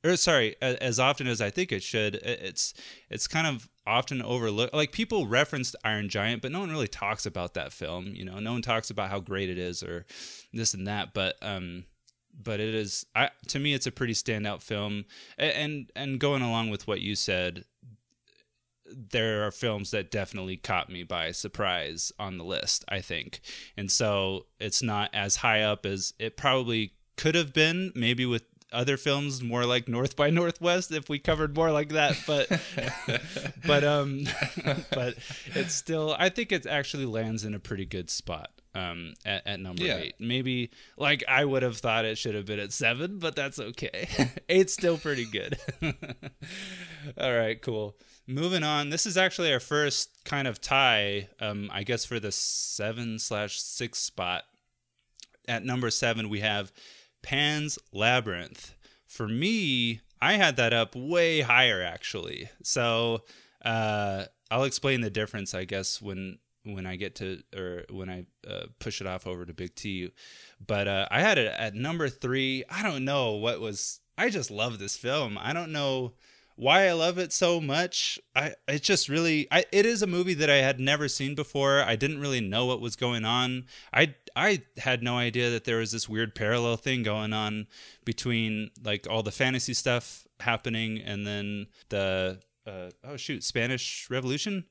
or 0.04 0.16
sorry, 0.16 0.56
as 0.62 0.98
often 0.98 1.26
as 1.26 1.40
I 1.40 1.50
think 1.50 1.72
it 1.72 1.82
should. 1.82 2.14
It's 2.16 2.74
it's 3.10 3.26
kind 3.26 3.46
of 3.46 3.68
often 3.86 4.22
overlooked. 4.22 4.72
Like 4.72 4.92
people 4.92 5.26
referenced 5.26 5.76
Iron 5.84 6.08
Giant, 6.08 6.42
but 6.42 6.52
no 6.52 6.60
one 6.60 6.70
really 6.70 6.88
talks 6.88 7.26
about 7.26 7.54
that 7.54 7.72
film. 7.72 8.12
You 8.14 8.24
know, 8.24 8.38
no 8.38 8.52
one 8.52 8.62
talks 8.62 8.90
about 8.90 9.10
how 9.10 9.20
great 9.20 9.50
it 9.50 9.58
is 9.58 9.82
or 9.82 10.06
this 10.52 10.74
and 10.74 10.86
that. 10.86 11.12
But 11.12 11.36
um, 11.42 11.84
but 12.42 12.60
it 12.60 12.74
is. 12.74 13.04
I 13.14 13.30
to 13.48 13.58
me, 13.58 13.74
it's 13.74 13.86
a 13.86 13.92
pretty 13.92 14.14
standout 14.14 14.62
film. 14.62 15.04
And 15.38 15.90
and 15.94 16.18
going 16.18 16.42
along 16.42 16.70
with 16.70 16.86
what 16.86 17.00
you 17.00 17.14
said, 17.14 17.64
there 18.86 19.46
are 19.46 19.50
films 19.50 19.90
that 19.90 20.10
definitely 20.10 20.56
caught 20.56 20.90
me 20.90 21.02
by 21.02 21.32
surprise 21.32 22.12
on 22.18 22.38
the 22.38 22.44
list. 22.44 22.84
I 22.88 23.00
think, 23.00 23.40
and 23.76 23.90
so 23.90 24.46
it's 24.58 24.82
not 24.82 25.10
as 25.12 25.36
high 25.36 25.62
up 25.62 25.84
as 25.84 26.14
it 26.18 26.36
probably 26.36 26.94
could 27.16 27.34
have 27.34 27.52
been. 27.52 27.92
Maybe 27.94 28.24
with 28.24 28.44
other 28.72 28.96
films 28.96 29.42
more 29.42 29.64
like 29.64 29.88
North 29.88 30.16
by 30.16 30.30
Northwest 30.30 30.92
if 30.92 31.08
we 31.08 31.18
covered 31.18 31.54
more 31.54 31.70
like 31.72 31.90
that 31.90 32.16
but 32.26 32.48
but 33.66 33.84
um 33.84 34.24
but 34.92 35.14
it's 35.54 35.74
still 35.74 36.14
I 36.18 36.28
think 36.28 36.52
it 36.52 36.66
actually 36.66 37.06
lands 37.06 37.44
in 37.44 37.54
a 37.54 37.58
pretty 37.58 37.86
good 37.86 38.10
spot 38.10 38.50
um 38.74 39.14
at, 39.24 39.46
at 39.46 39.60
number 39.60 39.82
yeah. 39.82 39.96
8 39.96 40.14
maybe 40.20 40.70
like 40.96 41.24
I 41.28 41.44
would 41.44 41.62
have 41.62 41.78
thought 41.78 42.04
it 42.04 42.18
should 42.18 42.34
have 42.34 42.46
been 42.46 42.60
at 42.60 42.72
7 42.72 43.18
but 43.18 43.34
that's 43.34 43.58
okay. 43.58 44.08
8's 44.48 44.72
still 44.72 44.98
pretty 44.98 45.26
good. 45.26 45.58
All 47.18 47.34
right 47.36 47.60
cool. 47.60 47.96
Moving 48.26 48.62
on. 48.62 48.90
This 48.90 49.06
is 49.06 49.16
actually 49.16 49.52
our 49.52 49.60
first 49.60 50.10
kind 50.24 50.46
of 50.46 50.60
tie 50.60 51.28
um 51.40 51.70
I 51.72 51.82
guess 51.82 52.04
for 52.04 52.20
the 52.20 52.32
7 52.32 53.18
slash 53.18 53.60
6 53.60 53.98
spot. 53.98 54.44
At 55.48 55.64
number 55.64 55.90
7 55.90 56.28
we 56.28 56.40
have 56.40 56.70
Pan's 57.22 57.78
Labyrinth. 57.92 58.74
For 59.06 59.28
me, 59.28 60.00
I 60.20 60.34
had 60.34 60.56
that 60.56 60.72
up 60.72 60.94
way 60.94 61.40
higher 61.40 61.82
actually. 61.82 62.50
So 62.62 63.22
uh, 63.64 64.24
I'll 64.50 64.64
explain 64.64 65.00
the 65.00 65.10
difference, 65.10 65.54
I 65.54 65.64
guess, 65.64 66.00
when 66.00 66.38
when 66.64 66.86
I 66.86 66.96
get 66.96 67.14
to 67.16 67.42
or 67.56 67.84
when 67.90 68.10
I 68.10 68.26
uh, 68.48 68.66
push 68.78 69.00
it 69.00 69.06
off 69.06 69.26
over 69.26 69.44
to 69.44 69.54
Big 69.54 69.74
T. 69.74 70.10
But 70.64 70.88
uh, 70.88 71.08
I 71.10 71.20
had 71.20 71.38
it 71.38 71.52
at 71.56 71.74
number 71.74 72.08
three. 72.08 72.64
I 72.68 72.82
don't 72.82 73.04
know 73.04 73.32
what 73.32 73.60
was. 73.60 74.00
I 74.18 74.28
just 74.28 74.50
love 74.50 74.78
this 74.78 74.96
film. 74.96 75.38
I 75.40 75.52
don't 75.52 75.72
know 75.72 76.12
why 76.60 76.86
I 76.86 76.92
love 76.92 77.16
it 77.16 77.32
so 77.32 77.58
much. 77.58 78.18
I 78.36 78.52
it's 78.68 78.86
just 78.86 79.08
really 79.08 79.48
I 79.50 79.64
it 79.72 79.86
is 79.86 80.02
a 80.02 80.06
movie 80.06 80.34
that 80.34 80.50
I 80.50 80.56
had 80.56 80.78
never 80.78 81.08
seen 81.08 81.34
before. 81.34 81.82
I 81.82 81.96
didn't 81.96 82.20
really 82.20 82.42
know 82.42 82.66
what 82.66 82.82
was 82.82 82.96
going 82.96 83.24
on. 83.24 83.64
I 83.94 84.14
I 84.36 84.62
had 84.76 85.02
no 85.02 85.16
idea 85.16 85.48
that 85.50 85.64
there 85.64 85.78
was 85.78 85.90
this 85.90 86.06
weird 86.06 86.34
parallel 86.34 86.76
thing 86.76 87.02
going 87.02 87.32
on 87.32 87.66
between 88.04 88.70
like 88.84 89.06
all 89.08 89.22
the 89.22 89.32
fantasy 89.32 89.72
stuff 89.72 90.26
happening 90.40 90.98
and 90.98 91.26
then 91.26 91.66
the 91.88 92.40
uh, 92.66 92.90
oh 93.04 93.16
shoot 93.16 93.42
Spanish 93.42 94.06
Revolution. 94.10 94.64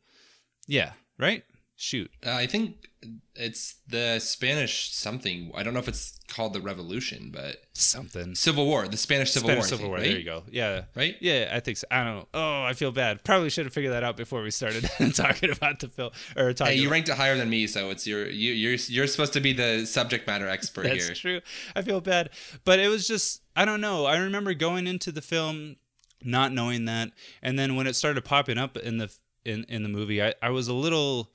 Yeah, 0.67 0.93
right? 1.17 1.43
Shoot. 1.81 2.11
Uh, 2.25 2.31
I 2.33 2.45
think 2.45 2.89
it's 3.35 3.75
the 3.87 4.19
Spanish 4.19 4.91
something. 4.91 5.49
I 5.55 5.63
don't 5.63 5.73
know 5.73 5.79
if 5.79 5.87
it's 5.87 6.19
called 6.27 6.51
the 6.51 6.59
Revolution, 6.59 7.31
but 7.33 7.55
something 7.71 8.35
Civil 8.35 8.65
War, 8.65 8.89
the 8.89 8.97
Spanish 8.97 9.31
Civil 9.31 9.47
Spanish 9.47 9.61
War. 9.61 9.67
Civil 9.69 9.77
think, 9.85 9.89
War. 9.89 9.97
Right? 9.99 10.09
There 10.09 10.17
you 10.19 10.25
go. 10.25 10.43
Yeah. 10.51 10.81
Right. 10.93 11.15
Yeah, 11.21 11.49
I 11.53 11.61
think 11.61 11.77
so. 11.77 11.87
I 11.89 12.03
don't 12.03 12.15
know. 12.17 12.27
Oh, 12.33 12.63
I 12.63 12.73
feel 12.73 12.91
bad. 12.91 13.23
Probably 13.23 13.49
should 13.49 13.65
have 13.65 13.73
figured 13.73 13.93
that 13.93 14.03
out 14.03 14.17
before 14.17 14.41
we 14.41 14.51
started 14.51 14.89
talking 15.15 15.51
about 15.51 15.79
the 15.79 15.87
film 15.87 16.11
or 16.35 16.51
talking. 16.51 16.73
Hey, 16.73 16.79
you 16.79 16.87
about- 16.87 16.91
ranked 16.95 17.09
it 17.09 17.15
higher 17.15 17.37
than 17.37 17.49
me, 17.49 17.65
so 17.65 17.91
it's 17.91 18.05
your 18.05 18.27
you 18.29 18.51
you're 18.51 18.75
you're 18.89 19.07
supposed 19.07 19.31
to 19.31 19.39
be 19.39 19.53
the 19.53 19.85
subject 19.85 20.27
matter 20.27 20.49
expert 20.49 20.85
here. 20.85 20.95
That's 20.95 21.05
here. 21.07 21.15
true. 21.15 21.41
I 21.77 21.81
feel 21.81 22.01
bad, 22.01 22.31
but 22.65 22.79
it 22.79 22.89
was 22.89 23.07
just 23.07 23.41
I 23.55 23.63
don't 23.63 23.79
know. 23.79 24.05
I 24.05 24.17
remember 24.17 24.53
going 24.53 24.85
into 24.85 25.13
the 25.13 25.21
film 25.21 25.77
not 26.21 26.51
knowing 26.51 26.83
that, 26.85 27.11
and 27.41 27.57
then 27.57 27.77
when 27.77 27.87
it 27.87 27.95
started 27.95 28.25
popping 28.25 28.57
up 28.57 28.75
in 28.75 28.97
the 28.97 29.09
in 29.45 29.63
in 29.69 29.83
the 29.83 29.89
movie, 29.89 30.21
I 30.21 30.33
I 30.43 30.49
was 30.49 30.67
a 30.67 30.73
little. 30.73 31.31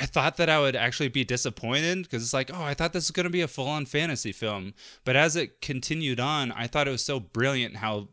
I 0.00 0.06
thought 0.06 0.36
that 0.36 0.48
I 0.48 0.60
would 0.60 0.76
actually 0.76 1.08
be 1.08 1.24
disappointed 1.24 2.02
because 2.04 2.22
it's 2.22 2.32
like, 2.32 2.50
oh, 2.54 2.62
I 2.62 2.74
thought 2.74 2.92
this 2.92 3.04
was 3.04 3.10
going 3.10 3.24
to 3.24 3.30
be 3.30 3.40
a 3.40 3.48
full 3.48 3.66
on 3.66 3.84
fantasy 3.84 4.32
film. 4.32 4.74
But 5.04 5.16
as 5.16 5.34
it 5.34 5.60
continued 5.60 6.20
on, 6.20 6.52
I 6.52 6.66
thought 6.68 6.86
it 6.86 6.92
was 6.92 7.04
so 7.04 7.18
brilliant 7.18 7.76
how 7.76 8.08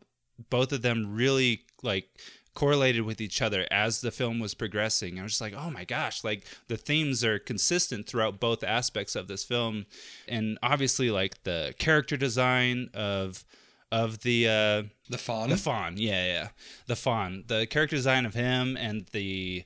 both 0.50 0.72
of 0.72 0.82
them 0.82 1.14
really 1.14 1.62
like 1.82 2.08
correlated 2.54 3.02
with 3.02 3.20
each 3.20 3.40
other 3.40 3.66
as 3.70 4.00
the 4.00 4.10
film 4.10 4.40
was 4.40 4.54
progressing. 4.54 5.20
I 5.20 5.22
was 5.22 5.32
just 5.32 5.40
like, 5.40 5.54
oh 5.56 5.70
my 5.70 5.84
gosh, 5.84 6.24
like 6.24 6.44
the 6.68 6.76
themes 6.76 7.22
are 7.22 7.38
consistent 7.38 8.06
throughout 8.08 8.40
both 8.40 8.64
aspects 8.64 9.14
of 9.14 9.28
this 9.28 9.44
film. 9.44 9.86
And 10.26 10.58
obviously, 10.62 11.10
like 11.10 11.44
the 11.44 11.74
character 11.78 12.16
design 12.16 12.90
of 12.94 13.44
of 13.92 14.22
the 14.22 14.48
uh 14.48 14.82
The 15.08 15.18
fawn. 15.18 15.48
the 15.50 15.56
fawn 15.56 15.94
yeah 15.96 16.26
yeah 16.26 16.48
the 16.88 16.96
fawn 16.96 17.44
the 17.46 17.66
character 17.66 17.94
design 17.94 18.26
of 18.26 18.34
him 18.34 18.76
and 18.76 19.06
the 19.12 19.64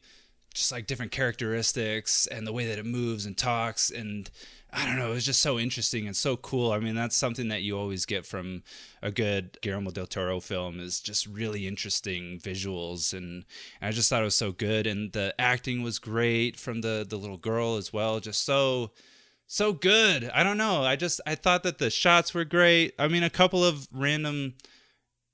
just 0.54 0.72
like 0.72 0.86
different 0.86 1.12
characteristics 1.12 2.26
and 2.26 2.46
the 2.46 2.52
way 2.52 2.66
that 2.66 2.78
it 2.78 2.86
moves 2.86 3.26
and 3.26 3.36
talks 3.36 3.90
and 3.90 4.30
I 4.72 4.86
don't 4.86 4.98
know, 4.98 5.10
it 5.10 5.14
was 5.14 5.26
just 5.26 5.42
so 5.42 5.58
interesting 5.58 6.06
and 6.06 6.16
so 6.16 6.36
cool. 6.36 6.70
I 6.70 6.78
mean, 6.78 6.94
that's 6.94 7.16
something 7.16 7.48
that 7.48 7.62
you 7.62 7.76
always 7.76 8.06
get 8.06 8.24
from 8.24 8.62
a 9.02 9.10
good 9.10 9.58
Guillermo 9.62 9.90
del 9.90 10.06
Toro 10.06 10.38
film 10.38 10.78
is 10.78 11.00
just 11.00 11.26
really 11.26 11.66
interesting 11.66 12.38
visuals 12.38 13.12
and, 13.12 13.44
and 13.80 13.88
I 13.88 13.90
just 13.90 14.08
thought 14.08 14.22
it 14.22 14.26
was 14.26 14.36
so 14.36 14.52
good 14.52 14.86
and 14.86 15.12
the 15.12 15.34
acting 15.40 15.82
was 15.82 15.98
great 15.98 16.56
from 16.56 16.82
the 16.82 17.04
the 17.08 17.16
little 17.16 17.36
girl 17.36 17.76
as 17.76 17.92
well, 17.92 18.20
just 18.20 18.44
so 18.44 18.92
so 19.48 19.72
good. 19.72 20.30
I 20.32 20.44
don't 20.44 20.58
know. 20.58 20.84
I 20.84 20.94
just 20.94 21.20
I 21.26 21.34
thought 21.34 21.64
that 21.64 21.78
the 21.78 21.90
shots 21.90 22.32
were 22.32 22.44
great. 22.44 22.94
I 22.96 23.08
mean, 23.08 23.24
a 23.24 23.30
couple 23.30 23.64
of 23.64 23.88
random 23.92 24.54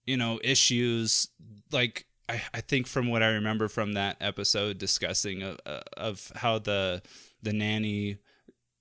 you 0.06 0.16
know 0.16 0.40
issues 0.42 1.28
like 1.72 2.06
I, 2.28 2.42
I 2.54 2.60
think 2.60 2.86
from 2.86 3.08
what 3.08 3.22
I 3.22 3.28
remember 3.28 3.68
from 3.68 3.92
that 3.94 4.16
episode 4.20 4.78
discussing 4.78 5.42
of, 5.42 5.60
uh, 5.66 5.80
of 5.96 6.32
how 6.34 6.58
the 6.58 7.02
the 7.42 7.52
nanny 7.52 8.18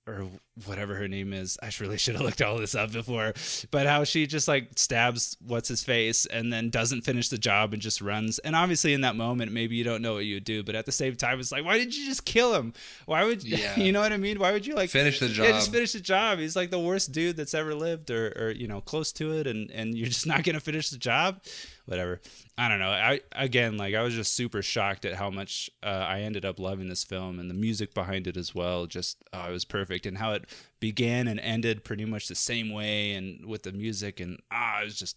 or 0.08 0.28
whatever 0.66 0.94
her 0.94 1.08
name 1.08 1.32
is. 1.32 1.58
I 1.60 1.70
really 1.80 1.98
should 1.98 2.14
have 2.14 2.22
looked 2.22 2.40
all 2.40 2.58
this 2.58 2.76
up 2.76 2.92
before. 2.92 3.32
But 3.72 3.86
how 3.86 4.04
she 4.04 4.28
just 4.28 4.46
like 4.46 4.70
stabs 4.76 5.36
what's 5.44 5.68
his 5.68 5.82
face 5.82 6.26
and 6.26 6.52
then 6.52 6.70
doesn't 6.70 7.02
finish 7.02 7.28
the 7.28 7.38
job 7.38 7.72
and 7.72 7.82
just 7.82 8.00
runs. 8.00 8.38
And 8.38 8.54
obviously 8.54 8.94
in 8.94 9.00
that 9.00 9.16
moment 9.16 9.50
maybe 9.50 9.74
you 9.74 9.82
don't 9.82 10.02
know 10.02 10.14
what 10.14 10.24
you 10.24 10.34
would 10.36 10.44
do, 10.44 10.62
but 10.62 10.76
at 10.76 10.86
the 10.86 10.92
same 10.92 11.16
time 11.16 11.40
it's 11.40 11.50
like 11.50 11.64
why 11.64 11.76
did 11.76 11.94
you 11.96 12.06
just 12.06 12.24
kill 12.24 12.54
him? 12.54 12.72
Why 13.06 13.24
would 13.24 13.42
Yeah. 13.56 13.74
you 13.78 13.90
know 13.90 14.00
what 14.00 14.12
I 14.12 14.16
mean? 14.16 14.38
Why 14.38 14.52
would 14.52 14.64
you 14.64 14.76
like 14.76 14.90
Finish 14.90 15.18
the 15.18 15.28
job? 15.28 15.46
Yeah, 15.46 15.52
just 15.52 15.72
finish 15.72 15.92
the 15.92 16.00
job. 16.00 16.38
He's 16.38 16.54
like 16.54 16.70
the 16.70 16.78
worst 16.78 17.10
dude 17.10 17.36
that's 17.36 17.54
ever 17.54 17.74
lived 17.74 18.10
or 18.12 18.28
or 18.36 18.50
you 18.52 18.68
know, 18.68 18.80
close 18.80 19.10
to 19.14 19.32
it 19.32 19.48
and 19.48 19.72
and 19.72 19.98
you're 19.98 20.06
just 20.06 20.26
not 20.26 20.44
going 20.44 20.54
to 20.54 20.60
finish 20.60 20.90
the 20.90 20.98
job. 20.98 21.42
Whatever. 21.86 22.20
I 22.58 22.68
don't 22.68 22.80
know. 22.80 22.90
I 22.90 23.20
again 23.32 23.76
like 23.76 23.94
I 23.94 24.02
was 24.02 24.14
just 24.14 24.34
super 24.34 24.60
shocked 24.60 25.04
at 25.04 25.14
how 25.14 25.30
much 25.30 25.70
uh, 25.82 25.86
I 25.86 26.20
ended 26.20 26.44
up 26.44 26.58
loving 26.58 26.88
this 26.88 27.04
film 27.04 27.38
and 27.38 27.48
the 27.48 27.54
music 27.54 27.94
behind 27.94 28.26
it 28.26 28.36
as 28.36 28.54
well. 28.54 28.86
Just 28.86 29.22
oh, 29.32 29.48
it 29.48 29.52
was 29.52 29.64
perfect 29.64 30.04
and 30.04 30.18
how 30.18 30.32
it 30.32 30.46
began 30.80 31.28
and 31.28 31.38
ended 31.40 31.84
pretty 31.84 32.04
much 32.04 32.26
the 32.26 32.34
same 32.34 32.72
way 32.72 33.12
and 33.12 33.46
with 33.46 33.62
the 33.62 33.72
music 33.72 34.18
and 34.18 34.40
ah, 34.50 34.80
it 34.82 34.86
was 34.86 34.98
just 34.98 35.16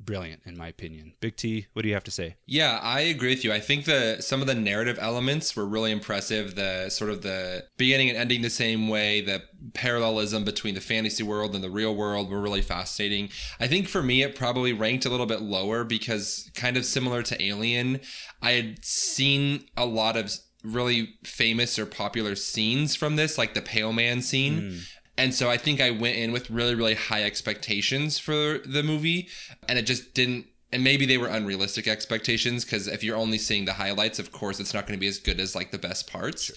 brilliant 0.00 0.42
in 0.44 0.56
my 0.56 0.68
opinion. 0.68 1.14
Big 1.20 1.36
T, 1.36 1.66
what 1.72 1.82
do 1.82 1.88
you 1.88 1.94
have 1.94 2.04
to 2.04 2.10
say? 2.10 2.36
Yeah, 2.46 2.78
I 2.82 3.00
agree 3.00 3.30
with 3.30 3.44
you. 3.44 3.52
I 3.52 3.60
think 3.60 3.84
the 3.84 4.18
some 4.20 4.40
of 4.40 4.46
the 4.46 4.54
narrative 4.54 4.98
elements 5.00 5.54
were 5.54 5.66
really 5.66 5.90
impressive. 5.90 6.54
The 6.54 6.88
sort 6.90 7.10
of 7.10 7.22
the 7.22 7.66
beginning 7.76 8.08
and 8.08 8.18
ending 8.18 8.42
the 8.42 8.50
same 8.50 8.88
way, 8.88 9.20
the 9.20 9.42
parallelism 9.74 10.44
between 10.44 10.74
the 10.74 10.80
fantasy 10.80 11.22
world 11.22 11.54
and 11.54 11.62
the 11.62 11.70
real 11.70 11.94
world 11.94 12.30
were 12.30 12.40
really 12.40 12.62
fascinating. 12.62 13.30
I 13.60 13.66
think 13.66 13.88
for 13.88 14.02
me 14.02 14.22
it 14.22 14.34
probably 14.34 14.72
ranked 14.72 15.04
a 15.04 15.10
little 15.10 15.26
bit 15.26 15.42
lower 15.42 15.84
because 15.84 16.50
kind 16.54 16.76
of 16.76 16.84
similar 16.84 17.22
to 17.22 17.42
Alien, 17.42 18.00
I 18.42 18.52
had 18.52 18.84
seen 18.84 19.64
a 19.76 19.86
lot 19.86 20.16
of 20.16 20.30
really 20.64 21.14
famous 21.24 21.78
or 21.78 21.86
popular 21.86 22.34
scenes 22.34 22.96
from 22.96 23.16
this, 23.16 23.38
like 23.38 23.54
the 23.54 23.62
Pale 23.62 23.92
Man 23.92 24.22
scene. 24.22 24.60
Mm. 24.60 24.80
And 25.18 25.34
so 25.34 25.50
I 25.50 25.56
think 25.56 25.80
I 25.80 25.90
went 25.90 26.16
in 26.16 26.30
with 26.30 26.48
really, 26.48 26.76
really 26.76 26.94
high 26.94 27.24
expectations 27.24 28.18
for 28.18 28.58
the 28.58 28.84
movie, 28.84 29.28
and 29.68 29.78
it 29.78 29.82
just 29.82 30.14
didn't. 30.14 30.46
And 30.72 30.84
maybe 30.84 31.06
they 31.06 31.18
were 31.18 31.28
unrealistic 31.28 31.88
expectations 31.88 32.64
because 32.64 32.86
if 32.86 33.02
you're 33.02 33.16
only 33.16 33.38
seeing 33.38 33.64
the 33.64 33.72
highlights, 33.72 34.18
of 34.18 34.32
course, 34.32 34.60
it's 34.60 34.72
not 34.72 34.86
going 34.86 34.96
to 34.96 35.00
be 35.00 35.08
as 35.08 35.18
good 35.18 35.40
as 35.40 35.54
like 35.54 35.70
the 35.70 35.78
best 35.78 36.10
parts. 36.10 36.44
Sure. 36.44 36.56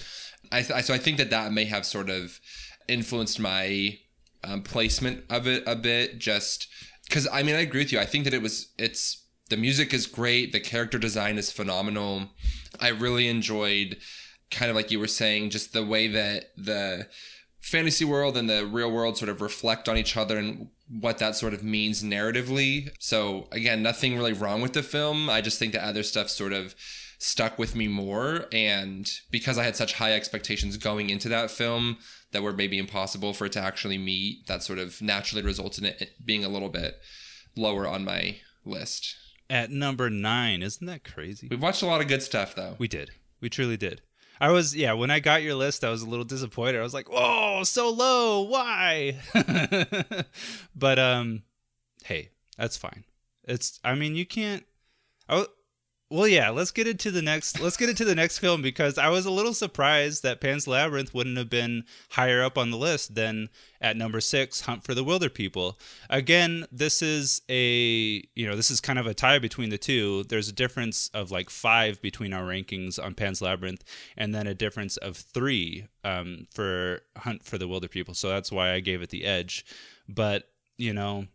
I, 0.51 0.57
I, 0.75 0.81
so 0.81 0.93
I 0.93 0.97
think 0.97 1.17
that 1.17 1.29
that 1.29 1.53
may 1.53 1.65
have 1.65 1.85
sort 1.85 2.09
of 2.09 2.39
influenced 2.87 3.39
my 3.39 3.97
um, 4.43 4.61
placement 4.61 5.23
of 5.29 5.47
it 5.47 5.63
a 5.65 5.75
bit. 5.75 6.19
Just 6.19 6.67
because 7.07 7.27
I 7.31 7.41
mean, 7.41 7.55
I 7.55 7.61
agree 7.61 7.81
with 7.81 7.91
you. 7.91 7.99
I 7.99 8.05
think 8.05 8.25
that 8.25 8.33
it 8.33 8.43
was 8.43 8.67
it's 8.77 9.25
the 9.49 9.57
music 9.57 9.93
is 9.93 10.05
great, 10.05 10.51
the 10.51 10.59
character 10.59 10.99
design 10.99 11.37
is 11.37 11.51
phenomenal. 11.51 12.29
I 12.79 12.89
really 12.89 13.27
enjoyed 13.27 13.97
kind 14.51 14.69
of 14.69 14.75
like 14.75 14.91
you 14.91 14.99
were 14.99 15.07
saying, 15.07 15.49
just 15.49 15.73
the 15.73 15.85
way 15.85 16.07
that 16.07 16.51
the 16.57 17.07
fantasy 17.61 18.03
world 18.03 18.35
and 18.35 18.49
the 18.49 18.65
real 18.65 18.91
world 18.91 19.17
sort 19.17 19.29
of 19.29 19.39
reflect 19.39 19.87
on 19.87 19.97
each 19.97 20.17
other 20.17 20.37
and 20.37 20.67
what 20.89 21.19
that 21.19 21.35
sort 21.35 21.53
of 21.53 21.63
means 21.63 22.03
narratively. 22.03 22.89
So 22.99 23.47
again, 23.51 23.81
nothing 23.81 24.17
really 24.17 24.33
wrong 24.33 24.61
with 24.61 24.73
the 24.73 24.83
film. 24.83 25.29
I 25.29 25.41
just 25.41 25.59
think 25.59 25.73
that 25.73 25.83
other 25.83 26.03
stuff 26.03 26.29
sort 26.29 26.53
of 26.53 26.75
stuck 27.19 27.59
with 27.59 27.75
me 27.75 27.87
more 27.87 28.47
and 28.51 29.07
because 29.29 29.59
I 29.59 29.63
had 29.63 29.75
such 29.75 29.93
high 29.93 30.13
expectations 30.13 30.75
going 30.77 31.11
into 31.11 31.29
that 31.29 31.51
film 31.51 31.97
that 32.31 32.41
were 32.41 32.51
maybe 32.51 32.79
impossible 32.79 33.33
for 33.33 33.45
it 33.45 33.51
to 33.53 33.59
actually 33.59 33.99
meet, 33.99 34.47
that 34.47 34.63
sort 34.63 34.79
of 34.79 35.01
naturally 35.01 35.43
results 35.43 35.77
in 35.77 35.85
it 35.85 36.13
being 36.25 36.43
a 36.43 36.49
little 36.49 36.69
bit 36.69 36.99
lower 37.55 37.87
on 37.87 38.03
my 38.03 38.37
list. 38.65 39.15
At 39.51 39.69
number 39.69 40.09
9, 40.09 40.63
isn't 40.63 40.87
that 40.87 41.03
crazy? 41.03 41.47
We've 41.49 41.61
watched 41.61 41.83
a 41.83 41.87
lot 41.87 42.01
of 42.01 42.07
good 42.07 42.23
stuff 42.23 42.55
though. 42.55 42.75
We 42.79 42.87
did. 42.87 43.11
We 43.39 43.49
truly 43.49 43.77
did. 43.77 44.01
I 44.41 44.49
was 44.49 44.75
yeah, 44.75 44.93
when 44.93 45.11
I 45.11 45.19
got 45.19 45.43
your 45.43 45.53
list, 45.53 45.83
I 45.83 45.91
was 45.91 46.01
a 46.01 46.09
little 46.09 46.25
disappointed. 46.25 46.79
I 46.79 46.83
was 46.83 46.95
like, 46.95 47.11
"Whoa, 47.11 47.63
so 47.63 47.91
low. 47.91 48.41
Why?" 48.41 49.19
but 50.75 50.97
um 50.97 51.43
hey, 52.03 52.31
that's 52.57 52.75
fine. 52.75 53.05
It's 53.43 53.79
I 53.83 53.93
mean, 53.93 54.15
you 54.15 54.25
can't 54.25 54.65
I 55.29 55.45
well, 56.11 56.27
yeah. 56.27 56.49
Let's 56.49 56.71
get 56.71 56.87
into 56.87 57.09
the 57.09 57.21
next. 57.21 57.61
Let's 57.61 57.77
get 57.77 57.87
into 57.87 58.03
the 58.03 58.15
next 58.15 58.39
film 58.39 58.61
because 58.61 58.97
I 58.97 59.07
was 59.07 59.25
a 59.25 59.31
little 59.31 59.53
surprised 59.53 60.23
that 60.23 60.41
Pan's 60.41 60.67
Labyrinth 60.67 61.13
wouldn't 61.13 61.37
have 61.37 61.49
been 61.49 61.85
higher 62.09 62.43
up 62.43 62.57
on 62.57 62.69
the 62.69 62.77
list 62.77 63.15
than 63.15 63.47
at 63.79 63.95
number 63.95 64.19
six, 64.19 64.61
Hunt 64.61 64.83
for 64.83 64.93
the 64.93 65.05
Wilderpeople. 65.05 65.75
Again, 66.09 66.65
this 66.69 67.01
is 67.01 67.41
a 67.49 68.21
you 68.35 68.45
know 68.45 68.57
this 68.57 68.69
is 68.69 68.81
kind 68.81 68.99
of 68.99 69.07
a 69.07 69.13
tie 69.13 69.39
between 69.39 69.69
the 69.69 69.77
two. 69.77 70.25
There's 70.25 70.49
a 70.49 70.53
difference 70.53 71.09
of 71.13 71.31
like 71.31 71.49
five 71.49 72.01
between 72.01 72.33
our 72.33 72.43
rankings 72.43 73.01
on 73.01 73.13
Pan's 73.13 73.41
Labyrinth, 73.41 73.85
and 74.17 74.35
then 74.35 74.47
a 74.47 74.53
difference 74.53 74.97
of 74.97 75.15
three 75.15 75.87
um, 76.03 76.45
for 76.53 77.03
Hunt 77.15 77.43
for 77.43 77.57
the 77.57 77.69
Wilderpeople. 77.69 78.17
So 78.17 78.27
that's 78.27 78.51
why 78.51 78.73
I 78.73 78.81
gave 78.81 79.01
it 79.01 79.11
the 79.11 79.23
edge. 79.23 79.65
But 80.09 80.49
you 80.77 80.93
know, 80.93 81.27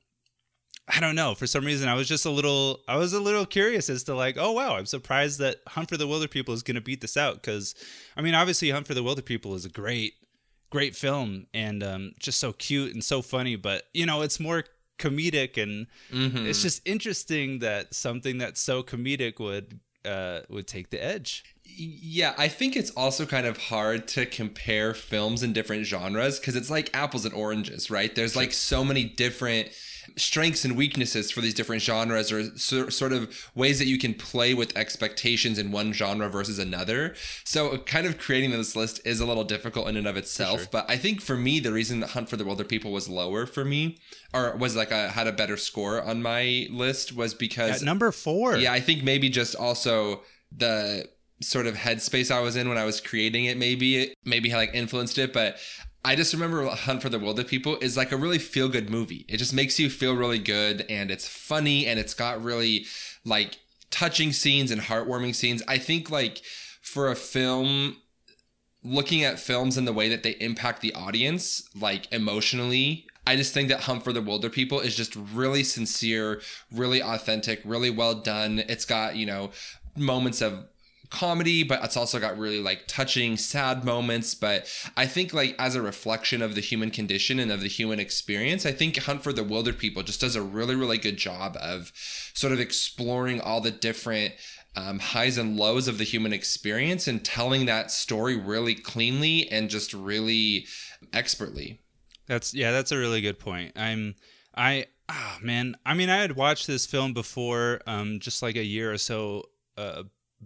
I 0.89 1.01
don't 1.01 1.17
know. 1.17 1.35
For 1.35 1.47
some 1.47 1.65
reason, 1.65 1.89
I 1.89 1.95
was 1.95 2.07
just 2.07 2.27
a 2.27 2.31
little, 2.31 2.81
I 2.87 2.97
was 2.97 3.13
a 3.13 3.21
little 3.21 3.45
curious 3.45 3.91
as 3.91 4.05
to 4.05 4.15
like, 4.15 4.37
oh 4.39 4.53
wow, 4.53 4.77
I'm 4.77 4.87
surprised 4.87 5.41
that 5.41 5.57
Hunt 5.67 5.89
for 5.89 5.97
the 5.97 6.07
Wilderpeople 6.07 6.51
is 6.51 6.63
going 6.63 6.77
to 6.77 6.81
beat 6.81 7.01
this 7.01 7.17
out 7.17 7.35
because, 7.35 7.75
I 8.17 8.23
mean, 8.23 8.35
obviously 8.35 8.71
Hunt 8.71 8.87
for 8.87 8.95
the 8.95 9.03
Wilderpeople 9.03 9.55
is 9.55 9.65
a 9.65 9.69
great, 9.69 10.15
great 10.71 10.95
film 10.95 11.47
and 11.53 11.83
um, 11.83 12.13
just 12.21 12.39
so 12.39 12.53
cute 12.53 12.95
and 12.95 13.03
so 13.03 13.21
funny. 13.21 13.57
But 13.57 13.85
you 13.95 14.07
know, 14.07 14.23
it's 14.23 14.39
more 14.39 14.65
comedic 14.99 15.61
and 15.61 15.87
mm-hmm. 16.13 16.47
it's 16.47 16.63
just 16.63 16.83
interesting 16.87 17.59
that 17.61 17.95
something 17.95 18.39
that's 18.39 18.61
so 18.61 18.83
comedic 18.83 19.41
would 19.41 19.81
uh, 20.05 20.43
would 20.49 20.69
take 20.69 20.91
the 20.91 21.03
edge. 21.03 21.45
Yeah, 21.65 22.35
I 22.39 22.47
think 22.49 22.77
it's 22.77 22.91
also 22.91 23.27
kind 23.27 23.47
of 23.47 23.59
hard 23.59 24.07
to 24.09 24.25
compare 24.25 24.95
films 24.95 25.43
in 25.43 25.53
different 25.53 25.85
genres 25.85 26.39
because 26.39 26.55
it's 26.55 26.71
like 26.71 26.91
apples 26.95 27.25
and 27.25 27.35
oranges, 27.35 27.91
right? 27.91 28.15
There's 28.15 28.37
like 28.37 28.53
so 28.53 28.85
many 28.85 29.05
different 29.05 29.71
strengths 30.17 30.65
and 30.65 30.77
weaknesses 30.77 31.31
for 31.31 31.41
these 31.41 31.55
different 31.55 31.83
genres 31.83 32.31
or 32.33 32.57
so, 32.57 32.89
sort 32.89 33.13
of 33.13 33.51
ways 33.55 33.79
that 33.79 33.87
you 33.87 33.99
can 33.99 34.15
play 34.15 34.55
with 34.55 34.77
expectations 34.77 35.59
in 35.59 35.73
one 35.73 35.93
genre 35.93 36.29
versus 36.29 36.59
another. 36.59 37.15
So 37.45 37.79
kind 37.79 38.07
of 38.07 38.19
creating 38.19 38.51
this 38.51 38.77
list 38.77 39.01
is 39.05 39.21
a 39.21 39.27
little 39.27 39.45
difficult 39.45 39.89
in 39.89 39.97
and 39.97 40.07
of 40.07 40.17
itself. 40.17 40.61
Sure. 40.61 40.69
But 40.73 40.91
I 40.91 40.97
think 40.97 41.21
for 41.21 41.37
me, 41.37 41.61
the 41.61 41.73
reason 41.73 42.03
Hunt 42.03 42.29
for 42.29 42.37
the 42.37 42.45
Wilderpeople 42.45 42.93
was 42.93 43.09
lower 43.09 43.47
for 43.47 43.65
me 43.65 43.99
or 44.33 44.57
was 44.57 44.77
like 44.77 44.93
I 44.93 45.09
had 45.09 45.27
a 45.27 45.33
better 45.33 45.57
score 45.57 46.03
on 46.03 46.23
my 46.23 46.69
list 46.71 47.15
was 47.15 47.35
because 47.35 47.83
At 47.83 47.87
number 47.87 48.13
four. 48.13 48.57
Yeah, 48.57 48.73
I 48.73 48.81
think 48.81 49.03
maybe 49.03 49.29
just 49.29 49.55
also 49.55 50.23
the 50.53 51.09
sort 51.43 51.67
of 51.67 51.75
headspace 51.75 52.31
I 52.31 52.41
was 52.41 52.57
in 52.57 52.69
when 52.69 52.79
I 52.79 52.85
was 52.85 53.01
creating 53.01 53.45
it 53.45 53.59
maybe 53.59 53.97
it 53.99 54.15
maybe 54.25 54.51
like 54.53 54.71
influenced 54.73 55.19
it 55.19 55.35
but 55.35 55.59
I 56.07 56.15
just 56.15 56.33
remember 56.33 56.65
Hunt 56.69 57.03
for 57.03 57.09
the 57.09 57.19
Wilderpeople 57.19 57.83
is 57.83 57.97
like 57.97 58.13
a 58.13 58.17
really 58.17 58.39
feel 58.39 58.69
good 58.69 58.89
movie. 58.89 59.25
It 59.29 59.39
just 59.39 59.53
makes 59.53 59.81
you 59.81 59.91
feel 59.91 60.15
really 60.15 60.39
good 60.39 60.87
and 60.89 61.11
it's 61.11 61.27
funny 61.27 61.85
and 61.85 61.99
it's 61.99 62.15
got 62.15 62.41
really 62.41 62.87
like 63.25 63.59
touching 63.91 64.33
scenes 64.33 64.71
and 64.71 64.83
heartwarming 64.83 65.35
scenes. 65.35 65.65
I 65.67 65.79
think 65.79 66.09
like 66.09 66.43
for 66.81 67.11
a 67.11 67.17
film 67.17 67.97
looking 68.85 69.25
at 69.25 69.41
films 69.41 69.77
and 69.77 69.85
the 69.85 69.93
way 69.93 70.09
that 70.09 70.23
they 70.23 70.37
impact 70.39 70.81
the 70.81 70.95
audience 70.95 71.69
like 71.75 72.07
emotionally 72.13 73.09
I 73.27 73.35
just 73.35 73.53
think 73.53 73.69
that 73.71 73.81
Hunt 73.81 74.05
for 74.05 74.13
the 74.13 74.23
Wilderpeople 74.23 74.85
is 74.85 74.95
just 74.95 75.17
really 75.17 75.65
sincere, 75.65 76.41
really 76.71 77.03
authentic, 77.03 77.61
really 77.65 77.91
well 77.91 78.15
done. 78.15 78.63
It's 78.69 78.85
got, 78.85 79.17
you 79.17 79.27
know, 79.27 79.51
moments 79.97 80.41
of 80.41 80.69
comedy, 81.11 81.63
but 81.63 81.83
it's 81.85 81.97
also 81.97 82.19
got 82.19 82.39
really 82.39 82.61
like 82.61 82.87
touching, 82.87 83.37
sad 83.37 83.85
moments. 83.85 84.35
But 84.35 84.69
I 84.97 85.07
think 85.07 85.33
like 85.33 85.55
as 85.59 85.75
a 85.75 85.83
reflection 85.83 86.43
of 86.43 86.55
the 86.55 86.61
human 86.61 86.91
condition 86.91 87.39
and 87.39 87.51
of 87.51 87.61
the 87.61 87.69
human 87.69 88.01
experience, 88.01 88.67
I 88.67 88.73
think 88.73 88.97
Hunt 88.97 89.23
for 89.23 89.33
the 89.33 89.43
Wilderpeople 89.43 90.05
just 90.05 90.21
does 90.21 90.37
a 90.37 90.43
really, 90.43 90.75
really 90.75 90.99
good 90.99 91.17
job 91.17 91.57
of 91.61 91.93
sort 92.35 92.53
of 92.53 92.61
exploring 92.61 93.41
all 93.41 93.61
the 93.61 93.71
different 93.71 94.35
um, 94.77 94.99
highs 94.99 95.39
and 95.39 95.57
lows 95.57 95.89
of 95.89 95.99
the 95.99 96.05
human 96.05 96.33
experience 96.33 97.09
and 97.09 97.25
telling 97.25 97.67
that 97.67 97.91
story 97.91 98.37
really 98.37 98.75
cleanly 98.75 99.51
and 99.51 99.71
just 99.71 99.95
really 99.95 100.67
expertly. 101.13 101.81
That's 102.27 102.53
yeah, 102.53 102.73
that's 102.73 102.93
a 102.93 102.99
really 102.99 103.21
good 103.21 103.39
point. 103.39 103.73
I'm 103.77 104.17
I 104.55 104.87
ah 105.09 105.39
oh, 105.39 105.45
man, 105.45 105.77
I 105.87 105.95
mean 105.95 106.11
I 106.11 106.19
had 106.19 106.37
watched 106.37 106.67
this 106.67 106.85
film 106.85 107.15
before, 107.15 107.81
um, 107.87 108.21
just 108.21 108.43
like 108.43 108.57
a 108.57 108.65
year 108.65 108.93
or 108.93 108.99
so 108.99 109.45
uh, 109.79 110.03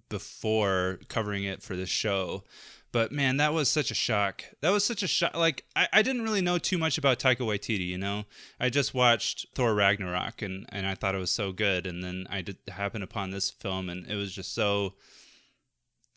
before 0.09 1.00
covering 1.09 1.44
it 1.44 1.62
for 1.62 1.76
this 1.76 1.88
show. 1.88 2.44
But 2.92 3.12
man, 3.12 3.37
that 3.37 3.53
was 3.53 3.68
such 3.68 3.90
a 3.90 3.94
shock. 3.94 4.44
That 4.62 4.70
was 4.70 4.85
such 4.85 5.03
a 5.03 5.07
shock. 5.07 5.37
Like 5.37 5.64
I, 5.76 5.88
I 5.92 6.03
didn't 6.03 6.22
really 6.22 6.40
know 6.40 6.59
too 6.59 6.79
much 6.79 6.98
about 6.98 7.20
Taika 7.20 7.38
Waititi, 7.38 7.87
you 7.87 7.98
know. 7.98 8.24
I 8.59 8.68
just 8.68 8.94
watched 8.94 9.46
Thor 9.55 9.74
Ragnarok 9.74 10.42
and 10.42 10.66
and 10.70 10.87
I 10.87 10.94
thought 10.94 11.14
it 11.14 11.18
was 11.18 11.31
so 11.31 11.53
good, 11.53 11.87
and 11.87 12.03
then 12.03 12.26
I 12.29 12.42
did 12.42 12.57
happen 12.68 13.03
upon 13.03 13.31
this 13.31 13.50
film, 13.50 13.88
and 13.88 14.07
it 14.07 14.16
was 14.16 14.33
just 14.33 14.55
so. 14.55 14.94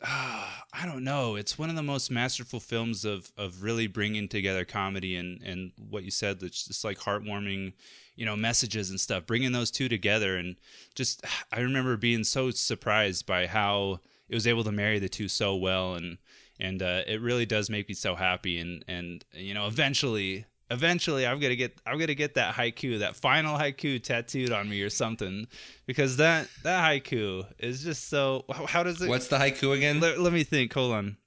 Uh, 0.04 0.50
I 0.76 0.88
don't 0.88 1.04
know. 1.04 1.36
It's 1.36 1.58
one 1.58 1.70
of 1.70 1.76
the 1.76 1.84
most 1.84 2.10
masterful 2.12 2.60
films 2.60 3.06
of 3.06 3.32
of 3.38 3.64
really 3.64 3.88
bringing 3.88 4.28
together 4.28 4.66
comedy 4.66 5.16
and 5.16 5.42
and 5.44 5.72
what 5.90 6.04
you 6.04 6.12
said. 6.12 6.40
That's 6.40 6.66
just 6.66 6.84
like 6.84 6.98
heartwarming 6.98 7.74
you 8.16 8.26
know 8.26 8.36
messages 8.36 8.90
and 8.90 9.00
stuff 9.00 9.26
bringing 9.26 9.52
those 9.52 9.72
two 9.72 9.90
together 9.90 10.38
and 10.38 10.56
just 10.96 11.26
i 11.52 11.60
remember 11.60 11.98
being 11.98 12.24
so 12.24 12.52
surprised 12.52 13.26
by 13.26 13.48
how 13.48 14.00
it 14.30 14.36
was 14.36 14.48
able 14.48 14.64
to 14.64 14.72
marry 14.72 15.00
the 15.00 15.10
two 15.10 15.28
so 15.28 15.56
well 15.56 15.96
and 15.96 16.18
and 16.60 16.84
uh, 16.84 17.02
it 17.08 17.20
really 17.20 17.46
does 17.46 17.70
make 17.70 17.90
me 17.90 17.96
so 17.96 18.16
happy 18.16 18.60
and 18.60 18.86
and 18.88 19.26
you 19.34 19.54
know 19.54 19.68
eventually 19.68 20.46
eventually 20.74 21.26
i'm 21.26 21.40
gonna 21.40 21.56
get 21.56 21.80
i'm 21.86 21.98
gonna 21.98 22.14
get 22.14 22.34
that 22.34 22.54
haiku 22.56 23.00
that 23.00 23.16
final 23.16 23.58
haiku 23.58 24.02
tattooed 24.02 24.52
on 24.52 24.70
me 24.70 24.82
or 24.82 24.90
something 24.90 25.48
because 25.86 26.18
that 26.18 26.48
that 26.64 26.84
haiku 26.84 27.46
is 27.60 27.84
just 27.84 28.10
so 28.10 28.44
how 28.68 28.84
does 28.84 29.02
it 29.02 29.08
what's 29.08 29.28
the 29.28 29.38
haiku 29.38 29.76
again 29.76 30.00
let, 30.00 30.20
let 30.20 30.34
me 30.34 30.44
think 30.44 30.74
hold 30.74 30.92
on 30.92 31.18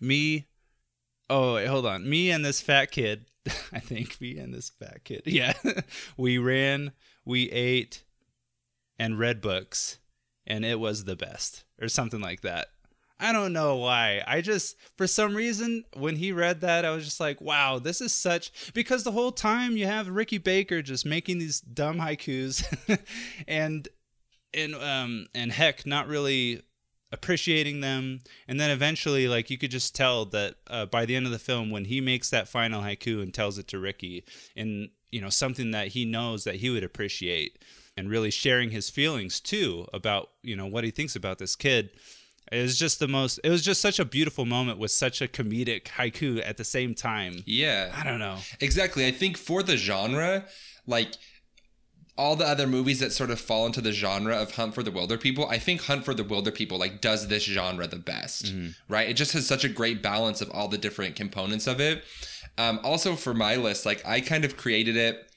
me 0.00 0.46
oh 1.30 1.54
wait, 1.54 1.66
hold 1.66 1.86
on 1.86 2.08
me 2.08 2.30
and 2.30 2.44
this 2.44 2.60
fat 2.60 2.90
kid 2.90 3.26
I 3.72 3.80
think 3.80 4.20
me 4.20 4.38
and 4.38 4.52
this 4.52 4.70
fat 4.70 5.04
kid. 5.04 5.22
Yeah. 5.26 5.54
we 6.16 6.38
ran, 6.38 6.92
we 7.24 7.50
ate, 7.50 8.04
and 8.98 9.18
read 9.18 9.40
books, 9.40 9.98
and 10.46 10.64
it 10.64 10.80
was 10.80 11.04
the 11.04 11.16
best, 11.16 11.64
or 11.80 11.88
something 11.88 12.20
like 12.20 12.42
that. 12.42 12.68
I 13.20 13.32
don't 13.32 13.52
know 13.52 13.76
why. 13.76 14.22
I 14.26 14.40
just, 14.40 14.76
for 14.96 15.06
some 15.06 15.34
reason, 15.34 15.84
when 15.96 16.16
he 16.16 16.30
read 16.30 16.60
that, 16.60 16.84
I 16.84 16.90
was 16.90 17.04
just 17.04 17.18
like, 17.18 17.40
wow, 17.40 17.80
this 17.80 18.00
is 18.00 18.12
such. 18.12 18.72
Because 18.74 19.02
the 19.02 19.12
whole 19.12 19.32
time 19.32 19.76
you 19.76 19.86
have 19.86 20.08
Ricky 20.08 20.38
Baker 20.38 20.82
just 20.82 21.04
making 21.04 21.38
these 21.38 21.60
dumb 21.60 21.98
haikus 21.98 22.64
and, 23.48 23.88
and, 24.54 24.74
um, 24.76 25.26
and 25.34 25.50
Hec, 25.50 25.84
not 25.84 26.06
really 26.06 26.62
appreciating 27.10 27.80
them. 27.80 28.20
And 28.46 28.60
then 28.60 28.70
eventually, 28.70 29.26
like, 29.26 29.50
you 29.50 29.58
could 29.58 29.72
just 29.72 29.96
tell 29.96 30.24
that 30.26 30.54
uh, 30.68 30.86
by 30.86 31.04
the 31.04 31.16
end 31.16 31.26
of 31.26 31.32
the 31.32 31.40
film, 31.40 31.70
when 31.70 31.86
he 31.86 32.00
makes 32.00 32.30
that 32.30 32.46
final 32.46 32.82
haiku 32.82 33.20
and 33.20 33.34
tells 33.34 33.58
it 33.58 33.66
to 33.68 33.80
Ricky, 33.80 34.24
and, 34.56 34.90
you 35.10 35.20
know, 35.20 35.30
something 35.30 35.72
that 35.72 35.88
he 35.88 36.04
knows 36.04 36.44
that 36.44 36.56
he 36.56 36.70
would 36.70 36.84
appreciate 36.84 37.64
and 37.96 38.08
really 38.08 38.30
sharing 38.30 38.70
his 38.70 38.90
feelings 38.90 39.40
too 39.40 39.88
about, 39.92 40.30
you 40.44 40.54
know, 40.54 40.66
what 40.66 40.84
he 40.84 40.92
thinks 40.92 41.16
about 41.16 41.38
this 41.38 41.56
kid 41.56 41.90
it 42.50 42.62
was 42.62 42.78
just 42.78 42.98
the 42.98 43.08
most. 43.08 43.40
It 43.44 43.50
was 43.50 43.62
just 43.62 43.80
such 43.80 43.98
a 43.98 44.04
beautiful 44.04 44.44
moment 44.44 44.78
with 44.78 44.90
such 44.90 45.20
a 45.20 45.28
comedic 45.28 45.84
haiku 45.84 46.42
at 46.46 46.56
the 46.56 46.64
same 46.64 46.94
time. 46.94 47.42
Yeah, 47.46 47.92
I 47.94 48.04
don't 48.04 48.18
know 48.18 48.38
exactly. 48.60 49.06
I 49.06 49.10
think 49.10 49.36
for 49.36 49.62
the 49.62 49.76
genre, 49.76 50.46
like 50.86 51.14
all 52.18 52.34
the 52.34 52.46
other 52.46 52.66
movies 52.66 52.98
that 52.98 53.12
sort 53.12 53.30
of 53.30 53.40
fall 53.40 53.64
into 53.64 53.80
the 53.80 53.92
genre 53.92 54.36
of 54.36 54.56
Hunt 54.56 54.74
for 54.74 54.82
the 54.82 54.90
Wilderpeople, 54.90 55.48
I 55.48 55.58
think 55.58 55.82
Hunt 55.84 56.04
for 56.04 56.14
the 56.14 56.24
Wilderpeople 56.24 56.78
like 56.78 57.00
does 57.00 57.28
this 57.28 57.44
genre 57.44 57.86
the 57.86 57.96
best, 57.96 58.46
mm-hmm. 58.46 58.70
right? 58.92 59.08
It 59.08 59.14
just 59.14 59.32
has 59.32 59.46
such 59.46 59.64
a 59.64 59.68
great 59.68 60.02
balance 60.02 60.40
of 60.40 60.50
all 60.50 60.66
the 60.66 60.78
different 60.78 61.14
components 61.14 61.68
of 61.68 61.80
it. 61.80 62.02
Um, 62.58 62.80
also 62.82 63.14
for 63.14 63.34
my 63.34 63.54
list, 63.54 63.86
like 63.86 64.04
I 64.04 64.20
kind 64.20 64.44
of 64.44 64.56
created 64.56 64.96
it. 64.96 65.27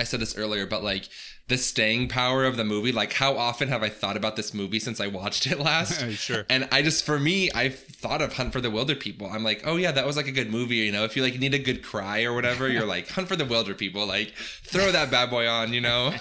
I 0.00 0.04
said 0.04 0.20
this 0.20 0.36
earlier, 0.36 0.66
but 0.66 0.82
like 0.82 1.08
the 1.50 1.58
staying 1.58 2.08
power 2.08 2.44
of 2.44 2.56
the 2.56 2.64
movie. 2.64 2.92
Like, 2.92 3.12
how 3.12 3.36
often 3.36 3.68
have 3.68 3.82
I 3.82 3.88
thought 3.88 4.16
about 4.16 4.36
this 4.36 4.54
movie 4.54 4.78
since 4.78 5.00
I 5.00 5.08
watched 5.08 5.46
it 5.46 5.58
last? 5.60 6.00
sure. 6.16 6.46
And 6.48 6.66
I 6.72 6.80
just, 6.80 7.04
for 7.04 7.18
me, 7.18 7.50
I've 7.50 7.78
thought 7.78 8.22
of 8.22 8.34
Hunt 8.34 8.52
for 8.52 8.60
the 8.60 8.70
Wilderpeople. 8.70 9.30
I'm 9.30 9.42
like, 9.42 9.62
oh 9.66 9.76
yeah, 9.76 9.92
that 9.92 10.06
was 10.06 10.16
like 10.16 10.28
a 10.28 10.32
good 10.32 10.50
movie. 10.50 10.76
You 10.76 10.92
know, 10.92 11.04
if 11.04 11.16
you 11.16 11.22
like 11.22 11.38
need 11.38 11.52
a 11.52 11.58
good 11.58 11.82
cry 11.82 12.22
or 12.22 12.32
whatever, 12.32 12.68
you're 12.68 12.86
like 12.96 13.08
Hunt 13.10 13.28
for 13.28 13.36
the 13.36 13.44
Wilderpeople. 13.44 14.06
Like, 14.06 14.32
throw 14.62 14.90
that 14.92 15.10
bad 15.10 15.28
boy 15.28 15.46
on. 15.46 15.74
You 15.74 15.82
know, 15.82 16.14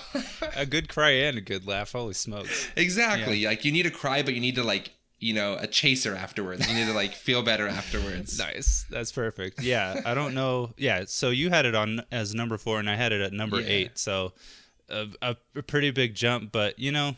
a 0.58 0.66
good 0.66 0.90
cry 0.90 1.12
and 1.12 1.38
a 1.38 1.42
good 1.42 1.66
laugh. 1.66 1.94
Holy 1.94 2.14
smokes! 2.14 2.70
Exactly. 2.76 3.38
Yeah. 3.38 3.50
Like, 3.50 3.64
you 3.64 3.72
need 3.72 3.86
a 3.86 3.92
cry, 3.92 4.24
but 4.24 4.34
you 4.34 4.42
need 4.42 4.56
to 4.56 4.64
like 4.64 4.92
you 5.20 5.34
know 5.34 5.58
a 5.60 5.68
chaser 5.68 6.16
afterwards 6.16 6.68
you 6.68 6.74
need 6.74 6.88
to 6.88 6.94
like 6.94 7.14
feel 7.14 7.44
better 7.44 7.68
afterwards 7.68 8.40
nice 8.54 8.86
that's 8.90 9.12
perfect 9.12 9.62
yeah 9.62 10.02
i 10.06 10.14
don't 10.14 10.34
know 10.34 10.72
yeah 10.78 11.04
so 11.06 11.30
you 11.30 11.50
had 11.50 11.66
it 11.66 11.76
on 11.76 12.02
as 12.12 12.34
number 12.34 12.58
four 12.58 12.80
and 12.80 12.90
i 12.90 12.96
had 12.96 13.12
it 13.12 13.22
at 13.22 13.34
number 13.34 13.60
yeah. 13.60 13.68
eight 13.68 13.98
so 13.98 14.34
a, 14.90 15.08
a, 15.22 15.38
a 15.56 15.64
pretty 15.64 15.92
big 15.92 16.16
jump, 16.16 16.52
but 16.52 16.78
you 16.80 16.92
know, 16.92 17.16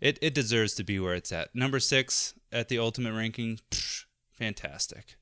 it, 0.00 0.18
it 0.22 0.34
deserves 0.34 0.74
to 0.74 0.84
be 0.84 0.98
where 0.98 1.14
it's 1.14 1.32
at. 1.32 1.54
Number 1.54 1.80
six 1.80 2.34
at 2.52 2.68
the 2.68 2.78
ultimate 2.78 3.12
ranking, 3.14 3.58
psh, 3.70 4.04
fantastic. 4.32 5.16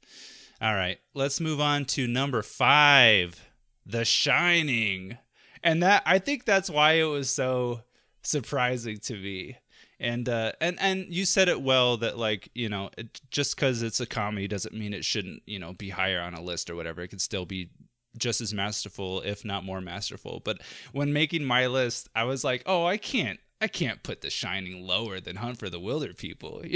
All 0.60 0.74
right, 0.74 0.98
let's 1.14 1.40
move 1.40 1.60
on 1.60 1.84
to 1.86 2.06
number 2.06 2.42
five, 2.42 3.48
The 3.84 4.04
Shining, 4.04 5.18
and 5.62 5.82
that 5.82 6.02
I 6.06 6.18
think 6.18 6.44
that's 6.44 6.70
why 6.70 6.94
it 6.94 7.04
was 7.04 7.30
so 7.30 7.82
surprising 8.22 8.98
to 9.00 9.14
me. 9.14 9.58
And 9.98 10.28
uh, 10.28 10.52
and 10.60 10.78
and 10.78 11.06
you 11.08 11.24
said 11.24 11.48
it 11.48 11.62
well 11.62 11.96
that 11.98 12.18
like 12.18 12.50
you 12.54 12.68
know 12.68 12.90
it, 12.98 13.20
just 13.30 13.56
because 13.56 13.82
it's 13.82 14.00
a 14.00 14.06
comedy 14.06 14.46
doesn't 14.46 14.74
mean 14.74 14.92
it 14.92 15.06
shouldn't 15.06 15.42
you 15.46 15.58
know 15.58 15.72
be 15.72 15.88
higher 15.88 16.20
on 16.20 16.34
a 16.34 16.42
list 16.42 16.68
or 16.68 16.76
whatever. 16.76 17.00
It 17.00 17.08
could 17.08 17.22
still 17.22 17.46
be 17.46 17.70
just 18.18 18.40
as 18.40 18.52
masterful, 18.52 19.20
if 19.22 19.44
not 19.44 19.64
more 19.64 19.80
masterful. 19.80 20.40
But 20.44 20.60
when 20.92 21.12
making 21.12 21.44
my 21.44 21.66
list, 21.66 22.08
I 22.14 22.24
was 22.24 22.44
like, 22.44 22.62
oh, 22.66 22.84
I 22.84 22.96
can't. 22.96 23.40
I 23.58 23.68
can't 23.68 24.02
put 24.02 24.20
The 24.20 24.28
Shining 24.28 24.86
lower 24.86 25.18
than 25.18 25.36
Hunt 25.36 25.58
for 25.58 25.70
the 25.70 25.80
Wilderpeople. 25.80 26.66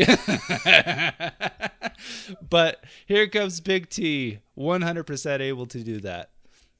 but 2.48 2.82
here 3.04 3.28
comes 3.28 3.60
Big 3.60 3.90
T, 3.90 4.38
100% 4.56 5.40
able 5.40 5.66
to 5.66 5.84
do 5.84 6.00
that. 6.00 6.30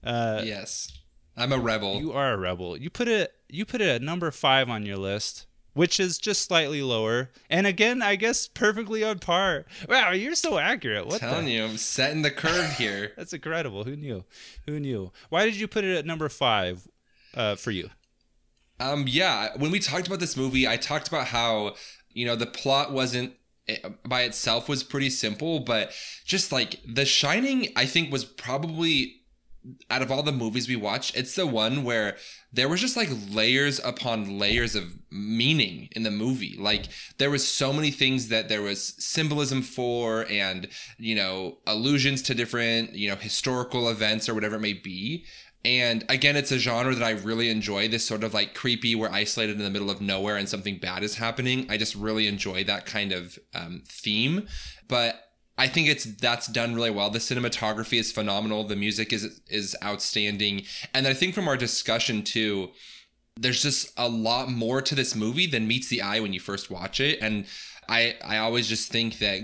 Uh, 0.03 0.41
yes, 0.43 0.91
I'm 1.37 1.53
a 1.53 1.59
rebel. 1.59 2.01
You 2.01 2.13
are 2.13 2.33
a 2.33 2.39
rebel. 2.39 2.79
You 2.79 2.89
put 2.89 3.09
it. 3.09 3.35
You 3.51 3.67
put 3.67 3.83
it 3.83 3.89
at 3.89 4.01
number 4.01 4.31
five 4.31 4.71
on 4.71 4.87
your 4.87 4.97
list 4.97 5.47
which 5.73 6.01
is 6.01 6.19
just 6.19 6.43
slightly 6.43 6.83
lower. 6.83 7.31
And 7.49 7.67
again, 7.67 8.03
I 8.03 8.17
guess 8.17 8.49
perfectly 8.49 9.05
on 9.05 9.19
par. 9.19 9.67
Wow, 9.89 10.11
you're 10.13 10.35
so 10.35 10.59
accurate. 10.59 11.07
What 11.07 11.21
telling 11.21 11.47
the? 11.47 11.53
you, 11.53 11.65
I'm 11.65 11.77
setting 11.77 12.23
the 12.23 12.31
curve 12.31 12.73
here. 12.73 13.13
That's 13.17 13.33
incredible. 13.33 13.85
Who 13.85 13.97
knew? 13.97 14.25
Who 14.67 14.81
knew? 14.81 15.13
Why 15.29 15.45
did 15.45 15.57
you 15.57 15.69
put 15.69 15.85
it 15.85 15.97
at 15.97 16.07
number 16.07 16.29
five 16.29 16.87
uh, 17.35 17.57
for 17.57 17.71
you? 17.71 17.91
Um, 18.79 19.05
yeah, 19.07 19.51
when 19.57 19.71
we 19.71 19.79
talked 19.79 20.07
about 20.07 20.21
this 20.21 20.37
movie, 20.37 20.67
I 20.67 20.77
talked 20.77 21.09
about 21.09 21.27
how 21.27 21.75
you 22.09 22.27
know 22.27 22.35
the 22.35 22.47
plot 22.47 22.93
wasn't 22.93 23.35
eh, 23.69 23.77
by 24.07 24.23
itself 24.23 24.69
was 24.69 24.83
pretty 24.83 25.11
simple, 25.11 25.61
but 25.61 25.93
just 26.25 26.51
like 26.51 26.81
The 26.87 27.05
Shining, 27.05 27.69
I 27.77 27.85
think 27.85 28.11
was 28.11 28.25
probably 28.25 29.20
out 29.91 30.03
of 30.03 30.11
all 30.11 30.23
the 30.23 30.33
movies 30.33 30.69
we 30.69 30.77
watched, 30.77 31.17
it's 31.17 31.35
the 31.35 31.47
one 31.47 31.85
where 31.85 32.17
there 32.53 32.69
was 32.69 32.81
just 32.81 32.97
like 32.97 33.11
layers 33.31 33.79
upon 33.85 34.39
layers 34.39 34.75
of 34.75 34.97
meaning 35.11 35.89
in 35.93 36.03
the 36.03 36.11
movie. 36.11 36.57
Like 36.59 36.87
there 37.19 37.31
was 37.31 37.47
so 37.47 37.73
many 37.73 37.91
things 37.91 38.29
that 38.29 38.49
there 38.49 38.63
was 38.63 38.95
symbolism 38.99 39.63
for 39.63 40.27
and, 40.31 40.69
you 40.99 41.15
know, 41.15 41.59
allusions 41.67 42.23
to 42.23 42.35
different, 42.35 42.95
you 42.95 43.11
know, 43.11 43.17
historical 43.17 43.89
events 43.89 44.29
or 44.29 44.35
whatever 44.35 44.57
it 44.57 44.61
may 44.61 44.73
be. 44.73 45.25
And 45.63 46.05
again, 46.09 46.37
it's 46.37 46.53
a 46.53 46.59
genre 46.59 46.95
that 46.95 47.05
I 47.05 47.11
really 47.11 47.51
enjoy. 47.51 47.87
This 47.87 48.07
sort 48.07 48.25
of 48.25 48.33
like 48.33 48.55
creepy, 48.55 48.95
we're 48.95 49.11
isolated 49.11 49.59
in 49.59 49.63
the 49.63 49.71
middle 49.71 49.91
of 49.91 50.01
nowhere 50.01 50.37
and 50.37 50.49
something 50.49 50.79
bad 50.79 51.03
is 51.03 51.17
happening. 51.17 51.67
I 51.69 51.77
just 51.77 51.95
really 51.95 52.27
enjoy 52.27 52.65
that 52.65 52.87
kind 52.87 53.13
of 53.13 53.39
um, 53.55 53.83
theme. 53.87 54.49
But 54.89 55.30
I 55.59 55.69
think 55.69 55.89
it's 55.89 56.05
that's 56.05 56.47
done 56.47 56.75
really 56.75 56.91
well. 56.91 57.11
The 57.11 57.19
cinematography 57.19 57.99
is 57.99 58.13
phenomenal. 58.13 58.65
The 58.65 58.77
music 58.77 59.13
is 59.13 59.41
is 59.49 59.77
outstanding, 59.85 60.63
and 60.95 61.07
I 61.07 61.15
think 61.15 61.35
from 61.35 61.49
our 61.49 61.57
discussion 61.57 62.23
too, 62.23 62.71
there's 63.37 63.63
just 63.63 63.93
a 63.97 64.09
lot 64.09 64.51
more 64.51 64.81
to 64.83 64.95
this 64.95 65.15
movie 65.15 65.47
than 65.47 65.67
meets 65.67 65.89
the 65.89 66.03
eye 66.03 66.21
when 66.21 66.33
you 66.33 66.41
first 66.41 66.71
watch 66.71 67.01
it. 67.01 67.19
And 67.21 67.47
I 67.89 68.17
I 68.25 68.39
always 68.39 68.69
just 68.69 68.91
think 68.91 69.19
that 69.19 69.43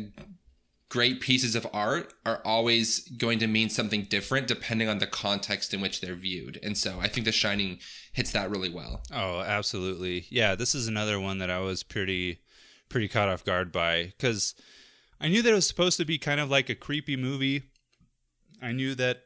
great 0.89 1.21
pieces 1.21 1.57
of 1.57 1.67
art 1.73 2.15
are 2.25 2.41
always 2.45 3.01
going 3.19 3.39
to 3.41 3.47
mean 3.47 3.69
something 3.69 4.05
different 4.05 4.47
depending 4.47 4.89
on 4.89 4.99
the 4.99 5.07
context 5.07 5.75
in 5.75 5.81
which 5.81 6.01
they're 6.01 6.15
viewed. 6.15 6.59
And 6.63 6.79
so 6.79 6.99
I 7.01 7.09
think 7.09 7.25
The 7.25 7.33
Shining 7.33 7.81
hits 8.13 8.31
that 8.33 8.51
really 8.51 8.71
well. 8.71 9.03
Oh, 9.13 9.41
absolutely. 9.41 10.27
Yeah, 10.31 10.55
this 10.55 10.75
is 10.75 10.87
another 10.87 11.19
one 11.19 11.39
that 11.39 11.51
I 11.51 11.59
was 11.59 11.83
pretty 11.83 12.41
pretty 12.89 13.09
caught 13.09 13.29
off 13.29 13.45
guard 13.45 13.73
by 13.73 14.13
cuz 14.19 14.55
I 15.21 15.29
knew 15.29 15.43
that 15.43 15.51
it 15.51 15.55
was 15.55 15.67
supposed 15.67 15.97
to 15.99 16.05
be 16.05 16.19
kind 16.19 16.41
of 16.41 16.51
like 16.51 16.69
a 16.69 16.75
creepy 16.75 17.17
movie. 17.17 17.63
I 18.61 18.73
knew 18.73 18.95
that 18.95 19.23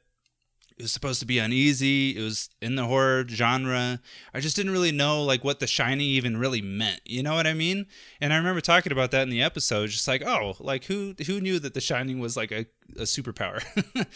it 0.81 0.85
was 0.85 0.93
supposed 0.93 1.21
to 1.21 1.27
be 1.27 1.39
uneasy. 1.39 2.17
It 2.17 2.23
was 2.23 2.49
in 2.63 2.75
the 2.75 2.87
horror 2.87 3.27
genre. 3.29 4.01
I 4.33 4.41
just 4.41 4.57
didn't 4.57 4.73
really 4.73 4.93
know 4.93 5.23
like 5.23 5.45
what 5.45 5.61
The 5.61 5.67
Shining 5.67 6.07
even 6.07 6.39
really 6.39 6.63
meant. 6.63 7.01
You 7.05 7.23
know 7.23 7.35
what 7.35 7.47
I 7.47 7.53
mean? 7.53 7.85
And 8.19 8.33
I 8.33 8.39
remember 8.39 8.63
talking 8.63 8.91
about 8.91 9.11
that 9.11 9.25
in 9.25 9.29
the 9.29 9.43
episode, 9.43 9.91
just 9.91 10.09
like, 10.09 10.23
oh, 10.25 10.57
like 10.59 10.85
who 10.85 11.15
who 11.27 11.39
knew 11.39 11.59
that 11.59 11.75
The 11.75 11.83
Shining 11.83 12.19
was 12.19 12.35
like 12.35 12.51
a, 12.51 12.65
a 12.97 13.03
superpower? 13.03 13.63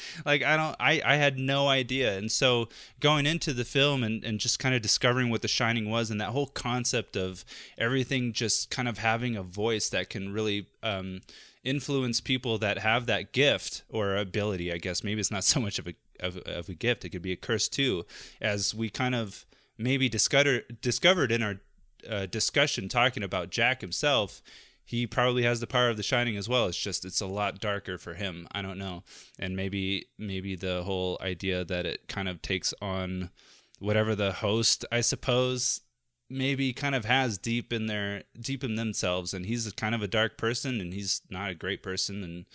like 0.25 0.43
I 0.43 0.57
don't 0.57 0.75
I, 0.81 1.03
I 1.05 1.17
had 1.17 1.39
no 1.39 1.69
idea. 1.69 2.17
And 2.17 2.33
so 2.33 2.71
going 2.99 3.27
into 3.27 3.53
the 3.53 3.67
film 3.67 4.03
and, 4.03 4.25
and 4.25 4.41
just 4.41 4.59
kind 4.59 4.75
of 4.75 4.81
discovering 4.81 5.29
what 5.29 5.43
The 5.43 5.49
Shining 5.49 5.91
was 5.91 6.11
and 6.11 6.19
that 6.23 6.31
whole 6.31 6.47
concept 6.47 7.15
of 7.15 7.45
everything 7.77 8.33
just 8.33 8.71
kind 8.71 8.89
of 8.89 8.97
having 8.97 9.37
a 9.37 9.43
voice 9.43 9.91
that 9.91 10.09
can 10.09 10.33
really 10.33 10.67
um 10.83 11.21
influence 11.65 12.21
people 12.21 12.59
that 12.59 12.79
have 12.79 13.07
that 13.07 13.33
gift 13.33 13.83
or 13.89 14.17
ability 14.17 14.73
i 14.73 14.79
guess. 14.79 15.03
Maybe 15.03 15.21
it's 15.21 15.31
not 15.31 15.45
so 15.53 15.61
much 15.61 15.79
of 15.79 15.89
a 15.89 15.95
of, 16.21 16.37
of 16.39 16.69
a 16.69 16.75
gift. 16.75 17.05
It 17.05 17.11
could 17.11 17.23
be 17.23 17.33
a 17.33 17.37
curse 17.37 17.69
too 17.69 18.07
as 18.41 18.75
we 18.75 18.89
kind 18.91 19.15
of 19.15 19.47
maybe 19.77 20.09
discovered 20.09 20.81
discovered 20.81 21.33
in 21.33 21.43
our 21.43 21.61
uh, 22.09 22.27
discussion 22.27 22.89
talking 22.89 23.23
about 23.23 23.51
jack 23.51 23.81
himself. 23.81 24.43
He 24.87 25.07
probably 25.07 25.45
has 25.45 25.61
the 25.61 25.67
power 25.67 25.89
of 25.89 25.97
the 25.97 26.03
shining 26.03 26.37
as 26.37 26.47
well. 26.47 26.67
It's 26.67 26.79
just 26.79 27.05
it's 27.05 27.23
a 27.23 27.27
lot 27.27 27.59
darker 27.59 27.97
for 27.97 28.15
him. 28.15 28.47
I 28.53 28.61
don't 28.61 28.79
know. 28.79 29.03
And 29.39 29.57
maybe 29.57 30.07
maybe 30.19 30.57
the 30.57 30.83
whole 30.83 31.19
idea 31.23 31.65
that 31.65 31.87
it 31.87 32.07
kind 32.07 32.29
of 32.29 32.43
takes 32.43 32.75
on 32.83 33.31
whatever 33.79 34.15
the 34.15 34.33
host 34.33 34.85
i 34.93 35.01
suppose 35.01 35.81
maybe 36.31 36.73
kind 36.73 36.95
of 36.95 37.05
has 37.05 37.39
deep 37.39 37.73
in 37.73 37.87
their 37.87 38.23
deep 38.41 38.65
in 38.65 38.77
themselves 38.77 39.35
and 39.35 39.47
he's 39.47 39.71
kind 39.73 39.95
of 39.95 40.03
a 40.03 40.09
dark 40.09 40.39
person 40.39 40.81
and 40.81 40.93
he's 40.95 41.23
not 41.31 41.51
a 41.51 41.55
great 41.55 41.83
person 41.83 42.25
and 42.25 42.47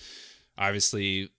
obviously 0.57 1.29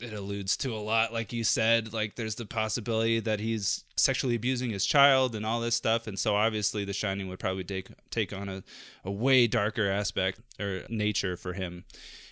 it 0.00 0.12
alludes 0.12 0.56
to 0.56 0.74
a 0.74 0.76
lot 0.76 1.12
like 1.12 1.32
you 1.32 1.44
said 1.44 1.92
like 1.92 2.16
there's 2.16 2.34
the 2.34 2.44
possibility 2.44 3.20
that 3.20 3.38
he's 3.38 3.84
sexually 3.96 4.34
abusing 4.34 4.70
his 4.70 4.84
child 4.84 5.36
and 5.36 5.46
all 5.46 5.60
this 5.60 5.76
stuff 5.76 6.06
and 6.06 6.18
so 6.18 6.34
obviously 6.34 6.84
the 6.84 6.92
shining 6.92 7.28
would 7.28 7.38
probably 7.38 7.62
take 7.62 7.88
take 8.10 8.32
on 8.32 8.48
a, 8.48 8.62
a 9.04 9.10
way 9.10 9.46
darker 9.46 9.88
aspect 9.88 10.40
or 10.58 10.82
nature 10.88 11.36
for 11.36 11.52
him. 11.52 11.84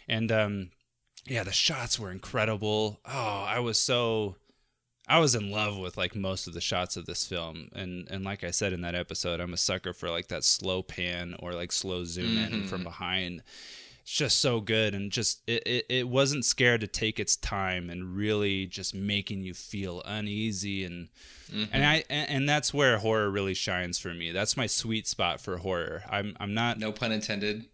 And 0.08 0.32
um 0.32 0.70
yeah 1.26 1.44
the 1.44 1.52
shots 1.52 2.00
were 2.00 2.10
incredible. 2.10 3.00
Oh 3.06 3.44
i 3.46 3.60
was 3.60 3.78
so 3.78 4.36
I 5.12 5.18
was 5.18 5.34
in 5.34 5.50
love 5.50 5.76
with 5.76 5.98
like 5.98 6.14
most 6.16 6.46
of 6.46 6.54
the 6.54 6.60
shots 6.62 6.96
of 6.96 7.04
this 7.04 7.26
film, 7.26 7.68
and 7.74 8.08
and 8.10 8.24
like 8.24 8.44
I 8.44 8.50
said 8.50 8.72
in 8.72 8.80
that 8.80 8.94
episode, 8.94 9.40
I'm 9.40 9.52
a 9.52 9.58
sucker 9.58 9.92
for 9.92 10.08
like 10.08 10.28
that 10.28 10.42
slow 10.42 10.82
pan 10.82 11.36
or 11.38 11.52
like 11.52 11.70
slow 11.70 12.04
zoom 12.04 12.36
mm-hmm. 12.36 12.54
in 12.54 12.66
from 12.66 12.82
behind. 12.82 13.42
it's 14.00 14.10
just 14.10 14.40
so 14.40 14.62
good 14.62 14.94
and 14.94 15.12
just 15.12 15.42
it, 15.46 15.62
it, 15.66 15.86
it 15.90 16.08
wasn't 16.08 16.46
scared 16.46 16.80
to 16.80 16.86
take 16.86 17.20
its 17.20 17.36
time 17.36 17.90
and 17.90 18.16
really 18.16 18.64
just 18.64 18.94
making 18.94 19.42
you 19.42 19.52
feel 19.52 20.00
uneasy 20.06 20.82
and 20.82 21.10
mm-hmm. 21.50 21.64
and 21.74 21.84
I 21.84 22.04
and, 22.08 22.30
and 22.30 22.48
that's 22.48 22.72
where 22.72 22.96
horror 22.96 23.28
really 23.30 23.54
shines 23.54 23.98
for 23.98 24.14
me. 24.14 24.32
That's 24.32 24.56
my 24.56 24.66
sweet 24.66 25.06
spot 25.06 25.42
for 25.42 25.58
horror. 25.58 26.04
I'm 26.08 26.34
I'm 26.40 26.54
not 26.54 26.78
no 26.78 26.90
pun 26.90 27.12
intended. 27.12 27.66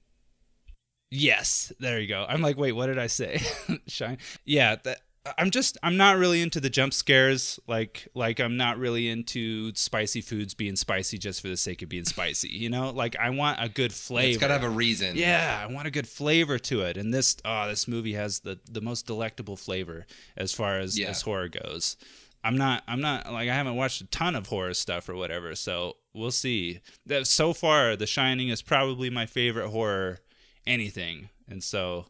Yes, 1.10 1.72
there 1.78 2.00
you 2.00 2.08
go. 2.08 2.26
I'm 2.28 2.42
like, 2.42 2.58
wait, 2.58 2.72
what 2.72 2.86
did 2.86 2.98
I 2.98 3.06
say? 3.06 3.40
Shine. 3.86 4.18
Yeah, 4.44 4.76
that 4.82 5.00
I'm 5.36 5.50
just 5.50 5.76
I'm 5.82 5.96
not 5.96 6.16
really 6.16 6.40
into 6.40 6.60
the 6.60 6.70
jump 6.70 6.94
scares. 6.94 7.58
Like 7.66 8.08
like 8.14 8.40
I'm 8.40 8.56
not 8.56 8.78
really 8.78 9.08
into 9.08 9.74
spicy 9.74 10.20
foods 10.20 10.54
being 10.54 10.76
spicy 10.76 11.18
just 11.18 11.40
for 11.40 11.48
the 11.48 11.56
sake 11.56 11.82
of 11.82 11.88
being 11.88 12.04
spicy. 12.04 12.48
You 12.48 12.70
know, 12.70 12.90
like 12.90 13.16
I 13.16 13.30
want 13.30 13.58
a 13.60 13.68
good 13.68 13.92
flavor. 13.92 14.28
It's 14.28 14.38
gotta 14.38 14.54
have 14.54 14.64
a 14.64 14.68
reason. 14.68 15.16
Yeah, 15.16 15.58
I 15.62 15.72
want 15.72 15.86
a 15.86 15.90
good 15.90 16.08
flavor 16.08 16.58
to 16.58 16.82
it. 16.82 16.96
And 16.96 17.12
this 17.12 17.36
oh 17.44 17.68
this 17.68 17.88
movie 17.88 18.14
has 18.14 18.40
the 18.40 18.58
the 18.70 18.80
most 18.80 19.06
delectable 19.06 19.56
flavor 19.56 20.06
as 20.36 20.52
far 20.52 20.78
as 20.78 20.98
yeah. 20.98 21.08
as 21.08 21.22
horror 21.22 21.48
goes. 21.48 21.96
I'm 22.44 22.56
not 22.56 22.82
I'm 22.86 23.00
not 23.00 23.32
like 23.32 23.48
I 23.48 23.54
haven't 23.54 23.76
watched 23.76 24.00
a 24.00 24.06
ton 24.06 24.36
of 24.36 24.46
horror 24.46 24.74
stuff 24.74 25.08
or 25.08 25.16
whatever, 25.16 25.54
so 25.54 25.96
we'll 26.14 26.30
see. 26.30 26.80
That 27.06 27.26
so 27.26 27.52
far 27.52 27.96
The 27.96 28.06
Shining 28.06 28.48
is 28.48 28.62
probably 28.62 29.10
my 29.10 29.26
favorite 29.26 29.70
horror 29.70 30.20
anything. 30.66 31.30
And 31.48 31.64
so 31.64 32.06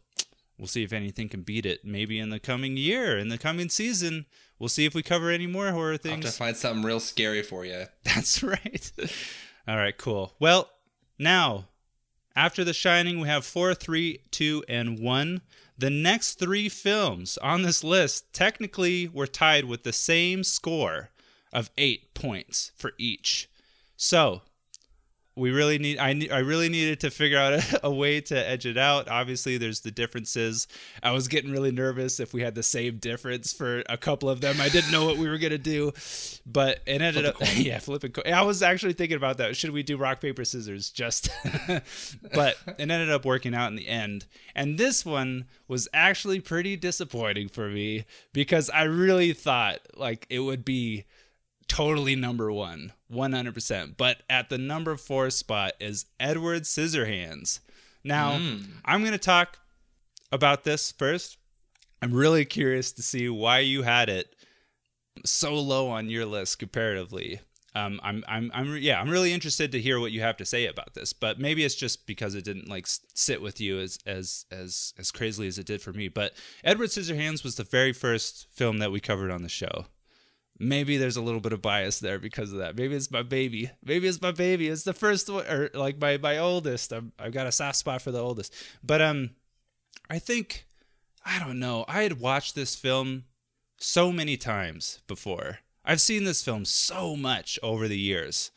we'll 0.58 0.66
see 0.68 0.82
if 0.82 0.92
anything 0.92 1.28
can 1.28 1.42
beat 1.42 1.64
it. 1.64 1.84
Maybe 1.84 2.18
in 2.18 2.30
the 2.30 2.40
coming 2.40 2.76
year, 2.76 3.16
in 3.16 3.28
the 3.28 3.38
coming 3.38 3.68
season, 3.68 4.26
we'll 4.58 4.68
see 4.68 4.84
if 4.84 4.94
we 4.94 5.02
cover 5.02 5.30
any 5.30 5.46
more 5.46 5.70
horror 5.70 5.96
things. 5.96 6.16
I'll 6.16 6.22
have 6.22 6.32
to 6.32 6.38
find 6.38 6.56
something 6.56 6.84
real 6.84 7.00
scary 7.00 7.42
for 7.42 7.64
you. 7.64 7.84
That's 8.04 8.42
right. 8.42 8.92
All 9.68 9.76
right, 9.76 9.96
cool. 9.96 10.34
Well, 10.38 10.70
now 11.18 11.66
after 12.34 12.64
The 12.64 12.72
Shining, 12.72 13.20
we 13.20 13.28
have 13.28 13.44
four, 13.44 13.74
three, 13.74 14.20
two, 14.30 14.64
and 14.68 15.00
one. 15.00 15.42
The 15.76 15.90
next 15.90 16.34
three 16.34 16.68
films 16.68 17.36
on 17.38 17.62
this 17.62 17.84
list 17.84 18.32
technically 18.32 19.08
were 19.08 19.26
tied 19.26 19.64
with 19.64 19.82
the 19.82 19.92
same 19.92 20.44
score 20.44 21.10
of 21.52 21.70
eight 21.76 22.14
points 22.14 22.72
for 22.76 22.92
each. 22.98 23.48
So 23.96 24.42
we 25.38 25.50
really 25.50 25.78
need 25.78 25.98
I, 25.98 26.28
I 26.32 26.38
really 26.38 26.68
needed 26.68 27.00
to 27.00 27.10
figure 27.10 27.38
out 27.38 27.52
a, 27.52 27.80
a, 27.86 27.90
way 27.90 28.20
to 28.22 28.48
edge 28.48 28.66
it 28.66 28.76
out. 28.76 29.08
Obviously 29.08 29.56
there's 29.56 29.80
the 29.80 29.90
differences. 29.90 30.66
I 31.02 31.12
was 31.12 31.28
getting 31.28 31.50
really 31.50 31.70
nervous 31.70 32.20
if 32.20 32.34
we 32.34 32.42
had 32.42 32.54
the 32.54 32.62
same 32.62 32.98
difference 32.98 33.52
for 33.52 33.82
a 33.88 33.96
couple 33.96 34.28
of 34.28 34.40
them. 34.40 34.60
I 34.60 34.68
didn't 34.68 34.90
know 34.90 35.06
what 35.06 35.16
we 35.16 35.28
were 35.28 35.38
going 35.38 35.52
to 35.52 35.58
do 35.58 35.92
but 36.50 36.80
it 36.86 37.02
ended 37.02 37.24
flip 37.24 37.42
up 37.42 37.48
yeah 37.56 37.78
flipping 37.78 38.10
coin 38.10 38.32
i 38.32 38.42
was 38.42 38.62
actually 38.62 38.92
thinking 38.92 39.16
about 39.16 39.36
that. 39.38 39.56
Should 39.56 39.70
we 39.70 39.82
do 39.82 39.96
rock 39.96 40.20
paper 40.20 40.44
scissors 40.44 40.90
just 40.90 41.28
but 42.34 42.56
it 42.66 42.90
ended 42.90 43.10
up 43.10 43.24
working 43.24 43.54
out 43.54 43.68
in 43.68 43.76
the 43.76 43.88
end. 43.88 44.26
And 44.54 44.78
this 44.78 45.04
one 45.04 45.46
was 45.66 45.88
actually 45.92 46.40
pretty 46.40 46.76
disappointing 46.76 47.48
for 47.48 47.68
me 47.68 48.04
because 48.32 48.70
i 48.70 48.82
really 48.82 49.32
thought 49.32 49.80
like 49.94 50.26
it 50.30 50.40
would 50.40 50.64
be 50.64 51.04
totally 51.68 52.16
number 52.16 52.50
one, 52.50 52.92
100%. 53.12 53.96
But 53.96 54.22
at 54.28 54.48
the 54.48 54.58
number 54.58 54.96
four 54.96 55.30
spot 55.30 55.72
is 55.78 56.06
Edward 56.18 56.62
Scissorhands. 56.62 57.60
Now, 58.02 58.38
mm. 58.38 58.64
I'm 58.84 59.00
going 59.00 59.12
to 59.12 59.18
talk 59.18 59.58
about 60.32 60.64
this 60.64 60.92
first. 60.92 61.38
I'm 62.00 62.12
really 62.12 62.44
curious 62.44 62.92
to 62.92 63.02
see 63.02 63.28
why 63.28 63.60
you 63.60 63.82
had 63.82 64.08
it 64.08 64.34
so 65.24 65.54
low 65.54 65.88
on 65.88 66.08
your 66.08 66.26
list 66.26 66.58
comparatively. 66.58 67.40
Um, 67.74 68.00
I'm, 68.02 68.24
I'm, 68.26 68.50
I'm, 68.54 68.76
yeah, 68.78 69.00
I'm 69.00 69.10
really 69.10 69.32
interested 69.32 69.72
to 69.72 69.80
hear 69.80 70.00
what 70.00 70.12
you 70.12 70.20
have 70.20 70.36
to 70.38 70.44
say 70.44 70.66
about 70.66 70.94
this. 70.94 71.12
But 71.12 71.38
maybe 71.38 71.64
it's 71.64 71.74
just 71.74 72.06
because 72.06 72.34
it 72.34 72.44
didn't 72.44 72.68
like 72.68 72.86
sit 72.86 73.42
with 73.42 73.60
you 73.60 73.78
as, 73.78 73.98
as, 74.06 74.46
as, 74.50 74.94
as 74.98 75.10
crazily 75.10 75.48
as 75.48 75.58
it 75.58 75.66
did 75.66 75.82
for 75.82 75.92
me. 75.92 76.08
But 76.08 76.34
Edward 76.64 76.88
Scissorhands 76.88 77.44
was 77.44 77.56
the 77.56 77.64
very 77.64 77.92
first 77.92 78.46
film 78.50 78.78
that 78.78 78.92
we 78.92 79.00
covered 79.00 79.30
on 79.30 79.42
the 79.42 79.48
show 79.48 79.86
maybe 80.58 80.96
there's 80.96 81.16
a 81.16 81.22
little 81.22 81.40
bit 81.40 81.52
of 81.52 81.62
bias 81.62 82.00
there 82.00 82.18
because 82.18 82.52
of 82.52 82.58
that. 82.58 82.76
Maybe 82.76 82.94
it's 82.94 83.10
my 83.10 83.22
baby. 83.22 83.70
Maybe 83.84 84.08
it's 84.08 84.20
my 84.20 84.32
baby. 84.32 84.68
It's 84.68 84.82
the 84.82 84.92
first 84.92 85.28
one, 85.28 85.46
or 85.46 85.70
like 85.74 86.00
my 86.00 86.16
my 86.18 86.38
oldest. 86.38 86.92
i 86.92 87.00
I've 87.18 87.32
got 87.32 87.46
a 87.46 87.52
soft 87.52 87.76
spot 87.76 88.02
for 88.02 88.10
the 88.10 88.20
oldest. 88.20 88.54
But 88.82 89.00
um, 89.00 89.30
I 90.10 90.18
think 90.18 90.66
I 91.24 91.38
don't 91.38 91.58
know. 91.58 91.84
I 91.88 92.02
had 92.02 92.20
watched 92.20 92.54
this 92.54 92.74
film 92.74 93.24
so 93.78 94.12
many 94.12 94.36
times 94.36 95.00
before. 95.06 95.58
I've 95.84 96.00
seen 96.00 96.24
this 96.24 96.44
film 96.44 96.64
so 96.64 97.16
much 97.16 97.58
over 97.62 97.88
the 97.88 97.98
years, 97.98 98.50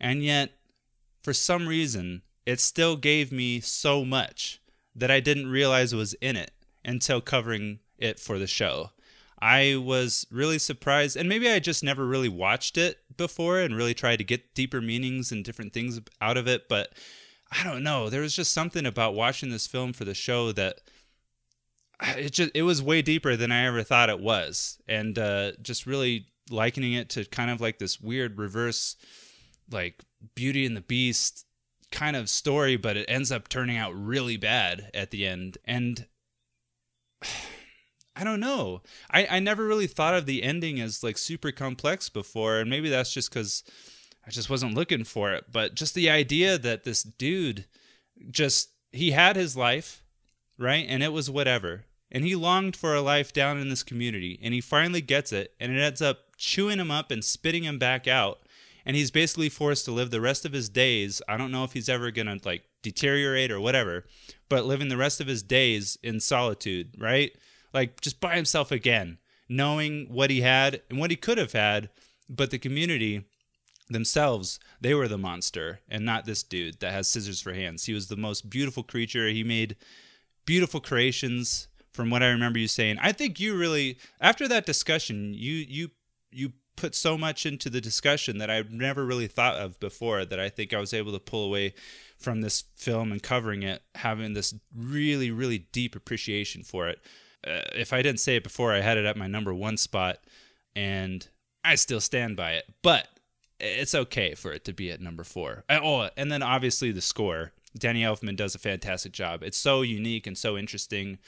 and 0.00 0.22
yet 0.22 0.52
for 1.22 1.32
some 1.32 1.66
reason 1.66 2.22
it 2.44 2.60
still 2.60 2.96
gave 2.96 3.32
me 3.32 3.60
so 3.60 4.04
much 4.04 4.60
that 4.94 5.10
I 5.10 5.20
didn't 5.20 5.50
realize 5.50 5.94
was 5.94 6.14
in 6.14 6.36
it 6.36 6.52
until 6.84 7.20
covering 7.20 7.80
it 7.98 8.20
for 8.20 8.38
the 8.38 8.46
show. 8.46 8.90
I 9.40 9.76
was 9.76 10.26
really 10.30 10.58
surprised, 10.58 11.16
and 11.16 11.28
maybe 11.28 11.48
I 11.48 11.58
just 11.58 11.84
never 11.84 12.06
really 12.06 12.28
watched 12.28 12.78
it 12.78 12.98
before 13.16 13.60
and 13.60 13.76
really 13.76 13.94
tried 13.94 14.16
to 14.16 14.24
get 14.24 14.54
deeper 14.54 14.80
meanings 14.80 15.30
and 15.30 15.44
different 15.44 15.72
things 15.72 16.00
out 16.20 16.36
of 16.36 16.48
it. 16.48 16.68
But 16.68 16.94
I 17.52 17.62
don't 17.62 17.82
know. 17.82 18.08
There 18.08 18.22
was 18.22 18.34
just 18.34 18.52
something 18.52 18.86
about 18.86 19.14
watching 19.14 19.50
this 19.50 19.66
film 19.66 19.92
for 19.92 20.04
the 20.04 20.14
show 20.14 20.52
that 20.52 20.80
it 22.02 22.32
just 22.32 22.50
it 22.54 22.62
was 22.62 22.82
way 22.82 23.02
deeper 23.02 23.36
than 23.36 23.52
I 23.52 23.66
ever 23.66 23.82
thought 23.82 24.10
it 24.10 24.20
was, 24.20 24.78
and 24.88 25.18
uh, 25.18 25.52
just 25.62 25.86
really 25.86 26.26
likening 26.50 26.94
it 26.94 27.10
to 27.10 27.24
kind 27.26 27.50
of 27.50 27.60
like 27.60 27.78
this 27.78 28.00
weird 28.00 28.38
reverse, 28.38 28.96
like 29.70 30.02
Beauty 30.34 30.64
and 30.64 30.76
the 30.76 30.80
Beast 30.80 31.44
kind 31.92 32.16
of 32.16 32.28
story, 32.30 32.76
but 32.76 32.96
it 32.96 33.06
ends 33.08 33.30
up 33.30 33.48
turning 33.48 33.76
out 33.76 33.92
really 33.92 34.36
bad 34.36 34.90
at 34.94 35.10
the 35.10 35.26
end, 35.26 35.58
and. 35.64 36.06
I 38.16 38.24
don't 38.24 38.40
know. 38.40 38.82
I, 39.10 39.26
I 39.26 39.38
never 39.40 39.66
really 39.66 39.86
thought 39.86 40.14
of 40.14 40.24
the 40.26 40.42
ending 40.42 40.80
as 40.80 41.04
like 41.04 41.18
super 41.18 41.52
complex 41.52 42.08
before, 42.08 42.58
and 42.58 42.70
maybe 42.70 42.88
that's 42.88 43.12
just 43.12 43.30
because 43.30 43.62
I 44.26 44.30
just 44.30 44.48
wasn't 44.48 44.74
looking 44.74 45.04
for 45.04 45.32
it. 45.32 45.44
But 45.52 45.74
just 45.74 45.94
the 45.94 46.08
idea 46.08 46.56
that 46.56 46.84
this 46.84 47.02
dude 47.02 47.66
just 48.30 48.70
he 48.90 49.10
had 49.10 49.36
his 49.36 49.56
life, 49.56 50.02
right? 50.58 50.86
And 50.88 51.02
it 51.02 51.12
was 51.12 51.30
whatever. 51.30 51.84
And 52.10 52.24
he 52.24 52.34
longed 52.34 52.76
for 52.76 52.94
a 52.94 53.02
life 53.02 53.32
down 53.32 53.58
in 53.58 53.68
this 53.68 53.82
community, 53.82 54.38
and 54.42 54.54
he 54.54 54.60
finally 54.60 55.00
gets 55.00 55.32
it, 55.32 55.52
and 55.60 55.76
it 55.76 55.80
ends 55.80 56.00
up 56.00 56.36
chewing 56.36 56.78
him 56.78 56.90
up 56.90 57.10
and 57.10 57.22
spitting 57.24 57.64
him 57.64 57.78
back 57.78 58.06
out. 58.06 58.40
And 58.84 58.96
he's 58.96 59.10
basically 59.10 59.48
forced 59.48 59.84
to 59.86 59.92
live 59.92 60.10
the 60.10 60.20
rest 60.20 60.44
of 60.44 60.52
his 60.52 60.68
days. 60.68 61.20
I 61.28 61.36
don't 61.36 61.50
know 61.50 61.64
if 61.64 61.72
he's 61.72 61.88
ever 61.88 62.10
gonna 62.12 62.38
like 62.44 62.62
deteriorate 62.82 63.50
or 63.50 63.60
whatever, 63.60 64.04
but 64.48 64.64
living 64.64 64.88
the 64.88 64.96
rest 64.96 65.20
of 65.20 65.26
his 65.26 65.42
days 65.42 65.98
in 66.02 66.20
solitude, 66.20 66.94
right? 66.96 67.36
Like 67.76 68.00
just 68.00 68.20
by 68.20 68.34
himself 68.36 68.72
again, 68.72 69.18
knowing 69.50 70.06
what 70.08 70.30
he 70.30 70.40
had 70.40 70.80
and 70.88 70.98
what 70.98 71.10
he 71.10 71.16
could 71.16 71.36
have 71.36 71.52
had, 71.52 71.90
but 72.26 72.50
the 72.50 72.58
community 72.58 73.24
themselves, 73.90 74.58
they 74.80 74.94
were 74.94 75.06
the 75.06 75.18
monster 75.18 75.80
and 75.86 76.02
not 76.02 76.24
this 76.24 76.42
dude 76.42 76.80
that 76.80 76.92
has 76.92 77.06
scissors 77.06 77.42
for 77.42 77.52
hands. 77.52 77.84
He 77.84 77.92
was 77.92 78.08
the 78.08 78.16
most 78.16 78.48
beautiful 78.48 78.82
creature. 78.82 79.28
He 79.28 79.44
made 79.44 79.76
beautiful 80.46 80.80
creations 80.80 81.68
from 81.92 82.08
what 82.08 82.22
I 82.22 82.28
remember 82.28 82.58
you 82.58 82.66
saying. 82.66 82.96
I 83.02 83.12
think 83.12 83.38
you 83.38 83.54
really 83.54 83.98
after 84.22 84.48
that 84.48 84.64
discussion, 84.64 85.34
you 85.34 85.52
you 85.68 85.90
you 86.30 86.52
put 86.76 86.94
so 86.94 87.18
much 87.18 87.44
into 87.44 87.68
the 87.68 87.80
discussion 87.82 88.38
that 88.38 88.48
I've 88.48 88.70
never 88.70 89.04
really 89.04 89.26
thought 89.26 89.56
of 89.56 89.78
before 89.80 90.24
that 90.24 90.40
I 90.40 90.48
think 90.48 90.72
I 90.72 90.80
was 90.80 90.94
able 90.94 91.12
to 91.12 91.18
pull 91.18 91.44
away 91.44 91.74
from 92.18 92.40
this 92.40 92.64
film 92.74 93.12
and 93.12 93.22
covering 93.22 93.62
it 93.62 93.82
having 93.94 94.32
this 94.32 94.54
really 94.74 95.30
really 95.30 95.58
deep 95.72 95.94
appreciation 95.94 96.62
for 96.62 96.88
it 96.88 97.00
uh, 97.46 97.62
if 97.74 97.92
I 97.92 98.02
didn't 98.02 98.20
say 98.20 98.36
it 98.36 98.42
before, 98.44 98.72
I 98.72 98.80
had 98.80 98.98
it 98.98 99.04
at 99.04 99.16
my 99.16 99.26
number 99.26 99.54
one 99.54 99.76
spot, 99.76 100.18
and 100.74 101.26
I 101.64 101.74
still 101.76 102.00
stand 102.00 102.36
by 102.36 102.52
it. 102.52 102.64
But 102.82 103.08
it's 103.60 103.94
okay 103.94 104.34
for 104.34 104.52
it 104.52 104.64
to 104.64 104.72
be 104.72 104.90
at 104.90 105.00
number 105.00 105.24
four. 105.24 105.64
Uh, 105.68 105.80
oh, 105.82 106.10
and 106.16 106.30
then 106.30 106.42
obviously 106.42 106.92
the 106.92 107.00
score. 107.00 107.52
Danny 107.78 108.02
Elfman 108.02 108.36
does 108.36 108.54
a 108.54 108.58
fantastic 108.58 109.12
job. 109.12 109.42
It's 109.42 109.58
so 109.58 109.82
unique 109.82 110.26
and 110.26 110.36
so 110.36 110.56
interesting. 110.56 111.18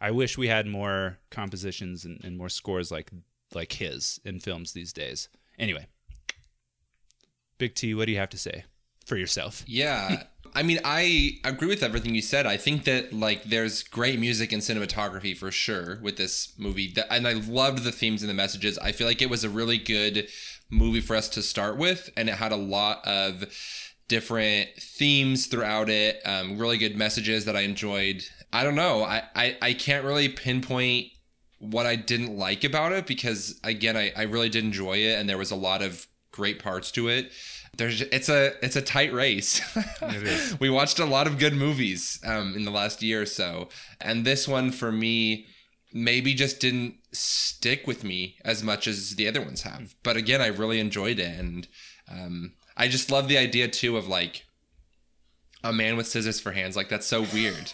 I 0.00 0.10
wish 0.10 0.38
we 0.38 0.48
had 0.48 0.66
more 0.66 1.18
compositions 1.30 2.04
and, 2.04 2.20
and 2.22 2.36
more 2.36 2.48
scores 2.48 2.90
like 2.90 3.10
like 3.54 3.72
his 3.72 4.20
in 4.24 4.40
films 4.40 4.72
these 4.72 4.92
days. 4.92 5.28
Anyway, 5.58 5.86
Big 7.58 7.74
T, 7.74 7.94
what 7.94 8.06
do 8.06 8.12
you 8.12 8.18
have 8.18 8.30
to 8.30 8.38
say 8.38 8.64
for 9.04 9.16
yourself? 9.16 9.64
Yeah. 9.66 10.24
I 10.56 10.62
mean, 10.62 10.80
I 10.84 11.38
agree 11.44 11.68
with 11.68 11.82
everything 11.82 12.14
you 12.14 12.22
said. 12.22 12.46
I 12.46 12.56
think 12.56 12.84
that 12.84 13.12
like 13.12 13.44
there's 13.44 13.82
great 13.82 14.18
music 14.18 14.52
and 14.52 14.62
cinematography 14.62 15.36
for 15.36 15.50
sure 15.50 15.98
with 16.00 16.16
this 16.16 16.54
movie. 16.56 16.92
That, 16.94 17.12
and 17.12 17.28
I 17.28 17.34
loved 17.34 17.84
the 17.84 17.92
themes 17.92 18.22
and 18.22 18.30
the 18.30 18.34
messages. 18.34 18.78
I 18.78 18.92
feel 18.92 19.06
like 19.06 19.20
it 19.20 19.28
was 19.28 19.44
a 19.44 19.50
really 19.50 19.76
good 19.76 20.28
movie 20.70 21.02
for 21.02 21.14
us 21.14 21.28
to 21.30 21.42
start 21.42 21.76
with, 21.76 22.08
and 22.16 22.30
it 22.30 22.36
had 22.36 22.52
a 22.52 22.56
lot 22.56 23.06
of 23.06 23.44
different 24.08 24.70
themes 24.80 25.46
throughout 25.46 25.90
it. 25.90 26.22
Um, 26.24 26.56
really 26.56 26.78
good 26.78 26.96
messages 26.96 27.44
that 27.44 27.54
I 27.54 27.60
enjoyed. 27.60 28.24
I 28.50 28.64
don't 28.64 28.74
know. 28.74 29.02
I, 29.04 29.24
I, 29.34 29.58
I 29.60 29.72
can't 29.74 30.06
really 30.06 30.30
pinpoint 30.30 31.08
what 31.58 31.84
I 31.84 31.96
didn't 31.96 32.34
like 32.34 32.64
about 32.64 32.92
it 32.92 33.06
because 33.06 33.60
again, 33.62 33.96
I, 33.96 34.10
I 34.16 34.22
really 34.22 34.48
did 34.48 34.64
enjoy 34.64 34.94
it, 34.94 35.18
and 35.18 35.28
there 35.28 35.36
was 35.36 35.50
a 35.50 35.56
lot 35.56 35.82
of 35.82 36.06
great 36.32 36.62
parts 36.62 36.90
to 36.92 37.08
it. 37.08 37.30
There's 37.76 38.00
it's 38.00 38.28
a 38.28 38.52
it's 38.64 38.76
a 38.76 38.82
tight 38.82 39.12
race. 39.12 39.60
We 40.60 40.70
watched 40.70 40.98
a 40.98 41.04
lot 41.04 41.26
of 41.26 41.38
good 41.38 41.54
movies 41.54 42.18
um, 42.24 42.54
in 42.54 42.64
the 42.64 42.70
last 42.70 43.02
year 43.02 43.22
or 43.22 43.26
so, 43.26 43.68
and 44.00 44.24
this 44.24 44.48
one 44.48 44.70
for 44.70 44.90
me 44.90 45.46
maybe 45.92 46.34
just 46.34 46.60
didn't 46.60 46.96
stick 47.12 47.86
with 47.86 48.04
me 48.04 48.36
as 48.44 48.62
much 48.62 48.86
as 48.86 49.16
the 49.16 49.28
other 49.28 49.40
ones 49.40 49.62
have. 49.62 49.94
But 50.02 50.16
again, 50.16 50.40
I 50.40 50.48
really 50.48 50.80
enjoyed 50.80 51.18
it, 51.18 51.38
and 51.38 51.68
um, 52.10 52.52
I 52.76 52.88
just 52.88 53.10
love 53.10 53.28
the 53.28 53.38
idea 53.38 53.68
too 53.68 53.96
of 53.96 54.06
like 54.08 54.44
a 55.64 55.72
man 55.72 55.96
with 55.96 56.06
scissors 56.06 56.40
for 56.40 56.52
hands. 56.52 56.76
Like 56.76 56.88
that's 56.88 57.06
so 57.06 57.22
weird, 57.32 57.72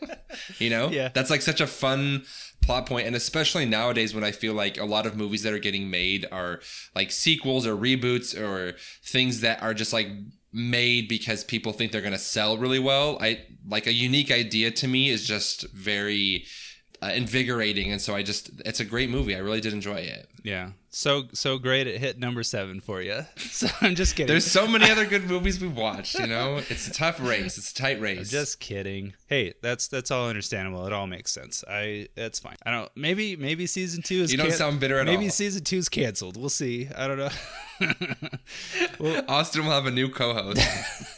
you 0.58 0.70
know? 0.70 0.88
Yeah. 0.88 1.08
That's 1.12 1.30
like 1.30 1.42
such 1.42 1.60
a 1.60 1.66
fun 1.66 2.24
plot 2.62 2.86
point, 2.86 3.06
and 3.06 3.16
especially 3.16 3.66
nowadays 3.66 4.14
when 4.14 4.24
I 4.24 4.30
feel 4.30 4.54
like 4.54 4.78
a 4.78 4.84
lot 4.84 5.06
of 5.06 5.16
movies 5.16 5.42
that 5.42 5.52
are 5.52 5.58
getting 5.58 5.90
made 5.90 6.26
are 6.32 6.60
like 6.94 7.10
sequels 7.10 7.66
or 7.66 7.76
reboots 7.76 8.38
or 8.38 8.76
things 9.04 9.40
that 9.40 9.62
are 9.62 9.74
just 9.74 9.92
like 9.92 10.08
made 10.52 11.08
because 11.08 11.44
people 11.44 11.72
think 11.72 11.92
they're 11.92 12.00
going 12.00 12.12
to 12.12 12.18
sell 12.18 12.56
really 12.56 12.78
well. 12.78 13.18
I 13.20 13.44
like 13.68 13.86
a 13.86 13.92
unique 13.92 14.30
idea 14.30 14.70
to 14.70 14.88
me 14.88 15.08
is 15.08 15.26
just 15.26 15.68
very 15.72 16.44
uh, 17.02 17.10
invigorating, 17.14 17.90
and 17.92 18.00
so 18.00 18.14
I 18.14 18.22
just 18.22 18.50
it's 18.64 18.80
a 18.80 18.84
great 18.84 19.10
movie. 19.10 19.34
I 19.34 19.40
really 19.40 19.60
did 19.60 19.72
enjoy 19.72 19.96
it. 19.96 20.28
Yeah. 20.44 20.70
So 20.94 21.24
so 21.32 21.56
great 21.58 21.86
it 21.86 21.98
hit 22.00 22.18
number 22.18 22.42
seven 22.42 22.80
for 22.80 23.00
you. 23.02 23.20
So 23.52 23.66
I'm 23.80 23.94
just 23.94 24.14
kidding. 24.16 24.28
There's 24.28 24.44
so 24.50 24.66
many 24.66 24.90
other 24.90 25.04
good 25.06 25.24
movies 25.24 25.60
we've 25.60 25.76
watched. 25.76 26.18
You 26.18 26.26
know, 26.26 26.56
it's 26.70 26.88
a 26.88 26.92
tough 26.92 27.20
race. 27.20 27.58
It's 27.58 27.70
a 27.70 27.74
tight 27.74 28.00
race. 28.00 28.30
Just 28.30 28.60
kidding. 28.60 29.12
Hey, 29.26 29.52
that's 29.62 29.88
that's 29.88 30.10
all 30.10 30.28
understandable. 30.28 30.86
It 30.86 30.92
all 30.92 31.06
makes 31.06 31.30
sense. 31.32 31.62
I 31.68 32.08
that's 32.14 32.38
fine. 32.40 32.56
I 32.64 32.70
don't. 32.72 32.90
Maybe 32.96 33.36
maybe 33.36 33.66
season 33.66 34.02
two 34.02 34.16
is. 34.22 34.32
You 34.32 34.38
don't 34.38 34.48
can- 34.48 34.56
sound 34.56 34.80
bitter 34.80 34.98
at 34.98 35.06
maybe 35.06 35.24
all. 35.24 35.30
season 35.30 35.64
two 35.64 35.76
is 35.78 35.88
canceled. 35.88 36.36
We'll 36.36 36.48
see. 36.48 36.88
I 36.96 37.06
don't 37.08 37.18
know. 37.18 37.30
Austin 39.28 39.64
will 39.64 39.72
have 39.72 39.86
a 39.86 39.90
new 39.90 40.08
co-host. 40.08 40.60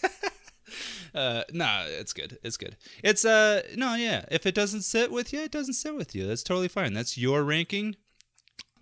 Uh, 1.14 1.44
nah, 1.52 1.84
it's 1.86 2.12
good. 2.12 2.38
It's 2.42 2.56
good. 2.56 2.76
It's 3.02 3.24
uh, 3.24 3.62
no, 3.76 3.94
yeah. 3.94 4.24
If 4.30 4.46
it 4.46 4.54
doesn't 4.54 4.82
sit 4.82 5.12
with 5.12 5.32
you, 5.32 5.40
it 5.42 5.52
doesn't 5.52 5.74
sit 5.74 5.94
with 5.94 6.14
you. 6.14 6.26
That's 6.26 6.42
totally 6.42 6.68
fine. 6.68 6.92
That's 6.92 7.16
your 7.16 7.44
ranking. 7.44 7.96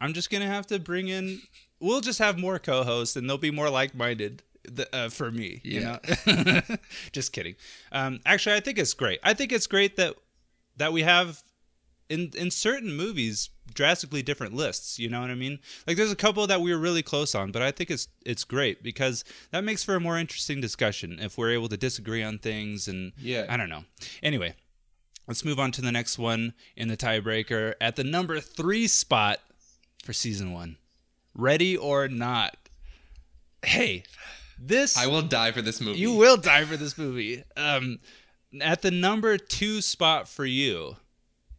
I'm 0.00 0.14
just 0.14 0.30
gonna 0.30 0.46
have 0.46 0.66
to 0.68 0.78
bring 0.78 1.08
in. 1.08 1.42
We'll 1.78 2.00
just 2.00 2.18
have 2.20 2.38
more 2.38 2.58
co-hosts, 2.58 3.16
and 3.16 3.28
they'll 3.28 3.38
be 3.38 3.50
more 3.50 3.68
like-minded. 3.70 4.42
th- 4.76 4.88
Uh, 4.92 5.08
for 5.10 5.30
me, 5.30 5.60
you 5.64 5.80
know. 5.80 5.98
just 7.12 7.32
kidding. 7.32 7.56
Um, 7.90 8.20
actually, 8.24 8.56
I 8.56 8.60
think 8.60 8.78
it's 8.78 8.94
great. 8.94 9.20
I 9.22 9.34
think 9.34 9.52
it's 9.52 9.66
great 9.66 9.96
that 9.96 10.14
that 10.76 10.92
we 10.92 11.02
have 11.02 11.42
in 12.08 12.30
in 12.36 12.50
certain 12.50 12.94
movies 12.94 13.50
drastically 13.74 14.22
different 14.22 14.52
lists 14.54 14.98
you 14.98 15.08
know 15.08 15.20
what 15.20 15.30
i 15.30 15.34
mean 15.34 15.58
like 15.86 15.96
there's 15.96 16.12
a 16.12 16.16
couple 16.16 16.46
that 16.46 16.60
we 16.60 16.72
were 16.72 16.78
really 16.80 17.02
close 17.02 17.34
on 17.34 17.50
but 17.50 17.62
i 17.62 17.70
think 17.70 17.90
it's 17.90 18.08
it's 18.24 18.44
great 18.44 18.82
because 18.82 19.24
that 19.50 19.64
makes 19.64 19.82
for 19.84 19.94
a 19.96 20.00
more 20.00 20.18
interesting 20.18 20.60
discussion 20.60 21.18
if 21.20 21.36
we're 21.38 21.50
able 21.50 21.68
to 21.68 21.76
disagree 21.76 22.22
on 22.22 22.38
things 22.38 22.88
and 22.88 23.12
Yeah. 23.18 23.46
i 23.48 23.56
don't 23.56 23.68
know 23.68 23.84
anyway 24.22 24.54
let's 25.28 25.44
move 25.44 25.58
on 25.60 25.70
to 25.72 25.82
the 25.82 25.92
next 25.92 26.18
one 26.18 26.54
in 26.76 26.88
the 26.88 26.96
tiebreaker 26.96 27.74
at 27.80 27.96
the 27.96 28.04
number 28.04 28.40
three 28.40 28.86
spot 28.86 29.38
for 30.04 30.12
season 30.12 30.52
one 30.52 30.76
ready 31.34 31.76
or 31.76 32.08
not 32.08 32.56
hey 33.64 34.04
this 34.64 34.96
I 34.96 35.08
will 35.08 35.22
die 35.22 35.50
for 35.50 35.60
this 35.62 35.80
movie. 35.80 35.98
you 35.98 36.12
will 36.14 36.36
die 36.36 36.64
for 36.64 36.76
this 36.76 36.96
movie. 36.96 37.42
Um, 37.56 37.98
at 38.60 38.82
the 38.82 38.92
number 38.92 39.36
two 39.36 39.80
spot 39.80 40.28
for 40.28 40.44
you, 40.44 40.96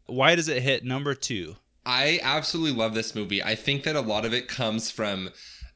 why 0.06 0.36
does 0.36 0.48
it 0.48 0.62
hit 0.64 0.86
number 0.86 1.14
two? 1.14 1.58
I 1.86 2.20
absolutely 2.24 2.78
love 2.78 2.94
this 2.94 3.16
movie. 3.16 3.44
I 3.44 3.56
think 3.56 3.84
that 3.84 3.96
a 3.96 4.02
lot 4.02 4.26
of 4.26 4.34
it 4.34 4.48
comes 4.48 4.90
from 4.90 5.30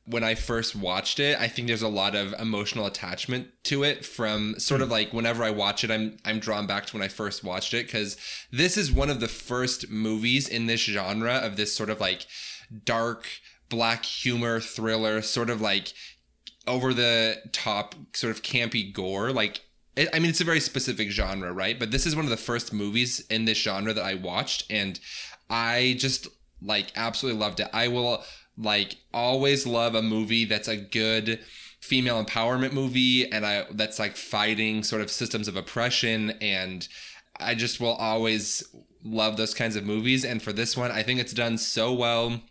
when 0.05 0.23
I 0.23 0.35
first 0.35 0.73
watched 0.73 1.19
it. 1.19 1.37
I 1.39 1.49
think 1.49 1.67
there's 1.67 1.81
a 1.81 1.89
lot 1.89 2.15
of 2.15 2.33
emotional 2.39 2.85
attachment 2.85 3.49
to 3.65 3.83
it 3.83 4.05
from 4.05 4.57
sort 4.57 4.81
of 4.81 4.87
hmm. 4.87 4.93
like 4.93 5.13
whenever 5.13 5.43
I 5.43 5.51
watch 5.51 5.83
it, 5.83 5.91
I'm 5.91 6.17
I'm 6.23 6.39
drawn 6.39 6.65
back 6.65 6.85
to 6.87 6.93
when 6.93 7.03
I 7.03 7.09
first 7.09 7.43
watched 7.43 7.73
it 7.73 7.87
because 7.87 8.17
this 8.51 8.77
is 8.77 8.91
one 8.91 9.09
of 9.09 9.19
the 9.19 9.27
first 9.27 9.89
movies 9.89 10.47
in 10.47 10.67
this 10.67 10.81
genre 10.81 11.33
of 11.35 11.57
this 11.57 11.75
sort 11.75 11.89
of 11.89 11.99
like 11.99 12.25
dark 12.85 13.27
black 13.69 14.05
humor 14.05 14.61
thriller, 14.61 15.21
sort 15.21 15.49
of 15.49 15.59
like 15.59 15.93
over 16.67 16.93
the 16.93 17.37
top 17.51 17.95
sort 18.13 18.35
of 18.35 18.43
campy 18.43 18.93
gore 18.93 19.31
like 19.31 19.61
it, 19.95 20.09
i 20.13 20.19
mean 20.19 20.29
it's 20.29 20.41
a 20.41 20.45
very 20.45 20.59
specific 20.59 21.09
genre 21.09 21.51
right 21.51 21.79
but 21.79 21.91
this 21.91 22.05
is 22.05 22.15
one 22.15 22.25
of 22.25 22.29
the 22.29 22.37
first 22.37 22.73
movies 22.73 23.21
in 23.29 23.45
this 23.45 23.57
genre 23.57 23.93
that 23.93 24.03
i 24.03 24.13
watched 24.13 24.65
and 24.69 24.99
i 25.49 25.95
just 25.97 26.27
like 26.61 26.91
absolutely 26.95 27.39
loved 27.39 27.59
it. 27.59 27.69
I 27.73 27.87
will 27.87 28.23
like 28.57 28.97
always 29.13 29.67
love 29.67 29.93
a 29.93 30.01
movie 30.01 30.45
that's 30.45 30.67
a 30.67 30.77
good 30.77 31.39
female 31.79 32.23
empowerment 32.23 32.73
movie 32.73 33.31
and 33.31 33.45
i 33.45 33.65
that's 33.71 33.99
like 33.99 34.17
fighting 34.17 34.83
sort 34.83 35.01
of 35.01 35.11
systems 35.11 35.47
of 35.47 35.55
oppression 35.55 36.31
and 36.41 36.87
i 37.39 37.53
just 37.53 37.79
will 37.79 37.93
always 37.93 38.63
love 39.03 39.37
those 39.37 39.53
kinds 39.53 39.75
of 39.75 39.85
movies. 39.85 40.25
And 40.25 40.41
for 40.41 40.51
this 40.51 40.75
one 40.75 40.91
i 40.91 41.03
think 41.03 41.19
it's 41.19 41.33
done 41.33 41.57
so 41.57 41.93
well. 41.93 42.41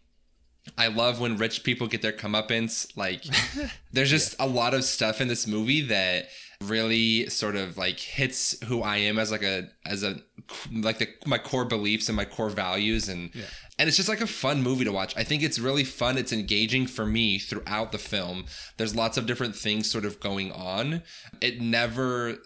I 0.76 0.88
love 0.88 1.20
when 1.20 1.36
rich 1.36 1.62
people 1.62 1.86
get 1.86 2.03
their 2.03 2.12
comeuppance. 2.12 2.97
Like, 2.97 3.24
there's 3.92 4.11
just 4.11 4.34
a 4.40 4.49
lot 4.49 4.74
of 4.74 4.82
stuff 4.82 5.20
in 5.20 5.28
this 5.28 5.47
movie 5.47 5.82
that 5.82 6.26
really 6.62 7.28
sort 7.28 7.57
of 7.57 7.76
like 7.76 7.98
hits 7.98 8.62
who 8.64 8.82
I 8.82 8.96
am 8.98 9.18
as 9.18 9.30
like 9.30 9.42
a 9.42 9.68
as 9.84 10.02
a 10.02 10.16
like 10.72 10.98
the 10.98 11.09
my 11.26 11.38
core 11.38 11.64
beliefs 11.64 12.09
and 12.09 12.16
my 12.16 12.24
core 12.24 12.50
values 12.50 13.09
and 13.09 13.30
and 13.78 13.88
it's 13.88 13.96
just 13.96 14.09
like 14.09 14.20
a 14.20 14.26
fun 14.26 14.62
movie 14.62 14.84
to 14.84 14.92
watch. 14.92 15.16
I 15.16 15.24
think 15.24 15.42
it's 15.42 15.59
really 15.59 15.84
fun. 15.84 16.16
It's 16.16 16.32
engaging 16.32 16.86
for 16.86 17.04
me 17.04 17.38
throughout 17.38 17.92
the 17.92 17.98
film. 17.98 18.46
There's 18.76 18.96
lots 18.96 19.16
of 19.18 19.26
different 19.26 19.54
things 19.54 19.90
sort 19.90 20.04
of 20.04 20.20
going 20.20 20.52
on. 20.52 21.02
It 21.40 21.61
never 21.61 22.38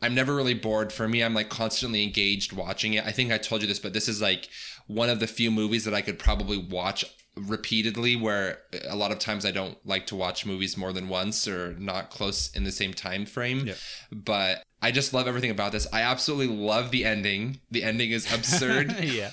I'm 0.00 0.14
never 0.14 0.34
really 0.34 0.54
bored. 0.54 0.92
For 0.92 1.06
me, 1.06 1.22
I'm 1.22 1.34
like 1.34 1.48
constantly 1.48 2.02
engaged 2.02 2.52
watching 2.52 2.94
it. 2.94 3.06
I 3.06 3.12
think 3.12 3.30
I 3.30 3.38
told 3.38 3.62
you 3.62 3.68
this, 3.68 3.78
but 3.78 3.92
this 3.92 4.08
is 4.08 4.20
like 4.20 4.48
one 4.86 5.08
of 5.08 5.20
the 5.20 5.26
few 5.26 5.50
movies 5.50 5.84
that 5.84 5.94
I 5.94 6.00
could 6.00 6.18
probably 6.18 6.58
watch 6.58 7.04
repeatedly 7.36 8.14
where 8.16 8.58
a 8.88 8.96
lot 8.96 9.10
of 9.10 9.18
times 9.18 9.46
I 9.46 9.50
don't 9.50 9.78
like 9.86 10.06
to 10.08 10.16
watch 10.16 10.44
movies 10.44 10.76
more 10.76 10.92
than 10.92 11.08
once 11.08 11.48
or 11.48 11.74
not 11.78 12.10
close 12.10 12.54
in 12.54 12.64
the 12.64 12.72
same 12.72 12.92
time 12.92 13.24
frame. 13.24 13.66
Yeah. 13.66 13.74
But 14.10 14.62
I 14.82 14.90
just 14.90 15.14
love 15.14 15.26
everything 15.26 15.50
about 15.50 15.72
this. 15.72 15.86
I 15.92 16.02
absolutely 16.02 16.54
love 16.54 16.90
the 16.90 17.04
ending. 17.04 17.60
The 17.70 17.84
ending 17.84 18.10
is 18.10 18.32
absurd 18.32 18.98
yeah. 19.02 19.32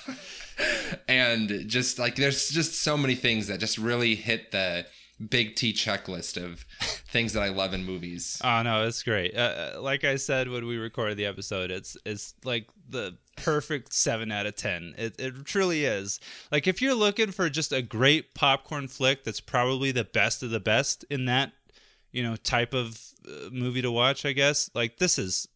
and 1.07 1.65
just 1.67 1.99
like 1.99 2.15
there's 2.15 2.49
just 2.49 2.81
so 2.81 2.97
many 2.97 3.15
things 3.15 3.47
that 3.47 3.59
just 3.59 3.77
really 3.77 4.15
hit 4.15 4.51
the 4.51 4.85
big 5.27 5.55
T 5.55 5.73
checklist 5.73 6.41
of 6.43 6.61
things 7.11 7.33
that 7.33 7.43
I 7.43 7.49
love 7.49 7.73
in 7.73 7.83
movies. 7.85 8.41
Oh 8.43 8.61
no, 8.61 8.85
it's 8.85 9.03
great. 9.03 9.35
Uh, 9.35 9.73
uh, 9.77 9.81
like 9.81 10.03
I 10.03 10.15
said 10.15 10.49
when 10.49 10.65
we 10.65 10.77
recorded 10.77 11.17
the 11.17 11.25
episode, 11.25 11.71
it's 11.71 11.97
it's 12.05 12.33
like 12.43 12.67
the 12.89 13.17
perfect 13.35 13.93
seven 13.93 14.31
out 14.31 14.45
of 14.45 14.55
ten. 14.55 14.93
It 14.97 15.15
it 15.19 15.45
truly 15.45 15.85
is. 15.85 16.19
Like 16.51 16.67
if 16.67 16.81
you're 16.81 16.93
looking 16.95 17.31
for 17.31 17.49
just 17.49 17.71
a 17.71 17.81
great 17.81 18.33
popcorn 18.33 18.87
flick, 18.87 19.23
that's 19.23 19.41
probably 19.41 19.91
the 19.91 20.03
best 20.05 20.43
of 20.43 20.51
the 20.51 20.59
best 20.59 21.03
in 21.09 21.25
that 21.25 21.51
you 22.11 22.23
know 22.23 22.35
type 22.37 22.73
of 22.73 22.99
uh, 23.27 23.49
movie 23.51 23.81
to 23.81 23.91
watch. 23.91 24.25
I 24.25 24.33
guess 24.33 24.69
like 24.73 24.97
this 24.97 25.19
is 25.19 25.47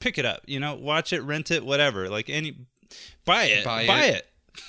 pick 0.00 0.18
it 0.18 0.24
up. 0.24 0.42
You 0.46 0.60
know, 0.60 0.74
watch 0.74 1.12
it, 1.12 1.22
rent 1.22 1.50
it, 1.50 1.64
whatever. 1.64 2.08
Like 2.08 2.28
any 2.28 2.66
buy 3.24 3.44
it, 3.44 3.64
Buy 3.64 3.86
buy, 3.86 4.04
it. 4.06 4.14
it. 4.16 4.26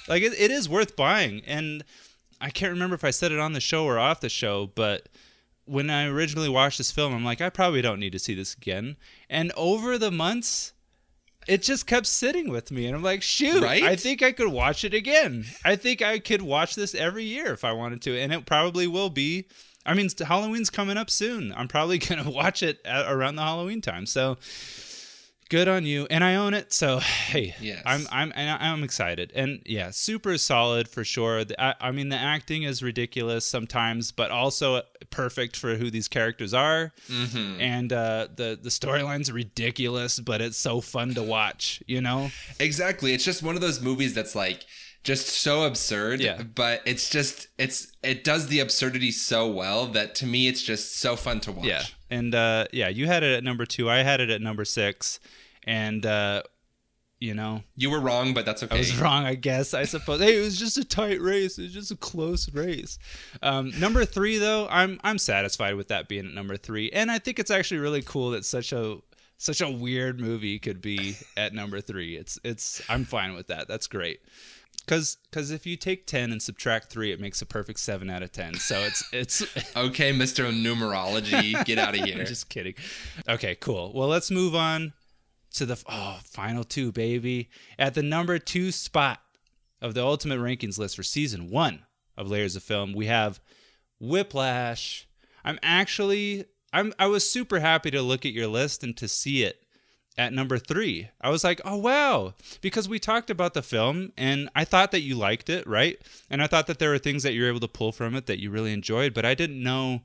Like 0.08 0.22
it, 0.24 0.34
it 0.40 0.52
is 0.52 0.70
worth 0.70 0.96
buying 0.96 1.42
and. 1.48 1.84
I 2.42 2.50
can't 2.50 2.74
remember 2.74 2.96
if 2.96 3.04
I 3.04 3.12
said 3.12 3.32
it 3.32 3.40
on 3.40 3.54
the 3.54 3.62
show 3.62 3.86
or 3.86 4.00
off 4.00 4.20
the 4.20 4.30
show, 4.30 4.72
but 4.76 5.08
when 5.66 5.90
I 5.90 6.08
originally 6.08 6.50
watched 6.50 6.78
this 6.80 6.92
film, 6.92 7.14
I'm 7.14 7.24
like, 7.24 7.40
I 7.40 7.50
probably 7.50 7.82
don't 7.82 8.00
need 8.00 8.12
to 8.12 8.20
see 8.20 8.34
this 8.34 8.56
again. 8.56 8.98
And 9.30 9.52
over 9.56 9.98
the 9.98 10.12
months, 10.12 10.74
it 11.48 11.62
just 11.62 11.88
kept 11.88 12.08
sitting 12.08 12.50
with 12.50 12.72
me. 12.72 12.88
And 12.88 12.96
I'm 12.96 13.04
like, 13.04 13.22
shoot, 13.22 13.64
Right? 13.64 13.84
I 13.84 13.96
think 13.96 14.22
I 14.22 14.32
could 14.32 14.50
watch 14.50 14.84
it 14.84 14.94
again. 14.94 15.46
I 15.64 15.76
think 15.76 16.02
I 16.02 16.20
could 16.20 16.42
watch 16.42 16.76
this 16.76 16.94
every 16.94 17.24
year 17.24 17.54
if 17.54 17.64
I 17.64 17.72
wanted 17.74 18.02
to. 18.04 18.18
And 18.20 18.34
it 18.34 18.46
probably 18.46 18.88
will 18.88 19.10
be. 19.10 19.48
I 19.86 19.94
mean, 19.94 20.10
Halloween's 20.10 20.70
coming 20.70 20.98
up 20.98 21.10
soon. 21.10 21.54
I'm 21.56 21.68
probably 21.68 21.98
going 22.00 22.24
to 22.24 22.30
watch 22.30 22.64
it 22.64 22.80
around 22.86 23.36
the 23.36 23.44
Halloween 23.44 23.82
time. 23.82 24.06
So 24.06 24.38
good 25.52 25.68
on 25.68 25.86
you 25.86 26.08
and 26.10 26.24
i 26.24 26.34
own 26.36 26.54
it 26.54 26.72
so 26.72 27.00
hey 27.32 27.54
Yes. 27.60 27.84
i'm 27.86 28.08
i'm 28.12 28.32
i'm 28.36 28.84
excited 28.84 29.32
and 29.36 29.62
yeah 29.66 29.90
super 29.92 30.38
solid 30.38 30.88
for 30.88 31.04
sure 31.04 31.44
The- 31.44 31.62
I, 31.62 31.76
I 31.82 31.92
mean 31.92 32.08
the 32.08 32.16
acting 32.16 32.64
is 32.64 32.82
ridiculous 32.82 33.44
sometimes 33.46 34.12
but 34.14 34.32
also 34.32 34.82
perfect 35.10 35.58
for 35.58 35.76
who 35.76 35.92
these 35.92 36.08
characters 36.08 36.54
are 36.54 36.94
Mm-hmm. 37.10 37.60
and 37.60 37.92
uh 37.92 38.28
the 38.34 38.58
the 38.62 38.70
storyline's 38.70 39.30
ridiculous 39.32 40.20
but 40.22 40.40
it's 40.42 40.58
so 40.58 40.80
fun 40.80 41.14
to 41.16 41.22
watch 41.24 41.84
you 41.86 42.00
know 42.02 42.32
Exactly. 42.60 43.14
It's 43.14 43.26
just 43.26 43.44
one 43.44 43.56
of 43.56 43.62
those 43.62 43.82
movies 43.82 44.14
that's 44.14 44.36
like 44.36 44.64
just 45.04 45.28
so 45.28 45.64
absurd, 45.64 46.22
Yeah. 46.22 46.44
but 46.44 46.82
it's 46.86 47.10
just 47.10 47.48
it's 47.58 47.92
it 48.04 48.24
does 48.24 48.48
the 48.48 48.60
absurdity 48.60 49.12
so 49.12 49.48
well 49.52 49.88
that 49.88 50.14
to 50.16 50.26
me 50.28 50.48
it's 50.48 50.62
just 50.62 50.98
so 51.00 51.16
fun 51.16 51.40
to 51.42 51.52
watch. 51.52 51.66
Yeah. 51.66 51.84
And 52.10 52.36
uh, 52.36 52.66
yeah, 52.72 52.88
you 52.90 53.08
had 53.08 53.24
it 53.24 53.34
at 53.36 53.44
number 53.44 53.66
two. 53.66 53.90
I 53.90 54.04
had 54.04 54.20
it 54.22 54.30
at 54.30 54.42
number 54.42 54.64
six. 54.64 55.20
And 55.66 56.06
uh, 56.06 56.44
you 57.20 57.36
know, 57.36 57.64
You 57.76 57.92
were 57.92 58.00
wrong, 58.00 58.34
but 58.34 58.46
that's 58.46 58.64
okay. 58.64 58.76
I 58.76 58.80
was 58.80 59.00
wrong, 59.00 59.26
I 59.26 59.36
guess. 59.36 59.76
I 59.76 59.84
suppose. 59.84 60.20
hey, 60.20 60.40
it 60.40 60.42
was 60.44 60.58
just 60.58 60.78
a 60.78 60.84
tight 60.84 61.22
race. 61.22 61.60
It 61.60 61.64
was 61.64 61.74
just 61.74 61.92
a 61.92 61.96
close 61.96 62.52
race. 62.52 62.98
Um, 63.44 63.72
number 63.80 64.06
three, 64.06 64.40
though, 64.40 64.68
I'm 64.70 65.00
I'm 65.04 65.20
satisfied 65.20 65.76
with 65.76 65.90
that 65.90 66.08
being 66.10 66.26
at 66.26 66.34
number 66.34 66.58
three, 66.58 66.90
and 66.92 67.12
I 67.12 67.20
think 67.20 67.38
it's 67.38 67.52
actually 67.52 67.80
really 67.80 68.02
cool 68.02 68.32
that 68.32 68.44
such 68.44 68.74
a 68.74 68.98
such 69.38 69.62
a 69.62 69.70
weird 69.70 70.20
movie 70.20 70.58
could 70.60 70.82
be 70.82 71.16
at 71.38 71.54
number 71.54 71.80
three. 71.80 72.16
It's 72.16 72.40
it's 72.44 72.82
I'm 72.90 73.06
fine 73.06 73.34
with 73.36 73.48
that. 73.48 73.68
That's 73.68 73.88
great. 73.88 74.22
Cause, 74.88 75.18
cause 75.32 75.52
if 75.52 75.68
you 75.68 75.78
take 75.78 76.08
ten 76.08 76.32
and 76.32 76.42
subtract 76.42 76.90
three, 76.92 77.12
it 77.12 77.20
makes 77.22 77.40
a 77.40 77.46
perfect 77.46 77.80
seven 77.80 78.10
out 78.10 78.24
of 78.24 78.32
ten. 78.32 78.56
So 78.56 78.80
it's 78.80 79.04
it's 79.14 79.42
Okay, 79.78 80.12
Mr. 80.12 80.52
Numerology, 80.52 81.64
get 81.66 81.78
out 81.78 81.94
of 81.98 82.02
here. 82.06 82.18
I'm 82.20 82.26
just 82.26 82.50
kidding. 82.50 82.74
Okay, 83.30 83.54
cool. 83.56 83.92
Well, 83.94 84.08
let's 84.08 84.32
move 84.32 84.56
on 84.56 84.94
to 85.52 85.66
the 85.66 85.82
oh 85.90 86.20
final 86.24 86.64
two, 86.64 86.92
baby. 86.92 87.50
At 87.78 87.94
the 87.94 88.04
number 88.04 88.40
two 88.40 88.72
spot 88.72 89.22
of 89.82 89.94
the 89.94 90.04
ultimate 90.04 90.40
rankings 90.40 90.78
list 90.78 90.96
for 90.96 91.04
season 91.04 91.50
one 91.50 91.86
of 92.18 92.30
Layers 92.30 92.56
of 92.56 92.64
Film, 92.64 92.94
we 92.94 93.08
have 93.08 93.40
Whiplash. 94.00 95.08
I'm 95.44 95.60
actually 95.62 96.46
I'm 96.74 96.94
I 97.00 97.08
was 97.08 97.30
super 97.30 97.60
happy 97.60 97.92
to 97.92 98.02
look 98.02 98.26
at 98.26 98.34
your 98.34 98.48
list 98.48 98.84
and 98.84 98.96
to 98.98 99.08
see 99.08 99.44
it 99.44 99.64
at 100.18 100.34
number 100.34 100.58
three. 100.58 101.10
I 101.20 101.30
was 101.30 101.44
like, 101.44 101.62
oh 101.66 101.78
wow, 101.78 102.34
because 102.62 102.88
we 102.88 103.00
talked 103.00 103.30
about 103.30 103.54
the 103.54 103.62
film 103.62 104.12
and 104.18 104.50
I 104.56 104.66
thought 104.66 104.92
that 104.92 105.02
you 105.02 105.16
liked 105.16 105.50
it, 105.50 105.66
right? 105.68 105.98
And 106.30 106.42
I 106.42 106.48
thought 106.48 106.68
that 106.68 106.80
there 106.80 106.90
were 106.90 106.98
things 106.98 107.24
that 107.24 107.34
you 107.34 107.42
were 107.42 107.50
able 107.50 107.60
to 107.62 107.68
pull 107.68 107.92
from 107.92 108.16
it 108.16 108.26
that 108.28 108.40
you 108.40 108.52
really 108.52 108.74
enjoyed, 108.74 109.14
but 109.14 109.26
I 109.26 109.34
didn't 109.36 109.62
know 109.62 110.02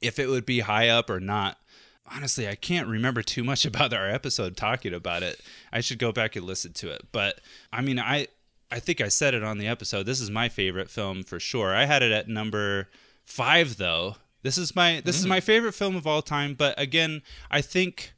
if 0.00 0.18
it 0.18 0.28
would 0.28 0.46
be 0.46 0.60
high 0.60 0.88
up 0.88 1.08
or 1.08 1.20
not. 1.20 1.58
Honestly, 2.12 2.48
I 2.48 2.54
can't 2.54 2.88
remember 2.88 3.22
too 3.22 3.44
much 3.44 3.64
about 3.66 3.92
our 3.92 4.08
episode 4.08 4.56
talking 4.56 4.94
about 4.94 5.22
it. 5.22 5.40
I 5.72 5.80
should 5.80 5.98
go 5.98 6.12
back 6.12 6.36
and 6.36 6.44
listen 6.44 6.72
to 6.74 6.90
it. 6.90 7.02
But 7.12 7.40
I 7.72 7.80
mean, 7.80 7.98
I 7.98 8.28
I 8.70 8.80
think 8.80 9.00
I 9.00 9.08
said 9.08 9.34
it 9.34 9.44
on 9.44 9.58
the 9.58 9.68
episode. 9.68 10.04
This 10.04 10.20
is 10.20 10.30
my 10.30 10.48
favorite 10.48 10.90
film 10.90 11.22
for 11.22 11.38
sure. 11.38 11.74
I 11.74 11.84
had 11.84 12.02
it 12.02 12.10
at 12.10 12.28
number 12.28 12.88
5 13.24 13.76
though. 13.76 14.16
This 14.42 14.58
is 14.58 14.74
my 14.74 15.00
this 15.04 15.18
is 15.18 15.26
mm. 15.26 15.30
my 15.30 15.40
favorite 15.40 15.74
film 15.74 15.96
of 15.96 16.06
all 16.06 16.22
time, 16.22 16.54
but 16.54 16.78
again, 16.78 17.22
I 17.50 17.60
think 17.60 18.13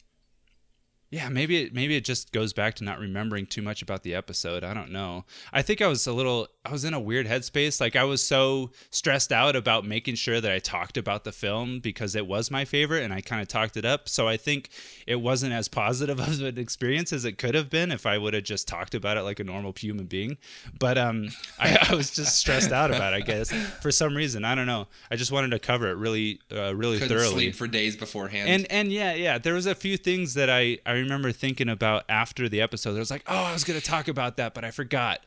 yeah, 1.17 1.31
maybe 1.31 1.63
it 1.63 1.75
maybe 1.75 1.97
it 1.97 2.05
just 2.05 2.31
goes 2.31 2.53
back 2.53 2.75
to 2.75 2.85
not 2.85 2.99
remembering 2.99 3.47
too 3.47 3.63
much 3.63 3.81
about 3.81 4.03
the 4.03 4.15
episode. 4.15 4.63
I 4.63 4.75
don't 4.75 4.91
know. 4.91 5.25
I 5.51 5.63
think 5.63 5.81
I 5.81 5.87
was 5.87 6.07
a 6.07 6.13
little 6.13 6.47
I 6.63 6.71
was 6.71 6.85
in 6.85 6.93
a 6.93 7.01
weird 7.01 7.27
headspace. 7.27 7.81
Like 7.81 7.97
I 7.97 8.05
was 8.05 8.23
so 8.23 8.71
stressed 8.91 9.33
out 9.33 9.57
about 9.57 9.87
making 9.87 10.17
sure 10.17 10.43
that 10.43 10.53
I 10.53 10.59
talked 10.59 10.99
about 10.99 11.25
the 11.25 11.33
film 11.33 11.81
because 11.81 12.15
it 12.15 12.27
was 12.27 12.51
my 12.51 12.67
favorite 12.67 13.03
and 13.03 13.15
I 13.15 13.23
kind 13.23 13.41
of 13.41 13.49
talked 13.49 13.79
it 13.79 13.87
up. 13.87 14.11
So 14.11 14.29
I 14.29 14.37
think 14.37 14.69
it 15.07 15.17
wasn't 15.17 15.55
as 15.55 15.69
positive 15.69 16.21
of 16.29 16.39
an 16.43 16.59
experience 16.59 17.15
as 17.15 17.25
it 17.25 17.39
could 17.39 17.55
have 17.55 17.71
been 17.71 17.91
if 17.93 18.05
I 18.05 18.19
would 18.19 18.35
have 18.35 18.45
just 18.45 18.69
talked 18.69 18.95
about 18.95 19.17
it 19.17 19.23
like 19.23 19.41
a 19.41 19.45
normal 19.45 19.73
human 19.75 20.05
being. 20.05 20.37
But 20.79 20.99
um 20.99 21.29
I, 21.59 21.79
I 21.89 21.95
was 21.95 22.11
just 22.11 22.37
stressed 22.37 22.73
out 22.73 22.91
about 22.91 23.15
it, 23.15 23.17
I 23.17 23.21
guess. 23.21 23.51
For 23.81 23.91
some 23.91 24.15
reason. 24.15 24.45
I 24.45 24.55
don't 24.55 24.67
know. 24.67 24.87
I 25.11 25.17
just 25.17 25.33
wanted 25.33 25.53
to 25.53 25.59
cover 25.59 25.89
it 25.89 25.97
really 25.97 26.41
uh, 26.55 26.75
really 26.75 26.99
Couldn't 26.99 27.17
thoroughly. 27.17 27.33
sleep 27.33 27.55
for 27.55 27.67
days 27.67 27.97
beforehand. 27.97 28.51
And 28.51 28.71
and 28.71 28.93
yeah, 28.93 29.15
yeah, 29.15 29.39
there 29.39 29.55
was 29.55 29.65
a 29.65 29.75
few 29.75 29.97
things 29.97 30.35
that 30.35 30.51
I 30.51 30.77
I 30.85 30.93
remember 31.07 31.33
thinking 31.33 31.69
about 31.69 32.05
after 32.09 32.49
the 32.49 32.61
episode. 32.61 32.97
I 32.97 32.99
was 32.99 33.11
like, 33.11 33.25
oh, 33.27 33.45
I 33.45 33.53
was 33.53 33.65
gonna 33.65 33.81
talk 33.81 34.09
about 34.09 34.37
that, 34.37 34.55
but 34.55 34.65
I 34.65 34.71
forgot. 34.71 35.21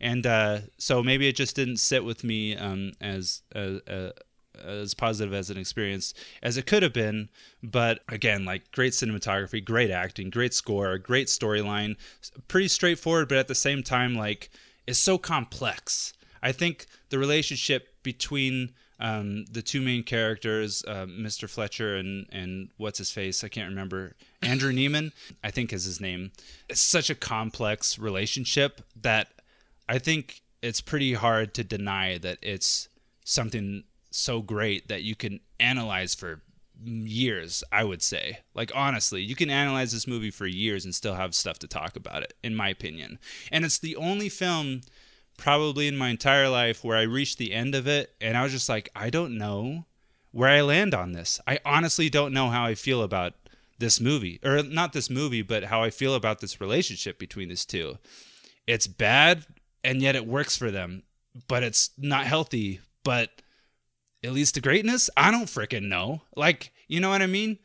And 0.00 0.26
uh, 0.26 0.60
so 0.78 1.02
maybe 1.02 1.26
it 1.28 1.36
just 1.36 1.56
didn't 1.56 1.78
sit 1.78 2.04
with 2.04 2.22
me 2.24 2.56
um, 2.56 2.92
as 3.00 3.42
uh, 3.54 3.78
uh, 3.88 4.10
as 4.62 4.94
positive 4.94 5.34
as 5.34 5.50
an 5.50 5.58
experience 5.58 6.14
as 6.42 6.56
it 6.56 6.66
could 6.66 6.82
have 6.82 6.92
been. 6.92 7.28
But 7.62 8.00
again, 8.08 8.44
like 8.44 8.70
great 8.72 8.92
cinematography, 8.92 9.64
great 9.64 9.90
acting, 9.90 10.30
great 10.30 10.54
score, 10.54 10.98
great 10.98 11.28
storyline, 11.28 11.96
pretty 12.48 12.68
straightforward, 12.68 13.28
but 13.28 13.38
at 13.38 13.48
the 13.48 13.54
same 13.54 13.82
time, 13.82 14.14
like 14.14 14.50
it's 14.86 14.98
so 14.98 15.18
complex. 15.18 16.12
I 16.42 16.52
think 16.52 16.86
the 17.10 17.18
relationship 17.18 17.88
between 18.02 18.72
um, 18.98 19.44
the 19.50 19.62
two 19.62 19.80
main 19.80 20.02
characters, 20.02 20.82
uh, 20.86 21.06
Mr. 21.06 21.48
Fletcher 21.48 21.96
and 21.96 22.26
and 22.32 22.70
what's 22.76 22.98
his 22.98 23.10
face, 23.10 23.44
I 23.44 23.48
can't 23.48 23.68
remember, 23.68 24.16
Andrew 24.42 24.72
Neiman, 24.74 25.12
I 25.44 25.50
think 25.50 25.72
is 25.72 25.84
his 25.84 26.00
name. 26.00 26.32
It's 26.68 26.80
such 26.80 27.10
a 27.10 27.14
complex 27.14 27.98
relationship 27.98 28.80
that 29.00 29.28
I 29.88 29.98
think 29.98 30.42
it's 30.62 30.80
pretty 30.80 31.14
hard 31.14 31.54
to 31.54 31.64
deny 31.64 32.18
that 32.18 32.38
it's 32.42 32.88
something 33.24 33.84
so 34.10 34.40
great 34.40 34.88
that 34.88 35.02
you 35.02 35.14
can 35.14 35.40
analyze 35.60 36.14
for 36.14 36.42
years, 36.84 37.62
I 37.72 37.84
would 37.84 38.02
say. 38.02 38.38
Like 38.54 38.72
honestly, 38.74 39.22
you 39.22 39.34
can 39.34 39.50
analyze 39.50 39.92
this 39.92 40.06
movie 40.06 40.30
for 40.30 40.46
years 40.46 40.84
and 40.84 40.94
still 40.94 41.14
have 41.14 41.34
stuff 41.34 41.58
to 41.60 41.68
talk 41.68 41.96
about 41.96 42.22
it 42.22 42.34
in 42.42 42.54
my 42.54 42.68
opinion. 42.68 43.18
And 43.52 43.64
it's 43.64 43.78
the 43.78 43.96
only 43.96 44.28
film 44.28 44.82
probably 45.36 45.88
in 45.88 45.96
my 45.96 46.08
entire 46.08 46.48
life 46.48 46.82
where 46.84 46.96
I 46.96 47.02
reached 47.02 47.38
the 47.38 47.52
end 47.52 47.74
of 47.74 47.86
it 47.86 48.14
and 48.20 48.36
I 48.36 48.42
was 48.42 48.52
just 48.52 48.68
like, 48.68 48.88
I 48.94 49.10
don't 49.10 49.38
know 49.38 49.84
where 50.32 50.48
I 50.48 50.60
land 50.60 50.94
on 50.94 51.12
this. 51.12 51.40
I 51.46 51.58
honestly 51.64 52.10
don't 52.10 52.32
know 52.32 52.48
how 52.48 52.64
I 52.64 52.74
feel 52.74 53.02
about 53.02 53.34
this 53.78 54.00
movie 54.00 54.40
or 54.44 54.62
not 54.62 54.92
this 54.92 55.10
movie, 55.10 55.42
but 55.42 55.64
how 55.64 55.82
I 55.82 55.90
feel 55.90 56.14
about 56.14 56.40
this 56.40 56.60
relationship 56.60 57.18
between 57.18 57.48
these 57.48 57.64
two. 57.64 57.98
It's 58.66 58.86
bad 58.86 59.46
and 59.84 60.02
yet 60.02 60.16
it 60.16 60.26
works 60.26 60.56
for 60.56 60.70
them, 60.70 61.02
but 61.48 61.62
it's 61.62 61.90
not 61.96 62.26
healthy, 62.26 62.80
but 63.04 63.30
it 64.22 64.30
leads 64.32 64.52
to 64.52 64.60
greatness. 64.60 65.08
I 65.16 65.30
don't 65.30 65.46
freaking 65.46 65.88
know. 65.88 66.22
Like, 66.34 66.72
you 66.88 67.00
know 67.00 67.10
what 67.10 67.22
I 67.22 67.26
mean? 67.26 67.58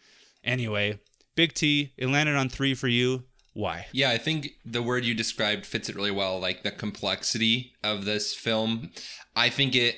Anyway, 0.43 0.99
Big 1.35 1.53
T, 1.53 1.93
it 1.97 2.07
landed 2.07 2.35
on 2.35 2.49
3 2.49 2.73
for 2.73 2.87
you. 2.87 3.23
Why? 3.53 3.87
Yeah, 3.91 4.11
I 4.11 4.17
think 4.17 4.55
the 4.65 4.81
word 4.81 5.03
you 5.03 5.13
described 5.13 5.65
fits 5.65 5.89
it 5.89 5.95
really 5.95 6.11
well, 6.11 6.39
like 6.39 6.63
the 6.63 6.71
complexity 6.71 7.73
of 7.83 8.05
this 8.05 8.33
film. 8.33 8.91
I 9.35 9.49
think 9.49 9.75
it 9.75 9.97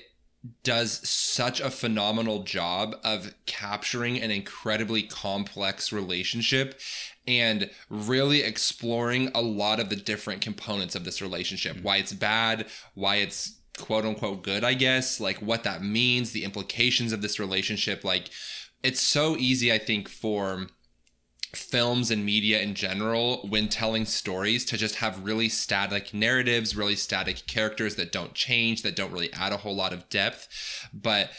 does 0.63 1.07
such 1.07 1.61
a 1.61 1.71
phenomenal 1.71 2.43
job 2.43 2.95
of 3.03 3.33
capturing 3.45 4.19
an 4.19 4.31
incredibly 4.31 5.03
complex 5.03 5.93
relationship 5.93 6.79
and 7.25 7.69
really 7.89 8.41
exploring 8.41 9.31
a 9.33 9.41
lot 9.41 9.79
of 9.79 9.89
the 9.89 9.95
different 9.95 10.41
components 10.41 10.95
of 10.95 11.05
this 11.05 11.21
relationship. 11.21 11.75
Mm-hmm. 11.75 11.83
Why 11.83 11.97
it's 11.97 12.13
bad, 12.13 12.65
why 12.93 13.17
it's 13.17 13.59
quote 13.77 14.05
unquote 14.05 14.43
good, 14.43 14.63
I 14.63 14.73
guess, 14.73 15.19
like 15.19 15.37
what 15.37 15.63
that 15.63 15.81
means, 15.83 16.31
the 16.31 16.43
implications 16.43 17.13
of 17.13 17.21
this 17.21 17.39
relationship. 17.39 18.03
Like 18.03 18.29
it's 18.83 18.99
so 18.99 19.37
easy, 19.37 19.71
I 19.71 19.77
think, 19.77 20.09
for 20.09 20.67
films 21.55 22.09
and 22.09 22.25
media 22.25 22.61
in 22.61 22.73
general 22.73 23.45
when 23.47 23.69
telling 23.69 24.05
stories 24.05 24.65
to 24.65 24.77
just 24.77 24.95
have 24.95 25.23
really 25.23 25.49
static 25.49 26.13
narratives, 26.13 26.75
really 26.75 26.95
static 26.95 27.45
characters 27.47 27.95
that 27.95 28.11
don't 28.11 28.33
change, 28.33 28.81
that 28.81 28.95
don't 28.95 29.11
really 29.11 29.31
add 29.33 29.53
a 29.53 29.57
whole 29.57 29.75
lot 29.75 29.93
of 29.93 30.09
depth. 30.09 30.47
But 30.93 31.29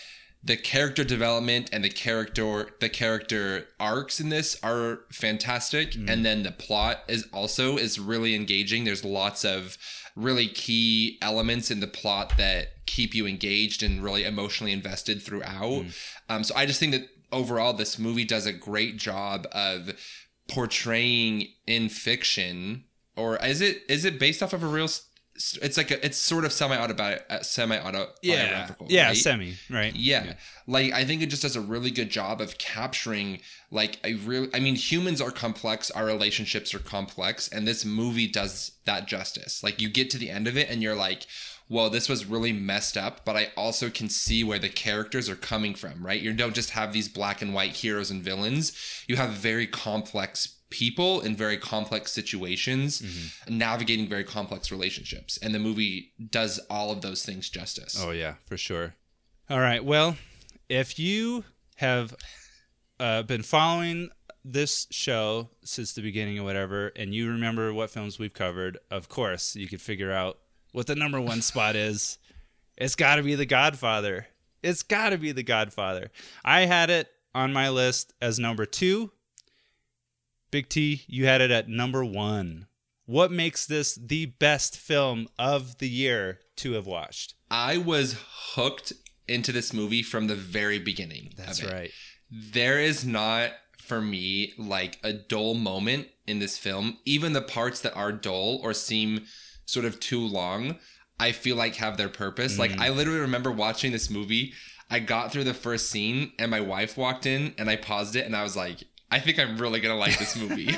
the 0.43 0.57
character 0.57 1.05
development 1.05 1.71
and 1.73 1.83
the 1.83 1.91
character 1.91 2.69
the 2.81 2.91
character 2.91 3.67
arcs 3.81 4.21
in 4.21 4.29
this 4.29 4.57
are 4.63 5.01
fantastic. 5.11 5.95
And 6.09 6.25
then 6.25 6.43
the 6.43 6.53
plot 6.53 7.01
is 7.09 7.27
also 7.33 7.77
is 7.77 7.99
really 7.99 8.35
engaging. 8.35 8.85
There's 8.85 9.05
lots 9.05 9.45
of 9.45 9.79
really 10.15 10.47
key 10.47 11.19
elements 11.23 11.71
in 11.71 11.81
the 11.81 11.87
plot 11.87 12.35
that 12.37 12.87
keep 12.87 13.15
you 13.15 13.27
engaged 13.27 13.83
and 13.83 14.03
really 14.03 14.25
emotionally 14.25 14.73
invested 14.73 15.21
throughout. 15.23 15.87
Um, 16.29 16.45
so 16.45 16.55
i 16.55 16.67
just 16.67 16.79
think 16.79 16.93
that 16.93 17.09
overall 17.35 17.73
this 17.73 17.99
movie 17.99 18.25
does 18.25 18.47
a 18.47 18.53
great 18.53 18.97
job 18.97 19.47
of 19.53 19.93
portraying 20.49 21.49
in 21.67 21.89
fiction 21.89 22.85
or 23.17 23.37
is 23.45 23.61
it 23.61 23.83
is 23.89 24.05
it 24.05 24.19
based 24.19 24.43
off 24.43 24.53
of 24.53 24.63
a 24.63 24.67
real 24.67 24.89
it's 25.37 25.77
like 25.77 25.91
a, 25.91 26.05
it's 26.07 26.17
sort 26.17 26.45
of 26.45 26.53
semi 26.53 26.77
auto 26.77 27.19
semi 27.43 27.77
auto 27.77 28.09
Yeah, 28.23 29.07
right? 29.09 29.17
semi, 29.17 29.55
right? 29.69 29.93
yeah. 29.95 30.35
Like 30.69 30.93
I 30.93 31.05
think 31.05 31.23
it 31.23 31.27
just 31.27 31.43
does 31.43 31.57
a 31.57 31.61
really 31.61 31.91
good 31.91 32.09
job 32.09 32.41
of 32.41 32.57
capturing 32.57 33.41
like 33.73 33.99
a 34.05 34.15
real 34.15 34.47
I 34.55 34.61
mean 34.61 34.77
humans 34.77 35.21
are 35.21 35.33
complex, 35.33 35.91
our 35.91 36.05
relationships 36.07 36.73
are 36.73 36.79
complex 36.79 37.49
and 37.49 37.67
this 37.67 37.85
movie 37.85 38.29
does 38.29 38.73
that 38.85 39.09
justice. 39.09 39.63
Like 39.65 39.81
you 39.81 39.89
get 39.89 40.09
to 40.11 40.19
the 40.19 40.31
end 40.31 40.47
of 40.47 40.57
it 40.57 40.71
and 40.71 40.81
you're 40.83 40.95
like, 40.95 41.27
"Well, 41.69 41.91
this 41.91 42.09
was 42.09 42.27
really 42.27 42.53
messed 42.53 42.97
up, 42.97 43.25
but 43.25 43.37
I 43.37 43.53
also 43.57 43.91
can 43.91 44.09
see 44.09 44.45
where 44.45 44.59
the 44.59 44.69
characters 44.69 45.29
are 45.29 45.37
coming 45.37 45.75
from, 45.75 46.05
right? 46.05 46.21
You 46.21 46.33
don't 46.33 46.55
just 46.55 46.71
have 46.71 46.93
these 46.93 47.09
black 47.09 47.43
and 47.43 47.55
white 47.55 47.77
heroes 47.77 48.11
and 48.11 48.23
villains. 48.23 48.73
You 49.07 49.17
have 49.17 49.31
very 49.31 49.67
complex 49.67 50.57
people 50.71 51.21
in 51.21 51.37
very 51.37 51.57
complex 51.57 52.11
situations 52.11 53.01
navigating 53.49 54.09
very 54.09 54.25
complex 54.25 54.73
relationships 54.73 55.39
and 55.41 55.55
the 55.55 55.59
movie 55.61 56.13
does 56.31 56.59
all 56.69 56.91
of 56.91 57.01
those 57.01 57.25
things 57.25 57.49
justice 57.49 57.97
Oh 58.03 58.11
yeah, 58.11 58.35
for 58.47 58.57
sure. 58.57 58.97
All 59.49 59.61
right. 59.61 59.85
Well, 59.85 60.17
if 60.69 60.99
you 60.99 61.45
have 61.77 62.15
uh, 62.99 63.23
been 63.23 63.43
following 63.43 64.11
this 64.45 64.87
show 64.91 65.51
since 65.63 65.93
the 65.93 66.03
beginning 66.03 66.39
or 66.39 66.45
whatever, 66.45 66.89
and 66.97 67.15
you 67.15 67.29
remember 67.29 67.73
what 67.73 67.91
films 67.91 68.19
we've 68.19 68.33
covered, 68.33 68.79
of 68.91 69.09
course 69.09 69.55
you 69.55 69.69
could 69.69 69.81
figure 69.81 70.13
out 70.13 70.39
what 70.75 70.89
the 70.89 70.97
number 70.97 71.21
one 71.21 71.41
spot 71.41 71.77
is. 71.77 72.19
It's 72.77 72.97
got 72.97 73.17
to 73.17 73.23
be 73.23 73.37
The 73.37 73.47
Godfather. 73.47 74.27
It's 74.61 74.83
got 74.83 75.11
to 75.11 75.19
be 75.19 75.31
The 75.31 75.45
Godfather. 75.45 76.11
I 76.45 76.63
had 76.63 76.91
it 76.91 77.09
on 77.33 77.53
my 77.53 77.69
list 77.69 78.13
as 78.21 78.41
number 78.41 78.67
two. 78.67 79.13
Big 80.51 80.69
T, 80.69 81.03
you 81.07 81.27
had 81.27 81.41
it 81.41 81.53
at 81.53 81.69
number 81.69 82.05
one. 82.05 82.67
What 83.07 83.31
makes 83.31 83.67
this 83.67 83.95
the 83.95 84.27
best 84.27 84.77
film 84.77 85.29
of 85.39 85.79
the 85.79 85.89
year 85.89 86.41
to 86.57 86.73
have 86.73 86.87
watched? 86.87 87.35
I 87.53 87.77
was 87.77 88.17
hooked 88.55 88.95
into 89.29 89.53
this 89.53 89.73
movie 89.73 90.03
from 90.03 90.27
the 90.27 90.35
very 90.35 90.81
beginning. 90.81 91.35
That's 91.37 91.63
right. 91.63 91.93
There 92.31 92.81
is 92.81 93.05
not 93.05 93.53
for 93.79 94.01
me 94.01 94.55
like 94.59 94.99
a 95.05 95.13
dull 95.13 95.55
moment 95.55 96.09
in 96.27 96.41
this 96.41 96.59
film. 96.59 96.99
Even 97.05 97.33
the 97.33 97.43
parts 97.43 97.81
that 97.83 97.95
are 97.95 98.11
dull 98.11 98.59
or 98.61 98.73
seem 98.75 99.27
sort 99.67 99.85
of 99.85 100.01
too 100.01 100.21
long, 100.21 100.77
I 101.19 101.33
feel 101.33 101.57
like 101.57 101.77
have 101.77 101.97
their 101.97 102.09
purpose. 102.09 102.59
Like 102.59 102.79
I 102.79 102.91
literally 102.91 103.21
remember 103.21 103.51
watching 103.51 103.93
this 103.93 104.11
movie. 104.11 104.53
I 104.91 104.99
got 104.99 105.33
through 105.33 105.45
the 105.45 105.55
first 105.55 105.91
scene 105.91 106.33
and 106.39 106.51
my 106.51 106.61
wife 106.61 106.97
walked 106.97 107.27
in 107.27 107.55
and 107.57 107.71
I 107.71 107.77
paused 107.77 108.17
it 108.17 108.27
and 108.27 108.37
I 108.37 108.43
was 108.43 108.57
like, 108.57 108.85
I 109.11 109.21
think 109.21 109.39
I'm 109.39 109.57
really 109.59 109.81
gonna 109.81 109.97
like 109.97 110.19
this 110.19 110.37
movie. 110.37 110.77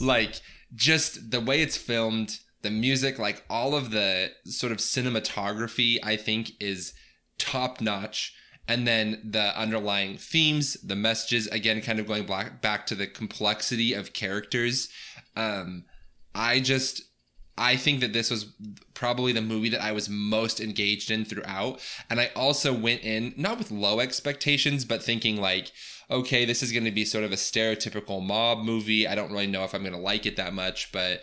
like 0.00 0.40
just 0.74 1.30
the 1.30 1.40
way 1.40 1.60
it's 1.60 1.76
filmed, 1.76 2.38
the 2.62 2.70
music, 2.70 3.18
like 3.18 3.44
all 3.50 3.74
of 3.74 3.90
the 3.90 4.30
sort 4.44 4.72
of 4.72 4.78
cinematography, 4.78 5.98
I 6.02 6.16
think 6.16 6.52
is 6.60 6.92
top 7.38 7.80
notch. 7.80 8.34
And 8.68 8.86
then 8.86 9.20
the 9.28 9.58
underlying 9.58 10.16
themes, 10.16 10.74
the 10.74 10.94
messages, 10.94 11.48
again, 11.48 11.80
kind 11.80 11.98
of 11.98 12.06
going 12.06 12.26
back 12.26 12.62
back 12.62 12.86
to 12.86 12.94
the 12.94 13.08
complexity 13.08 13.94
of 13.94 14.12
characters. 14.12 14.88
Um, 15.34 15.86
I 16.36 16.60
just 16.60 17.02
I 17.60 17.76
think 17.76 18.00
that 18.00 18.14
this 18.14 18.30
was 18.30 18.46
probably 18.94 19.32
the 19.32 19.42
movie 19.42 19.68
that 19.68 19.82
I 19.82 19.92
was 19.92 20.08
most 20.08 20.60
engaged 20.60 21.10
in 21.10 21.26
throughout. 21.26 21.80
And 22.08 22.18
I 22.18 22.30
also 22.34 22.72
went 22.72 23.02
in 23.02 23.34
not 23.36 23.58
with 23.58 23.70
low 23.70 24.00
expectations, 24.00 24.86
but 24.86 25.02
thinking 25.02 25.36
like, 25.38 25.70
okay, 26.10 26.46
this 26.46 26.62
is 26.62 26.72
going 26.72 26.86
to 26.86 26.90
be 26.90 27.04
sort 27.04 27.22
of 27.22 27.32
a 27.32 27.36
stereotypical 27.36 28.24
mob 28.24 28.64
movie. 28.64 29.06
I 29.06 29.14
don't 29.14 29.30
really 29.30 29.46
know 29.46 29.62
if 29.64 29.74
I'm 29.74 29.82
going 29.82 29.92
to 29.92 29.98
like 29.98 30.24
it 30.24 30.36
that 30.36 30.54
much, 30.54 30.90
but 30.90 31.20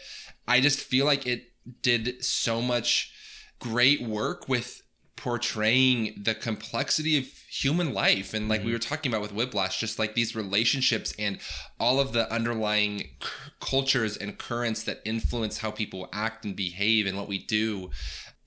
I 0.47 0.61
just 0.61 0.79
feel 0.79 1.07
like 1.07 1.25
it 1.25 1.51
did 1.81 2.23
so 2.23 2.61
much 2.61 3.11
great 3.59 4.01
work 4.03 4.47
with 4.47 4.83
portraying 5.17 6.13
the 6.23 6.33
complexity 6.33 7.17
of 7.17 7.25
human 7.49 7.93
life. 7.93 8.33
And 8.33 8.47
like 8.47 8.61
we 8.61 8.67
mm-hmm. 8.67 8.73
were 8.73 8.79
talking 8.79 9.11
about 9.11 9.21
with 9.21 9.33
whiplash 9.33 9.79
just 9.79 9.99
like 9.99 10.13
these 10.13 10.35
relationships 10.35 11.13
and 11.19 11.39
all 11.79 11.99
of 11.99 12.13
the 12.13 12.31
underlying 12.31 12.99
c- 12.99 13.29
cultures 13.59 14.15
and 14.15 14.37
currents 14.37 14.83
that 14.83 15.01
influence 15.03 15.57
how 15.57 15.71
people 15.71 16.07
act 16.13 16.45
and 16.45 16.55
behave 16.55 17.05
and 17.05 17.17
what 17.17 17.27
we 17.27 17.39
do. 17.39 17.89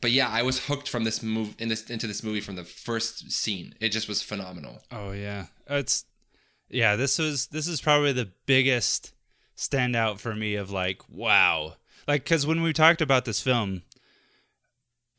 But 0.00 0.12
yeah 0.12 0.30
i 0.30 0.42
was 0.42 0.66
hooked 0.66 0.88
from 0.88 1.04
this 1.04 1.22
move 1.22 1.54
in 1.58 1.68
this 1.68 1.90
into 1.90 2.06
this 2.06 2.22
movie 2.22 2.40
from 2.40 2.56
the 2.56 2.64
first 2.64 3.30
scene. 3.30 3.74
It 3.80 3.90
just 3.90 4.08
was 4.08 4.22
phenomenal. 4.22 4.82
Oh 4.90 5.12
yeah, 5.12 5.46
it's 5.68 6.06
yeah. 6.70 6.96
This 6.96 7.18
was 7.18 7.48
this 7.48 7.66
is 7.66 7.82
probably 7.82 8.12
the 8.12 8.30
biggest 8.46 9.12
standout 9.56 10.18
for 10.18 10.34
me 10.34 10.54
of 10.54 10.70
like 10.70 11.02
wow, 11.10 11.74
like 12.08 12.24
because 12.24 12.46
when 12.46 12.62
we 12.62 12.72
talked 12.72 13.02
about 13.02 13.26
this 13.26 13.40
film, 13.42 13.82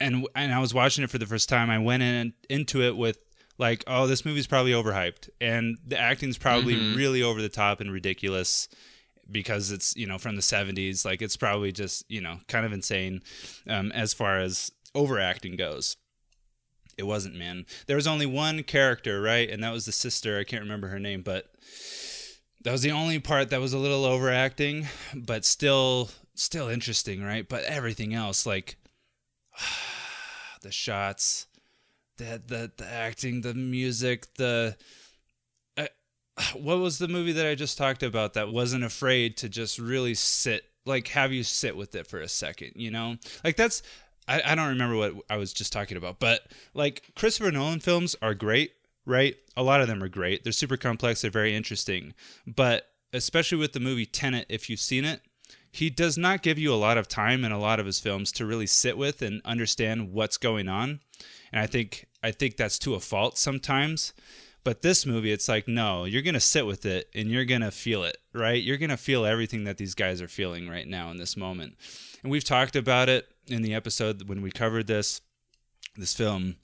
and 0.01 0.27
and 0.35 0.53
I 0.53 0.59
was 0.59 0.73
watching 0.73 1.03
it 1.03 1.09
for 1.09 1.17
the 1.17 1.25
first 1.25 1.49
time, 1.49 1.69
I 1.69 1.79
went 1.79 2.03
in 2.03 2.33
into 2.49 2.81
it 2.81 2.95
with 2.97 3.17
like, 3.57 3.83
oh, 3.87 4.07
this 4.07 4.25
movie's 4.25 4.47
probably 4.47 4.71
overhyped, 4.71 5.29
and 5.39 5.77
the 5.85 5.99
acting's 5.99 6.37
probably 6.37 6.75
really 6.95 7.21
over 7.21 7.41
the 7.41 7.49
top 7.49 7.79
and 7.79 7.91
ridiculous 7.91 8.67
because 9.29 9.71
it's 9.71 9.95
you 9.95 10.05
know 10.05 10.17
from 10.17 10.35
the 10.35 10.41
70s 10.41 11.05
like 11.05 11.21
it's 11.21 11.37
probably 11.37 11.71
just 11.71 12.03
you 12.09 12.19
know 12.19 12.39
kind 12.49 12.65
of 12.65 12.73
insane 12.73 13.21
um, 13.65 13.89
as 13.93 14.13
far 14.13 14.39
as 14.39 14.71
overacting 14.93 15.55
goes 15.55 15.95
it 16.97 17.07
wasn't, 17.07 17.35
man. 17.35 17.65
There 17.87 17.95
was 17.95 18.07
only 18.07 18.27
one 18.27 18.63
character, 18.63 19.21
right? 19.21 19.49
And 19.49 19.63
that 19.63 19.73
was 19.73 19.85
the 19.85 19.91
sister. 19.91 20.37
I 20.37 20.43
can't 20.43 20.61
remember 20.61 20.87
her 20.89 20.99
name, 20.99 21.23
but 21.23 21.51
that 22.63 22.71
was 22.71 22.83
the 22.83 22.91
only 22.91 23.19
part 23.19 23.49
that 23.49 23.59
was 23.59 23.73
a 23.73 23.79
little 23.79 24.05
overacting, 24.05 24.87
but 25.15 25.43
still 25.45 26.11
still 26.35 26.67
interesting, 26.67 27.23
right? 27.23 27.47
But 27.47 27.63
everything 27.63 28.13
else 28.13 28.45
like 28.45 28.77
the 30.61 30.71
shots, 30.71 31.47
the 32.17 32.41
the, 32.45 32.71
the 32.77 32.87
acting, 32.87 33.41
the 33.41 33.53
music, 33.53 34.33
the 34.35 34.75
uh, 35.77 35.85
what 36.55 36.79
was 36.79 36.97
the 36.97 37.07
movie 37.07 37.33
that 37.33 37.47
I 37.47 37.55
just 37.55 37.77
talked 37.77 38.03
about 38.03 38.33
that 38.33 38.51
wasn't 38.51 38.83
afraid 38.83 39.37
to 39.37 39.49
just 39.49 39.79
really 39.79 40.13
sit 40.13 40.65
like 40.85 41.09
have 41.09 41.31
you 41.31 41.43
sit 41.43 41.75
with 41.75 41.95
it 41.95 42.07
for 42.07 42.19
a 42.19 42.27
second, 42.27 42.71
you 42.75 42.91
know? 42.91 43.17
Like 43.43 43.55
that's 43.55 43.83
I, 44.27 44.41
I 44.45 44.55
don't 44.55 44.69
remember 44.69 44.95
what 44.95 45.13
I 45.29 45.37
was 45.37 45.53
just 45.53 45.73
talking 45.73 45.97
about, 45.97 46.19
but 46.19 46.41
like 46.73 47.11
Christopher 47.15 47.51
Nolan 47.51 47.79
films 47.79 48.15
are 48.21 48.33
great, 48.33 48.71
right? 49.05 49.35
A 49.57 49.63
lot 49.63 49.81
of 49.81 49.87
them 49.87 50.01
are 50.03 50.09
great. 50.09 50.43
They're 50.43 50.53
super 50.53 50.77
complex, 50.77 51.21
they're 51.21 51.31
very 51.31 51.55
interesting. 51.55 52.13
But 52.47 52.87
especially 53.13 53.57
with 53.57 53.73
the 53.73 53.79
movie 53.79 54.05
Tenet, 54.05 54.45
if 54.49 54.69
you've 54.69 54.79
seen 54.79 55.05
it, 55.05 55.21
he 55.71 55.89
does 55.89 56.17
not 56.17 56.41
give 56.41 56.59
you 56.59 56.73
a 56.73 56.75
lot 56.75 56.97
of 56.97 57.07
time 57.07 57.45
in 57.45 57.51
a 57.51 57.59
lot 57.59 57.79
of 57.79 57.85
his 57.85 57.99
films 57.99 58.31
to 58.33 58.45
really 58.45 58.67
sit 58.67 58.97
with 58.97 59.21
and 59.21 59.41
understand 59.45 60.11
what's 60.11 60.37
going 60.37 60.67
on. 60.67 60.99
And 61.51 61.61
I 61.61 61.67
think 61.67 62.07
I 62.21 62.31
think 62.31 62.57
that's 62.57 62.79
to 62.79 62.95
a 62.95 62.99
fault 62.99 63.37
sometimes. 63.37 64.13
But 64.63 64.83
this 64.83 65.07
movie, 65.07 65.31
it's 65.31 65.49
like, 65.49 65.67
no, 65.67 66.05
you're 66.05 66.21
going 66.21 66.35
to 66.35 66.39
sit 66.39 66.67
with 66.67 66.85
it 66.85 67.09
and 67.15 67.31
you're 67.31 67.45
going 67.45 67.61
to 67.61 67.71
feel 67.71 68.03
it, 68.03 68.17
right? 68.31 68.61
You're 68.61 68.77
going 68.77 68.91
to 68.91 68.97
feel 68.97 69.25
everything 69.25 69.63
that 69.63 69.77
these 69.77 69.95
guys 69.95 70.21
are 70.21 70.27
feeling 70.27 70.69
right 70.69 70.87
now 70.87 71.09
in 71.09 71.17
this 71.17 71.35
moment. 71.35 71.77
And 72.21 72.31
we've 72.31 72.43
talked 72.43 72.75
about 72.75 73.09
it 73.09 73.27
in 73.47 73.63
the 73.63 73.73
episode 73.73 74.29
when 74.29 74.43
we 74.43 74.51
covered 74.51 74.85
this 74.85 75.21
this 75.97 76.13
film 76.13 76.55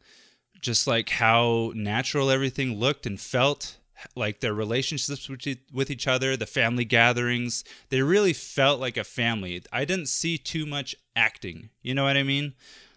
just 0.61 0.87
like 0.87 1.09
how 1.09 1.71
natural 1.75 2.29
everything 2.29 2.79
looked 2.79 3.05
and 3.05 3.19
felt 3.19 3.76
like 4.15 4.39
their 4.39 4.53
relationships 4.53 5.27
with 5.29 5.45
with 5.73 5.89
each 5.89 6.07
other 6.07 6.37
the 6.37 6.45
family 6.45 6.85
gatherings 6.85 7.63
they 7.89 8.01
really 8.01 8.33
felt 8.33 8.79
like 8.79 8.97
a 8.97 9.03
family. 9.03 9.63
I 9.71 9.85
didn't 9.85 10.07
see 10.07 10.37
too 10.37 10.65
much 10.65 10.95
acting 11.15 11.69
you 11.81 11.93
know 11.95 12.03
what 12.03 12.17
i 12.17 12.23
mean? 12.23 12.53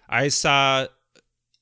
I 0.09 0.29
saw 0.29 0.87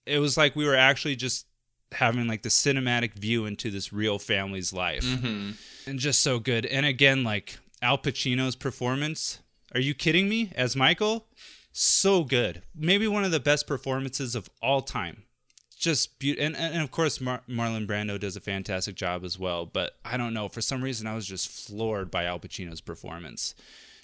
it 0.07 0.19
was 0.19 0.37
like 0.37 0.57
we 0.57 0.67
were 0.67 0.77
actually 0.77 1.17
just 1.17 1.47
having 1.93 2.27
like 2.27 2.43
the 2.43 2.49
cinematic 2.49 3.15
view 3.15 3.47
into 3.47 3.71
this 3.71 3.93
real 3.93 4.19
family's 4.19 4.73
life. 4.73 5.05
Mm-hmm. 5.05 5.51
and 5.87 5.99
just 5.99 6.21
so 6.21 6.39
good. 6.39 6.67
And 6.67 6.85
again 6.87 7.25
like 7.25 7.59
al 7.81 7.99
pacino's 7.99 8.57
performance 8.57 9.41
are 9.75 9.81
you 9.81 9.95
kidding 9.95 10.29
me? 10.29 10.53
As 10.57 10.75
michael? 10.75 11.27
So 11.73 12.25
good. 12.25 12.63
Maybe 12.75 13.07
one 13.07 13.23
of 13.25 13.31
the 13.31 13.39
best 13.39 13.67
performances 13.67 14.35
of 14.35 14.49
all 14.61 14.81
time 14.81 15.25
just 15.79 16.19
beautiful 16.19 16.47
and, 16.47 16.57
and 16.57 16.83
of 16.83 16.91
course 16.91 17.21
Mar- 17.21 17.43
marlon 17.49 17.87
brando 17.87 18.19
does 18.19 18.37
a 18.37 18.41
fantastic 18.41 18.95
job 18.95 19.25
as 19.25 19.39
well 19.39 19.65
but 19.65 19.97
i 20.05 20.17
don't 20.17 20.35
know 20.35 20.49
for 20.49 20.61
some 20.61 20.83
reason 20.83 21.07
i 21.07 21.15
was 21.15 21.27
just 21.27 21.49
floored 21.49 22.11
by 22.11 22.25
al 22.25 22.41
pacino's 22.41 22.81
performance 22.81 23.55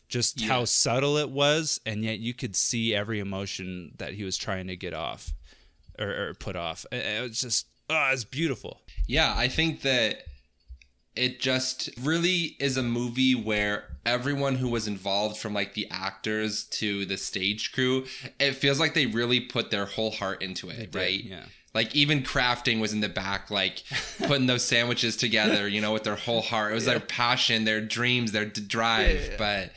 just 0.08 0.40
how 0.42 0.64
subtle 0.64 1.16
it 1.16 1.30
was 1.30 1.80
and 1.84 2.04
yet 2.04 2.18
you 2.18 2.32
could 2.34 2.54
see 2.54 2.94
every 2.94 3.18
emotion 3.18 3.92
that 3.98 4.14
he 4.14 4.22
was 4.24 4.36
trying 4.36 4.66
to 4.68 4.76
get 4.76 4.94
off 4.94 5.32
or, 5.98 6.28
or 6.28 6.34
put 6.34 6.56
off 6.56 6.86
it, 6.92 7.04
it 7.04 7.22
was 7.22 7.40
just 7.40 7.66
ah, 7.90 8.08
oh 8.08 8.12
it's 8.12 8.24
beautiful 8.24 8.80
Yeah, 9.06 9.34
I 9.36 9.48
think 9.48 9.82
that 9.82 10.24
it 11.16 11.40
just 11.40 11.90
really 12.00 12.56
is 12.58 12.76
a 12.76 12.82
movie 12.82 13.34
where 13.34 13.84
everyone 14.04 14.56
who 14.56 14.68
was 14.68 14.88
involved 14.88 15.36
from 15.36 15.54
like 15.54 15.74
the 15.74 15.88
actors 15.90 16.64
to 16.64 17.04
the 17.06 17.16
stage 17.16 17.72
crew, 17.72 18.04
it 18.40 18.52
feels 18.52 18.80
like 18.80 18.94
they 18.94 19.06
really 19.06 19.40
put 19.40 19.70
their 19.70 19.86
whole 19.86 20.10
heart 20.10 20.42
into 20.42 20.70
it, 20.70 20.90
did, 20.90 20.94
right? 20.94 21.22
yeah. 21.24 21.44
Like 21.74 21.94
even 21.94 22.22
crafting 22.22 22.80
was 22.80 22.92
in 22.92 23.00
the 23.00 23.08
back, 23.08 23.50
like 23.50 23.82
putting 24.18 24.46
those 24.46 24.64
sandwiches 24.64 25.16
together, 25.16 25.66
you 25.68 25.80
know, 25.80 25.92
with 25.92 26.04
their 26.04 26.14
whole 26.16 26.42
heart. 26.42 26.72
It 26.72 26.74
was 26.76 26.84
their 26.84 27.00
passion, 27.00 27.64
their 27.64 27.80
dreams, 27.80 28.30
their 28.32 28.44
d- 28.44 28.60
drive. 28.62 29.34
But 29.38 29.72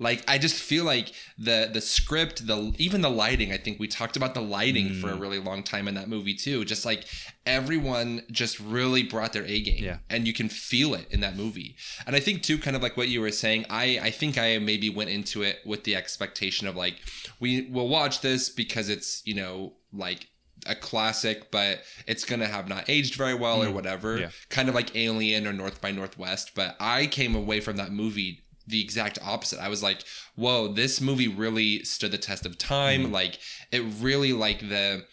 like 0.00 0.22
I 0.28 0.38
just 0.38 0.54
feel 0.62 0.84
like 0.84 1.12
the 1.38 1.68
the 1.72 1.80
script, 1.80 2.46
the 2.46 2.72
even 2.78 3.00
the 3.00 3.10
lighting. 3.10 3.50
I 3.52 3.56
think 3.56 3.80
we 3.80 3.88
talked 3.88 4.16
about 4.16 4.34
the 4.34 4.42
lighting 4.42 4.94
for 5.00 5.08
a 5.10 5.14
Mm. 5.16 5.20
really 5.20 5.38
long 5.40 5.62
time 5.64 5.88
in 5.88 5.94
that 5.94 6.08
movie 6.08 6.34
too. 6.34 6.64
Just 6.64 6.84
like 6.84 7.04
everyone 7.46 8.22
just 8.30 8.60
really 8.60 9.02
brought 9.02 9.32
their 9.32 9.44
A 9.44 9.60
game, 9.60 9.82
Yeah. 9.82 9.98
and 10.10 10.26
you 10.26 10.32
can 10.32 10.48
feel 10.48 10.94
it 10.94 11.06
in 11.10 11.20
that 11.20 11.34
movie. 11.36 11.76
And 12.06 12.14
I 12.14 12.20
think 12.20 12.42
too, 12.42 12.58
kind 12.58 12.76
of 12.76 12.82
like 12.82 12.96
what 12.96 13.08
you 13.08 13.20
were 13.20 13.32
saying. 13.32 13.66
I 13.70 13.98
I 14.02 14.10
think 14.10 14.38
I 14.38 14.58
maybe 14.58 14.90
went 14.90 15.10
into 15.10 15.42
it 15.42 15.58
with 15.64 15.84
the 15.84 15.96
expectation 15.96 16.66
of 16.68 16.76
like 16.76 16.96
we 17.40 17.62
will 17.62 17.88
watch 17.88 18.20
this 18.20 18.50
because 18.50 18.88
it's 18.88 19.22
you 19.24 19.34
know 19.34 19.72
like 19.92 20.28
a 20.66 20.74
classic, 20.74 21.50
but 21.50 21.82
it's 22.06 22.24
gonna 22.24 22.46
have 22.46 22.68
not 22.68 22.88
aged 22.88 23.14
very 23.14 23.34
well 23.34 23.62
or 23.62 23.70
whatever. 23.70 24.16
Mm. 24.16 24.20
Yeah. 24.20 24.30
Kind 24.48 24.68
of 24.68 24.74
like 24.74 24.96
Alien 24.96 25.46
or 25.46 25.52
North 25.52 25.80
by 25.80 25.90
Northwest. 25.90 26.52
But 26.54 26.76
I 26.80 27.06
came 27.06 27.34
away 27.34 27.60
from 27.60 27.76
that 27.76 27.92
movie 27.92 28.42
the 28.66 28.80
exact 28.82 29.18
opposite. 29.24 29.58
I 29.58 29.68
was 29.68 29.82
like, 29.82 30.04
whoa, 30.36 30.68
this 30.68 31.00
movie 31.00 31.28
really 31.28 31.82
stood 31.84 32.12
the 32.12 32.18
test 32.18 32.44
of 32.44 32.58
time. 32.58 33.06
Mm. 33.06 33.12
Like 33.12 33.38
it 33.72 33.82
really 34.00 34.32
like 34.32 34.68
the 34.68 35.04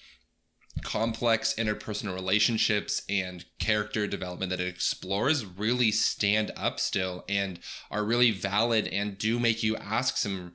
complex 0.83 1.53
interpersonal 1.55 2.13
relationships 2.13 3.01
and 3.09 3.45
character 3.59 4.07
development 4.07 4.49
that 4.49 4.59
it 4.59 4.67
explores 4.67 5.45
really 5.45 5.91
stand 5.91 6.51
up 6.57 6.79
still 6.79 7.23
and 7.29 7.59
are 7.89 8.03
really 8.03 8.31
valid 8.31 8.87
and 8.87 9.17
do 9.17 9.39
make 9.39 9.63
you 9.63 9.77
ask 9.77 10.17
some 10.17 10.53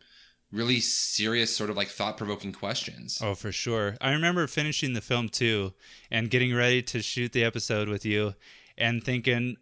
really 0.52 0.80
serious 0.80 1.54
sort 1.54 1.70
of 1.70 1.76
like 1.76 1.88
thought-provoking 1.88 2.52
questions. 2.52 3.20
Oh, 3.22 3.34
for 3.34 3.52
sure. 3.52 3.96
I 4.00 4.12
remember 4.12 4.46
finishing 4.46 4.94
the 4.94 5.00
film 5.00 5.28
too 5.28 5.74
and 6.10 6.30
getting 6.30 6.54
ready 6.54 6.82
to 6.82 7.02
shoot 7.02 7.32
the 7.32 7.44
episode 7.44 7.88
with 7.88 8.04
you 8.04 8.34
and 8.76 9.02
thinking, 9.04 9.56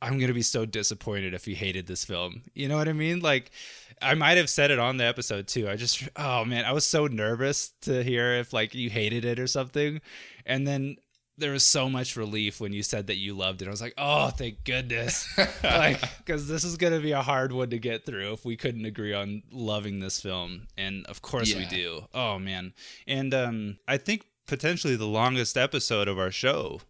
I'm 0.00 0.18
gonna 0.18 0.34
be 0.34 0.42
so 0.42 0.64
disappointed 0.64 1.34
if 1.34 1.48
you 1.48 1.56
hated 1.56 1.86
this 1.86 2.04
film. 2.04 2.42
You 2.54 2.68
know 2.68 2.76
what 2.76 2.88
I 2.88 2.92
mean? 2.92 3.20
Like, 3.20 3.50
I 4.00 4.14
might 4.14 4.36
have 4.36 4.50
said 4.50 4.70
it 4.70 4.78
on 4.78 4.96
the 4.96 5.04
episode 5.04 5.48
too. 5.48 5.68
I 5.68 5.76
just, 5.76 6.08
oh 6.14 6.44
man, 6.44 6.64
I 6.64 6.72
was 6.72 6.86
so 6.86 7.06
nervous 7.06 7.72
to 7.82 8.04
hear 8.04 8.34
if 8.34 8.52
like 8.52 8.74
you 8.74 8.90
hated 8.90 9.24
it 9.24 9.40
or 9.40 9.46
something, 9.46 10.00
and 10.46 10.66
then 10.66 10.96
there 11.38 11.52
was 11.52 11.66
so 11.66 11.88
much 11.88 12.16
relief 12.16 12.60
when 12.60 12.72
you 12.72 12.82
said 12.82 13.06
that 13.06 13.16
you 13.16 13.34
loved 13.34 13.62
it. 13.62 13.68
I 13.68 13.70
was 13.70 13.80
like, 13.80 13.94
oh, 13.96 14.28
thank 14.28 14.64
goodness, 14.64 15.26
like 15.62 16.00
because 16.18 16.48
this 16.48 16.64
is 16.64 16.76
gonna 16.76 17.00
be 17.00 17.12
a 17.12 17.22
hard 17.22 17.52
one 17.52 17.70
to 17.70 17.78
get 17.78 18.04
through 18.04 18.32
if 18.32 18.44
we 18.44 18.56
couldn't 18.56 18.84
agree 18.84 19.14
on 19.14 19.42
loving 19.50 20.00
this 20.00 20.20
film, 20.20 20.66
and 20.76 21.06
of 21.06 21.22
course 21.22 21.54
we 21.54 21.64
do. 21.66 22.04
Oh 22.12 22.38
man, 22.38 22.74
and 23.06 23.32
um, 23.32 23.78
I 23.86 23.96
think 23.96 24.26
potentially 24.46 24.96
the 24.96 25.06
longest 25.06 25.56
episode 25.56 26.08
of 26.08 26.18
our 26.18 26.30
show 26.30 26.80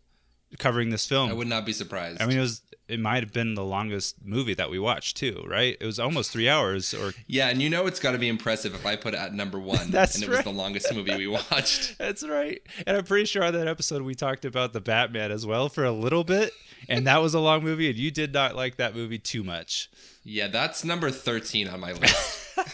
covering 0.59 0.91
this 0.91 1.07
film. 1.07 1.31
I 1.31 1.35
would 1.35 1.49
not 1.49 1.67
be 1.67 1.73
surprised. 1.73 2.23
I 2.23 2.27
mean, 2.27 2.39
it 2.39 2.43
was. 2.43 2.63
It 2.89 2.99
might 2.99 3.23
have 3.23 3.35
been 3.35 3.55
the 3.55 3.65
longest 3.65 4.25
movie 4.25 4.55
that 4.55 4.71
we 4.71 4.79
watched 4.79 5.19
too, 5.19 5.45
right? 5.47 5.77
It 5.79 5.85
was 5.85 5.99
almost 5.99 6.31
three 6.31 6.49
hours, 6.49 6.95
or 6.95 7.13
yeah, 7.27 7.49
and 7.51 7.61
you 7.61 7.69
know 7.69 7.87
it's 7.87 8.01
got 8.01 8.13
to 8.13 8.19
be 8.19 8.29
impressive 8.29 8.75
if 8.75 8.87
I 8.87 8.97
put 8.97 9.13
it 9.13 9.19
at 9.21 9.35
number 9.35 9.59
one. 9.59 9.91
That's 9.91 10.15
and 10.15 10.25
it 10.25 10.29
right. 10.29 10.37
was 10.37 10.45
the 10.45 10.59
longest 10.59 10.95
movie 10.95 11.15
we 11.15 11.27
watched. 11.27 11.99
that's 11.99 12.27
right. 12.27 12.63
And 12.87 12.97
I'm 12.97 13.05
pretty 13.05 13.27
sure 13.27 13.45
on 13.45 13.53
that 13.53 13.69
episode 13.69 14.01
we 14.01 14.15
talked 14.15 14.47
about 14.47 14.73
the 14.73 14.81
Batman 14.81 15.31
as 15.31 15.45
well 15.45 15.69
for 15.69 15.85
a 15.85 15.93
little 15.93 16.25
bit, 16.25 16.51
and 16.89 17.07
that 17.07 17.19
was 17.21 17.35
a 17.35 17.41
long 17.41 17.63
movie, 17.63 17.91
and 17.91 17.99
you 17.99 18.11
did 18.11 18.33
not 18.33 18.57
like 18.57 18.77
that 18.77 18.97
movie 18.97 19.19
too 19.19 19.45
much. 19.45 19.91
Yeah, 20.25 20.49
that's 20.49 20.83
number 20.83 21.11
thirteen 21.11 21.69
on 21.69 21.81
my 21.81 21.93
list. 21.93 22.47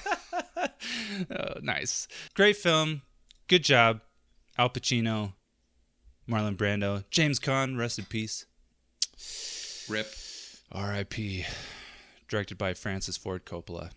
Oh, 1.30 1.54
nice, 1.62 2.08
great 2.34 2.56
film, 2.56 3.02
good 3.48 3.64
job, 3.64 4.00
Al 4.58 4.68
Pacino, 4.70 5.32
Marlon 6.28 6.56
Brando, 6.56 7.04
James 7.10 7.38
Caan, 7.38 7.78
rest 7.78 7.98
in 7.98 8.04
peace. 8.06 8.46
Rip. 9.88 10.12
R.I.P. 10.72 11.44
Directed 12.28 12.58
by 12.58 12.74
Francis 12.74 13.16
Ford 13.16 13.44
Coppola. 13.44 13.90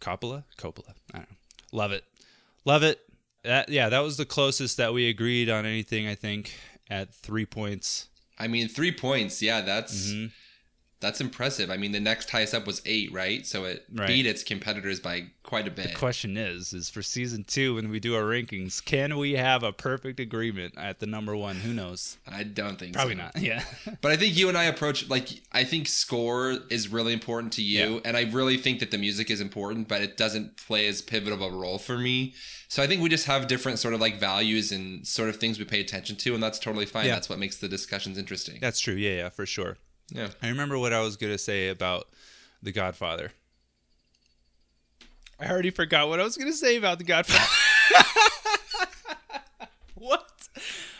Coppola? 0.00 0.44
Coppola. 0.58 0.94
I 1.12 1.18
don't 1.18 1.30
know. 1.30 1.36
Love 1.72 1.92
it. 1.92 2.04
Love 2.64 2.82
it. 2.82 3.00
That, 3.44 3.68
yeah, 3.68 3.88
that 3.88 4.00
was 4.00 4.16
the 4.16 4.24
closest 4.24 4.76
that 4.78 4.92
we 4.92 5.08
agreed 5.08 5.48
on 5.48 5.64
anything, 5.66 6.06
I 6.06 6.14
think, 6.14 6.54
at 6.90 7.14
three 7.14 7.46
points. 7.46 8.08
I 8.38 8.48
mean, 8.48 8.68
three 8.68 8.92
points. 8.92 9.40
Yeah, 9.42 9.60
that's 9.60 10.10
Mm-hmm. 10.10 10.26
That's 11.00 11.20
impressive. 11.20 11.70
I 11.70 11.76
mean, 11.78 11.92
the 11.92 12.00
next 12.00 12.28
highest 12.30 12.52
up 12.54 12.66
was 12.66 12.82
eight, 12.84 13.10
right? 13.12 13.46
So 13.46 13.64
it 13.64 13.84
Right. 13.92 14.06
beat 14.06 14.26
its 14.26 14.42
competitors 14.42 15.00
by 15.00 15.28
quite 15.42 15.66
a 15.66 15.70
bit. 15.70 15.88
The 15.88 15.94
question 15.94 16.36
is, 16.36 16.72
is 16.74 16.90
for 16.90 17.02
season 17.02 17.44
two, 17.44 17.74
when 17.76 17.88
we 17.88 17.98
do 18.00 18.14
our 18.14 18.22
rankings, 18.22 18.84
can 18.84 19.16
we 19.16 19.32
have 19.32 19.62
a 19.62 19.72
perfect 19.72 20.20
agreement 20.20 20.74
at 20.76 21.00
the 21.00 21.06
number 21.06 21.34
one? 21.34 21.56
Who 21.56 21.72
knows? 21.72 22.18
I 22.28 22.42
don't 22.42 22.78
think 22.78 22.92
Probably 22.94 23.14
so. 23.14 23.22
not. 23.22 23.32
Yeah. 23.40 23.64
But 24.02 24.12
I 24.12 24.16
think 24.16 24.36
you 24.36 24.48
and 24.50 24.58
I 24.58 24.64
approach 24.64 25.08
like 25.08 25.28
I 25.52 25.64
think 25.64 25.88
score 25.88 26.58
is 26.68 26.88
really 26.88 27.12
important 27.14 27.52
to 27.54 27.62
you, 27.62 27.94
Yeah. 27.94 28.00
and 28.04 28.16
I 28.16 28.22
really 28.30 28.58
think 28.58 28.80
that 28.80 28.90
the 28.90 28.98
music 28.98 29.30
is 29.30 29.40
important, 29.40 29.88
but 29.88 30.02
it 30.02 30.16
doesn't 30.16 30.56
play 30.58 30.86
as 30.86 31.00
pivotal 31.02 31.42
of 31.44 31.52
a 31.52 31.56
role 31.56 31.78
for 31.78 31.96
me. 31.98 32.34
So 32.68 32.82
I 32.82 32.86
think 32.86 33.02
we 33.02 33.08
just 33.08 33.26
have 33.26 33.48
different 33.48 33.78
sort 33.78 33.94
of 33.94 34.00
like 34.00 34.20
values 34.20 34.70
and 34.70 35.04
sort 35.06 35.28
of 35.30 35.36
things 35.38 35.58
we 35.58 35.64
pay 35.64 35.80
attention 35.80 36.16
to, 36.16 36.34
and 36.34 36.42
that's 36.42 36.58
totally 36.58 36.86
fine. 36.86 37.06
Yeah. 37.06 37.14
That's 37.14 37.28
what 37.28 37.38
makes 37.38 37.56
the 37.56 37.68
discussions 37.68 38.18
interesting. 38.18 38.58
That's 38.60 38.78
true. 38.78 38.94
Yeah, 38.94 39.12
yeah, 39.16 39.28
for 39.30 39.46
sure. 39.46 39.78
Yeah. 40.12 40.28
I 40.42 40.48
remember 40.48 40.78
what 40.78 40.92
I 40.92 41.00
was 41.00 41.16
going 41.16 41.32
to 41.32 41.38
say 41.38 41.68
about 41.68 42.08
The 42.62 42.72
Godfather. 42.72 43.32
I 45.38 45.48
already 45.48 45.70
forgot 45.70 46.08
what 46.08 46.20
I 46.20 46.24
was 46.24 46.36
going 46.36 46.50
to 46.50 46.56
say 46.56 46.76
about 46.76 46.98
The 46.98 47.04
Godfather. 47.04 47.44
what? 49.94 50.26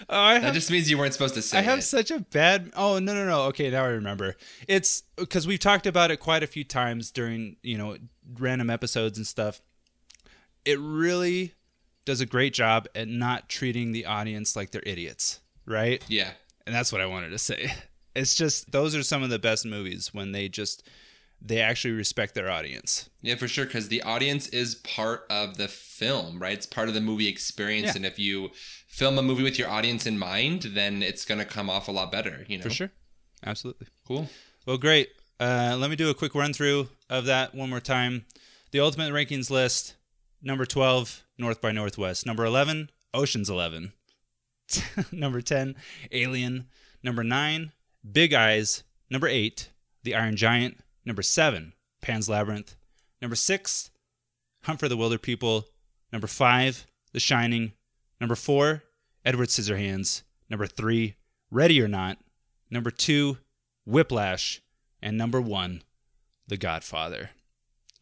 Oh, 0.09 0.19
I 0.19 0.39
That 0.39 0.55
just 0.55 0.71
means 0.71 0.91
you 0.91 0.99
weren't 0.99 1.13
supposed 1.13 1.35
to 1.35 1.43
say 1.43 1.59
I 1.59 1.63
have 1.63 1.81
it. 1.81 1.83
such 1.83 2.11
a 2.11 2.21
bad. 2.21 2.73
Oh 2.75 2.99
no 2.99 3.15
no 3.15 3.25
no. 3.27 3.43
Okay, 3.45 3.71
now 3.71 3.85
I 3.85 3.89
remember. 3.89 4.37
It's 4.67 5.03
because 5.17 5.47
we've 5.47 5.61
talked 5.61 5.87
about 5.87 6.11
it 6.11 6.19
quite 6.19 6.43
a 6.43 6.47
few 6.47 6.65
times 6.65 7.11
during 7.11 7.57
you 7.63 7.79
know 7.79 7.97
random 8.39 8.71
episodes 8.71 9.19
and 9.19 9.27
stuff. 9.27 9.61
It 10.65 10.79
really 10.81 11.55
does 12.05 12.21
a 12.21 12.27
great 12.27 12.53
job 12.55 12.89
at 12.95 13.09
not 13.09 13.49
treating 13.49 13.93
the 13.93 14.07
audience 14.07 14.57
like 14.57 14.71
they're 14.73 14.83
idiots, 14.85 15.41
right? 15.67 16.03
yeah. 16.09 16.31
And 16.67 16.75
that's 16.75 16.93
what 16.93 17.01
I 17.01 17.07
wanted 17.07 17.31
to 17.31 17.39
say. 17.39 17.73
It's 18.21 18.35
just 18.35 18.71
those 18.71 18.95
are 18.95 19.03
some 19.03 19.23
of 19.23 19.31
the 19.31 19.39
best 19.39 19.65
movies 19.65 20.13
when 20.13 20.33
they 20.33 20.49
just 20.49 20.87
they 21.41 21.61
actually 21.61 21.95
respect 21.95 22.35
their 22.35 22.51
audience. 22.51 23.09
Yeah, 23.23 23.37
for 23.37 23.49
sure. 23.49 23.65
Because 23.65 23.89
the 23.89 24.03
audience 24.03 24.49
is 24.49 24.75
part 24.75 25.25
of 25.31 25.57
the 25.57 25.69
film, 25.69 26.39
right? 26.39 26.53
It's 26.53 26.67
part 26.67 26.89
of 26.89 26.95
the 26.95 27.01
movie 27.01 27.29
experience. 27.29 27.87
Yeah. 27.89 27.97
And 27.97 28.07
if 28.07 28.19
you 28.19 28.51
film 28.87 29.17
a 29.19 29.23
movie 29.23 29.43
with 29.43 29.59
your 29.59 29.71
audience 29.71 30.05
in 30.05 30.19
mind, 30.19 30.63
then 30.75 31.03
it's 31.03 31.25
going 31.25 31.39
to 31.39 31.47
come 31.47 31.71
off 31.71 31.89
a 31.89 31.93
lot 31.93 32.13
better, 32.13 32.45
you 32.47 32.59
know? 32.59 32.65
For 32.65 32.71
sure. 32.71 32.93
Absolutely. 33.45 33.87
Cool. 34.07 34.29
Well, 34.67 34.77
great. 34.77 35.09
Uh, 35.39 35.77
let 35.79 35.89
me 35.89 35.97
do 35.97 36.11
a 36.11 36.15
quick 36.15 36.35
run 36.35 36.53
through 36.53 36.89
of 37.09 37.25
that 37.25 37.55
one 37.55 37.71
more 37.71 37.81
time. 37.81 38.27
The 38.73 38.81
ultimate 38.81 39.13
rankings 39.15 39.51
list: 39.51 39.97
number 40.43 40.67
twelve, 40.67 41.25
North 41.39 41.63
by 41.63 41.73
Northwest. 41.73 42.27
Number 42.27 42.45
eleven, 42.45 42.91
Ocean's 43.15 43.49
Eleven. 43.49 43.95
number 45.13 45.41
ten, 45.41 45.75
Alien. 46.13 46.67
Number 47.03 47.25
nine, 47.25 47.73
Big 48.09 48.33
Eyes. 48.33 48.83
Number 49.11 49.27
eight, 49.29 49.71
The 50.05 50.15
Iron 50.15 50.37
Giant. 50.37 50.79
Number 51.05 51.23
seven, 51.23 51.73
Pan's 52.01 52.29
Labyrinth. 52.29 52.77
Number 53.21 53.37
six, 53.37 53.91
Hunt 54.63 54.79
for 54.79 54.89
the 54.89 54.97
Wilderpeople. 54.97 55.65
Number 56.13 56.27
five, 56.27 56.87
The 57.13 57.21
Shining. 57.21 57.73
Number 58.21 58.37
four, 58.37 58.85
Edward 59.25 59.49
Scissorhands. 59.49 60.23
Number 60.49 60.67
three, 60.67 61.17
Ready 61.51 61.81
or 61.81 61.89
Not. 61.89 62.19
Number 62.71 62.91
two, 62.91 63.39
Whiplash. 63.87 64.61
And 65.03 65.17
number 65.17 65.41
one, 65.41 65.83
The 66.47 66.57
Godfather. 66.57 67.31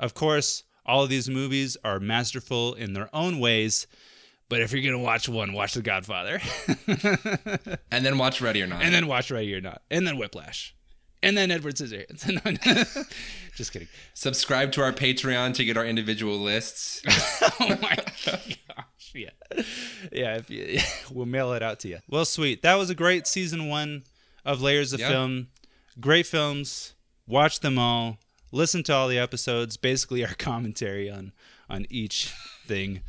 Of 0.00 0.14
course, 0.14 0.64
all 0.84 1.04
of 1.04 1.10
these 1.10 1.28
movies 1.28 1.76
are 1.84 2.00
masterful 2.00 2.74
in 2.74 2.92
their 2.92 3.08
own 3.14 3.38
ways, 3.38 3.86
but 4.48 4.60
if 4.60 4.72
you're 4.72 4.82
going 4.82 4.92
to 4.94 4.98
watch 4.98 5.28
one, 5.28 5.52
watch 5.52 5.74
The 5.74 5.82
Godfather. 5.82 6.40
And 7.90 8.04
then 8.04 8.18
watch 8.18 8.40
Ready 8.40 8.62
or 8.62 8.66
Not. 8.66 8.82
and 8.82 8.94
then 8.94 9.06
watch 9.06 9.30
Ready 9.30 9.54
or 9.54 9.60
Not. 9.60 9.82
And 9.90 10.06
then 10.06 10.18
Whiplash. 10.18 10.74
And 11.22 11.36
then 11.36 11.50
Edward 11.50 11.74
Scissorhands. 11.74 13.12
Just 13.56 13.72
kidding. 13.72 13.88
Subscribe 14.14 14.70
to 14.72 14.82
our 14.82 14.92
Patreon 14.92 15.54
to 15.54 15.64
get 15.64 15.76
our 15.76 15.84
individual 15.84 16.38
lists. 16.38 17.02
oh 17.60 17.76
my 17.82 17.96
gosh. 18.24 18.58
Yeah. 19.14 19.30
Yeah, 20.12 20.36
if 20.36 20.48
you, 20.50 20.78
we'll 21.10 21.26
mail 21.26 21.52
it 21.54 21.62
out 21.62 21.80
to 21.80 21.88
you. 21.88 21.98
Well, 22.08 22.24
sweet. 22.24 22.62
That 22.62 22.76
was 22.76 22.88
a 22.90 22.94
great 22.94 23.26
season 23.26 23.68
one 23.68 24.04
of 24.44 24.60
Layers 24.62 24.92
of 24.92 25.00
Yeah. 25.00 25.08
Film. 25.08 25.48
Great 25.98 26.26
films. 26.26 26.94
Watch 27.26 27.60
them 27.60 27.78
all. 27.78 28.18
Listen 28.52 28.82
to 28.84 28.94
all 28.94 29.08
the 29.08 29.18
episodes. 29.18 29.76
Basically, 29.76 30.24
our 30.24 30.34
commentary 30.34 31.10
on 31.10 31.32
on 31.68 31.84
each 31.90 32.32
thing. 32.66 33.00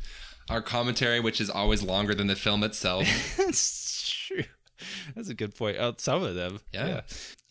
Our 0.50 0.60
commentary, 0.60 1.20
which 1.20 1.40
is 1.40 1.48
always 1.48 1.82
longer 1.82 2.14
than 2.14 2.26
the 2.26 2.34
film 2.34 2.64
itself. 2.64 3.06
That's 3.36 4.10
true. 4.26 4.42
That's 5.14 5.28
a 5.28 5.34
good 5.34 5.54
point. 5.54 5.76
Oh, 5.78 5.94
some 5.96 6.24
of 6.24 6.34
them. 6.34 6.58
Yeah. 6.72 7.02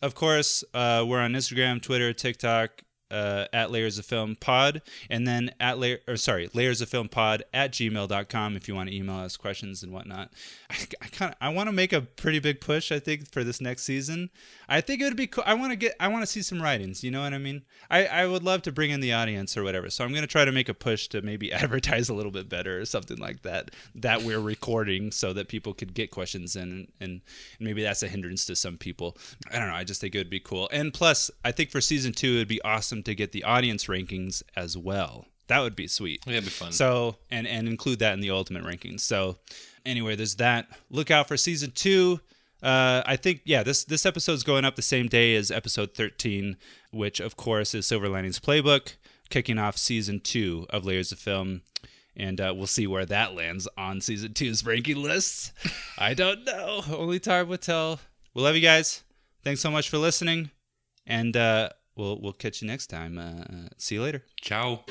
Of 0.02 0.14
course, 0.14 0.62
uh, 0.74 1.04
we're 1.08 1.20
on 1.20 1.32
Instagram, 1.32 1.80
Twitter, 1.80 2.12
TikTok, 2.12 2.82
uh, 3.10 3.46
at 3.52 3.70
Layers 3.70 3.98
of 3.98 4.06
Film 4.06 4.36
Pod, 4.36 4.82
and 5.08 5.26
then 5.26 5.52
at 5.60 5.78
layer 5.78 5.98
or 6.06 6.16
sorry, 6.16 6.48
Layers 6.54 6.80
of 6.80 6.88
Film 6.88 7.08
Pod 7.08 7.42
at 7.52 7.72
gmail.com 7.72 8.56
if 8.56 8.68
you 8.68 8.74
want 8.74 8.88
to 8.88 8.96
email 8.96 9.16
us 9.16 9.36
questions 9.36 9.82
and 9.82 9.92
whatnot. 9.92 10.30
I, 10.70 10.76
I 11.02 11.06
kind 11.08 11.32
of 11.32 11.38
I 11.40 11.48
want 11.50 11.68
to 11.68 11.72
make 11.72 11.92
a 11.92 12.00
pretty 12.00 12.38
big 12.38 12.60
push. 12.60 12.92
I 12.92 12.98
think 12.98 13.30
for 13.30 13.44
this 13.44 13.60
next 13.60 13.82
season, 13.82 14.30
I 14.68 14.80
think 14.80 15.00
it 15.00 15.04
would 15.04 15.16
be 15.16 15.26
cool. 15.26 15.44
I 15.46 15.54
want 15.54 15.72
to 15.72 15.76
get 15.76 15.94
I 16.00 16.08
want 16.08 16.22
to 16.22 16.26
see 16.26 16.42
some 16.42 16.62
writings. 16.62 17.02
You 17.02 17.10
know 17.10 17.22
what 17.22 17.34
I 17.34 17.38
mean? 17.38 17.62
I 17.90 18.06
I 18.06 18.26
would 18.26 18.42
love 18.42 18.62
to 18.62 18.72
bring 18.72 18.90
in 18.90 19.00
the 19.00 19.12
audience 19.12 19.56
or 19.56 19.62
whatever. 19.62 19.90
So 19.90 20.04
I'm 20.04 20.14
gonna 20.14 20.26
try 20.26 20.44
to 20.44 20.52
make 20.52 20.68
a 20.68 20.74
push 20.74 21.08
to 21.08 21.22
maybe 21.22 21.52
advertise 21.60 22.08
a 22.08 22.14
little 22.14 22.32
bit 22.32 22.48
better 22.48 22.80
or 22.80 22.84
something 22.84 23.18
like 23.18 23.42
that. 23.42 23.70
That 23.94 24.22
we're 24.22 24.40
recording 24.40 25.10
so 25.10 25.32
that 25.32 25.48
people 25.48 25.74
could 25.74 25.94
get 25.94 26.10
questions 26.10 26.56
in, 26.56 26.62
and, 26.62 26.88
and 27.00 27.20
maybe 27.58 27.82
that's 27.82 28.02
a 28.02 28.08
hindrance 28.08 28.44
to 28.46 28.56
some 28.56 28.76
people. 28.76 29.16
I 29.50 29.58
don't 29.58 29.68
know. 29.68 29.74
I 29.74 29.84
just 29.84 30.00
think 30.00 30.14
it 30.14 30.18
would 30.18 30.30
be 30.30 30.40
cool. 30.40 30.68
And 30.72 30.92
plus, 30.92 31.30
I 31.44 31.52
think 31.52 31.70
for 31.70 31.80
season 31.80 32.12
two, 32.12 32.36
it'd 32.36 32.48
be 32.48 32.62
awesome 32.62 32.99
to 33.04 33.14
get 33.14 33.32
the 33.32 33.44
audience 33.44 33.86
rankings 33.86 34.42
as 34.56 34.76
well. 34.76 35.26
That 35.48 35.60
would 35.60 35.74
be 35.74 35.88
sweet. 35.88 36.22
It'd 36.26 36.44
be 36.44 36.50
fun. 36.50 36.72
So 36.72 37.16
and 37.30 37.46
and 37.46 37.66
include 37.66 37.98
that 37.98 38.14
in 38.14 38.20
the 38.20 38.30
ultimate 38.30 38.62
rankings. 38.64 39.00
So 39.00 39.38
anyway, 39.84 40.14
there's 40.16 40.36
that. 40.36 40.68
Look 40.90 41.10
out 41.10 41.28
for 41.28 41.36
season 41.36 41.72
two. 41.72 42.20
Uh, 42.62 43.02
I 43.06 43.16
think 43.16 43.40
yeah, 43.44 43.62
this 43.62 43.84
this 43.84 44.06
episode's 44.06 44.42
going 44.42 44.64
up 44.64 44.76
the 44.76 44.82
same 44.82 45.08
day 45.08 45.34
as 45.34 45.50
episode 45.50 45.94
13, 45.94 46.56
which 46.92 47.18
of 47.18 47.36
course 47.36 47.74
is 47.74 47.86
Silver 47.86 48.08
Linings 48.08 48.38
Playbook, 48.38 48.94
kicking 49.28 49.58
off 49.58 49.76
season 49.76 50.20
two 50.20 50.66
of 50.70 50.84
Layers 50.84 51.10
of 51.10 51.18
Film. 51.18 51.62
And 52.16 52.40
uh, 52.40 52.52
we'll 52.54 52.66
see 52.66 52.86
where 52.86 53.06
that 53.06 53.34
lands 53.34 53.66
on 53.78 54.00
season 54.00 54.34
two's 54.34 54.64
ranking 54.66 55.02
lists. 55.02 55.52
I 55.98 56.12
don't 56.12 56.44
know. 56.44 56.82
Only 56.92 57.18
time 57.18 57.48
will 57.48 57.56
tell. 57.56 57.98
We 58.34 58.42
love 58.42 58.56
you 58.56 58.60
guys. 58.60 59.04
Thanks 59.42 59.60
so 59.60 59.70
much 59.70 59.88
for 59.88 59.96
listening, 59.96 60.50
and 61.06 61.34
uh, 61.36 61.70
we'll 62.00 62.18
we'll 62.20 62.32
catch 62.32 62.62
you 62.62 62.68
next 62.68 62.88
time. 62.88 63.18
Uh, 63.18 63.22
uh 63.22 63.68
see 63.76 63.96
you 63.96 64.02
later. 64.02 64.24
Ciao. 64.40 64.84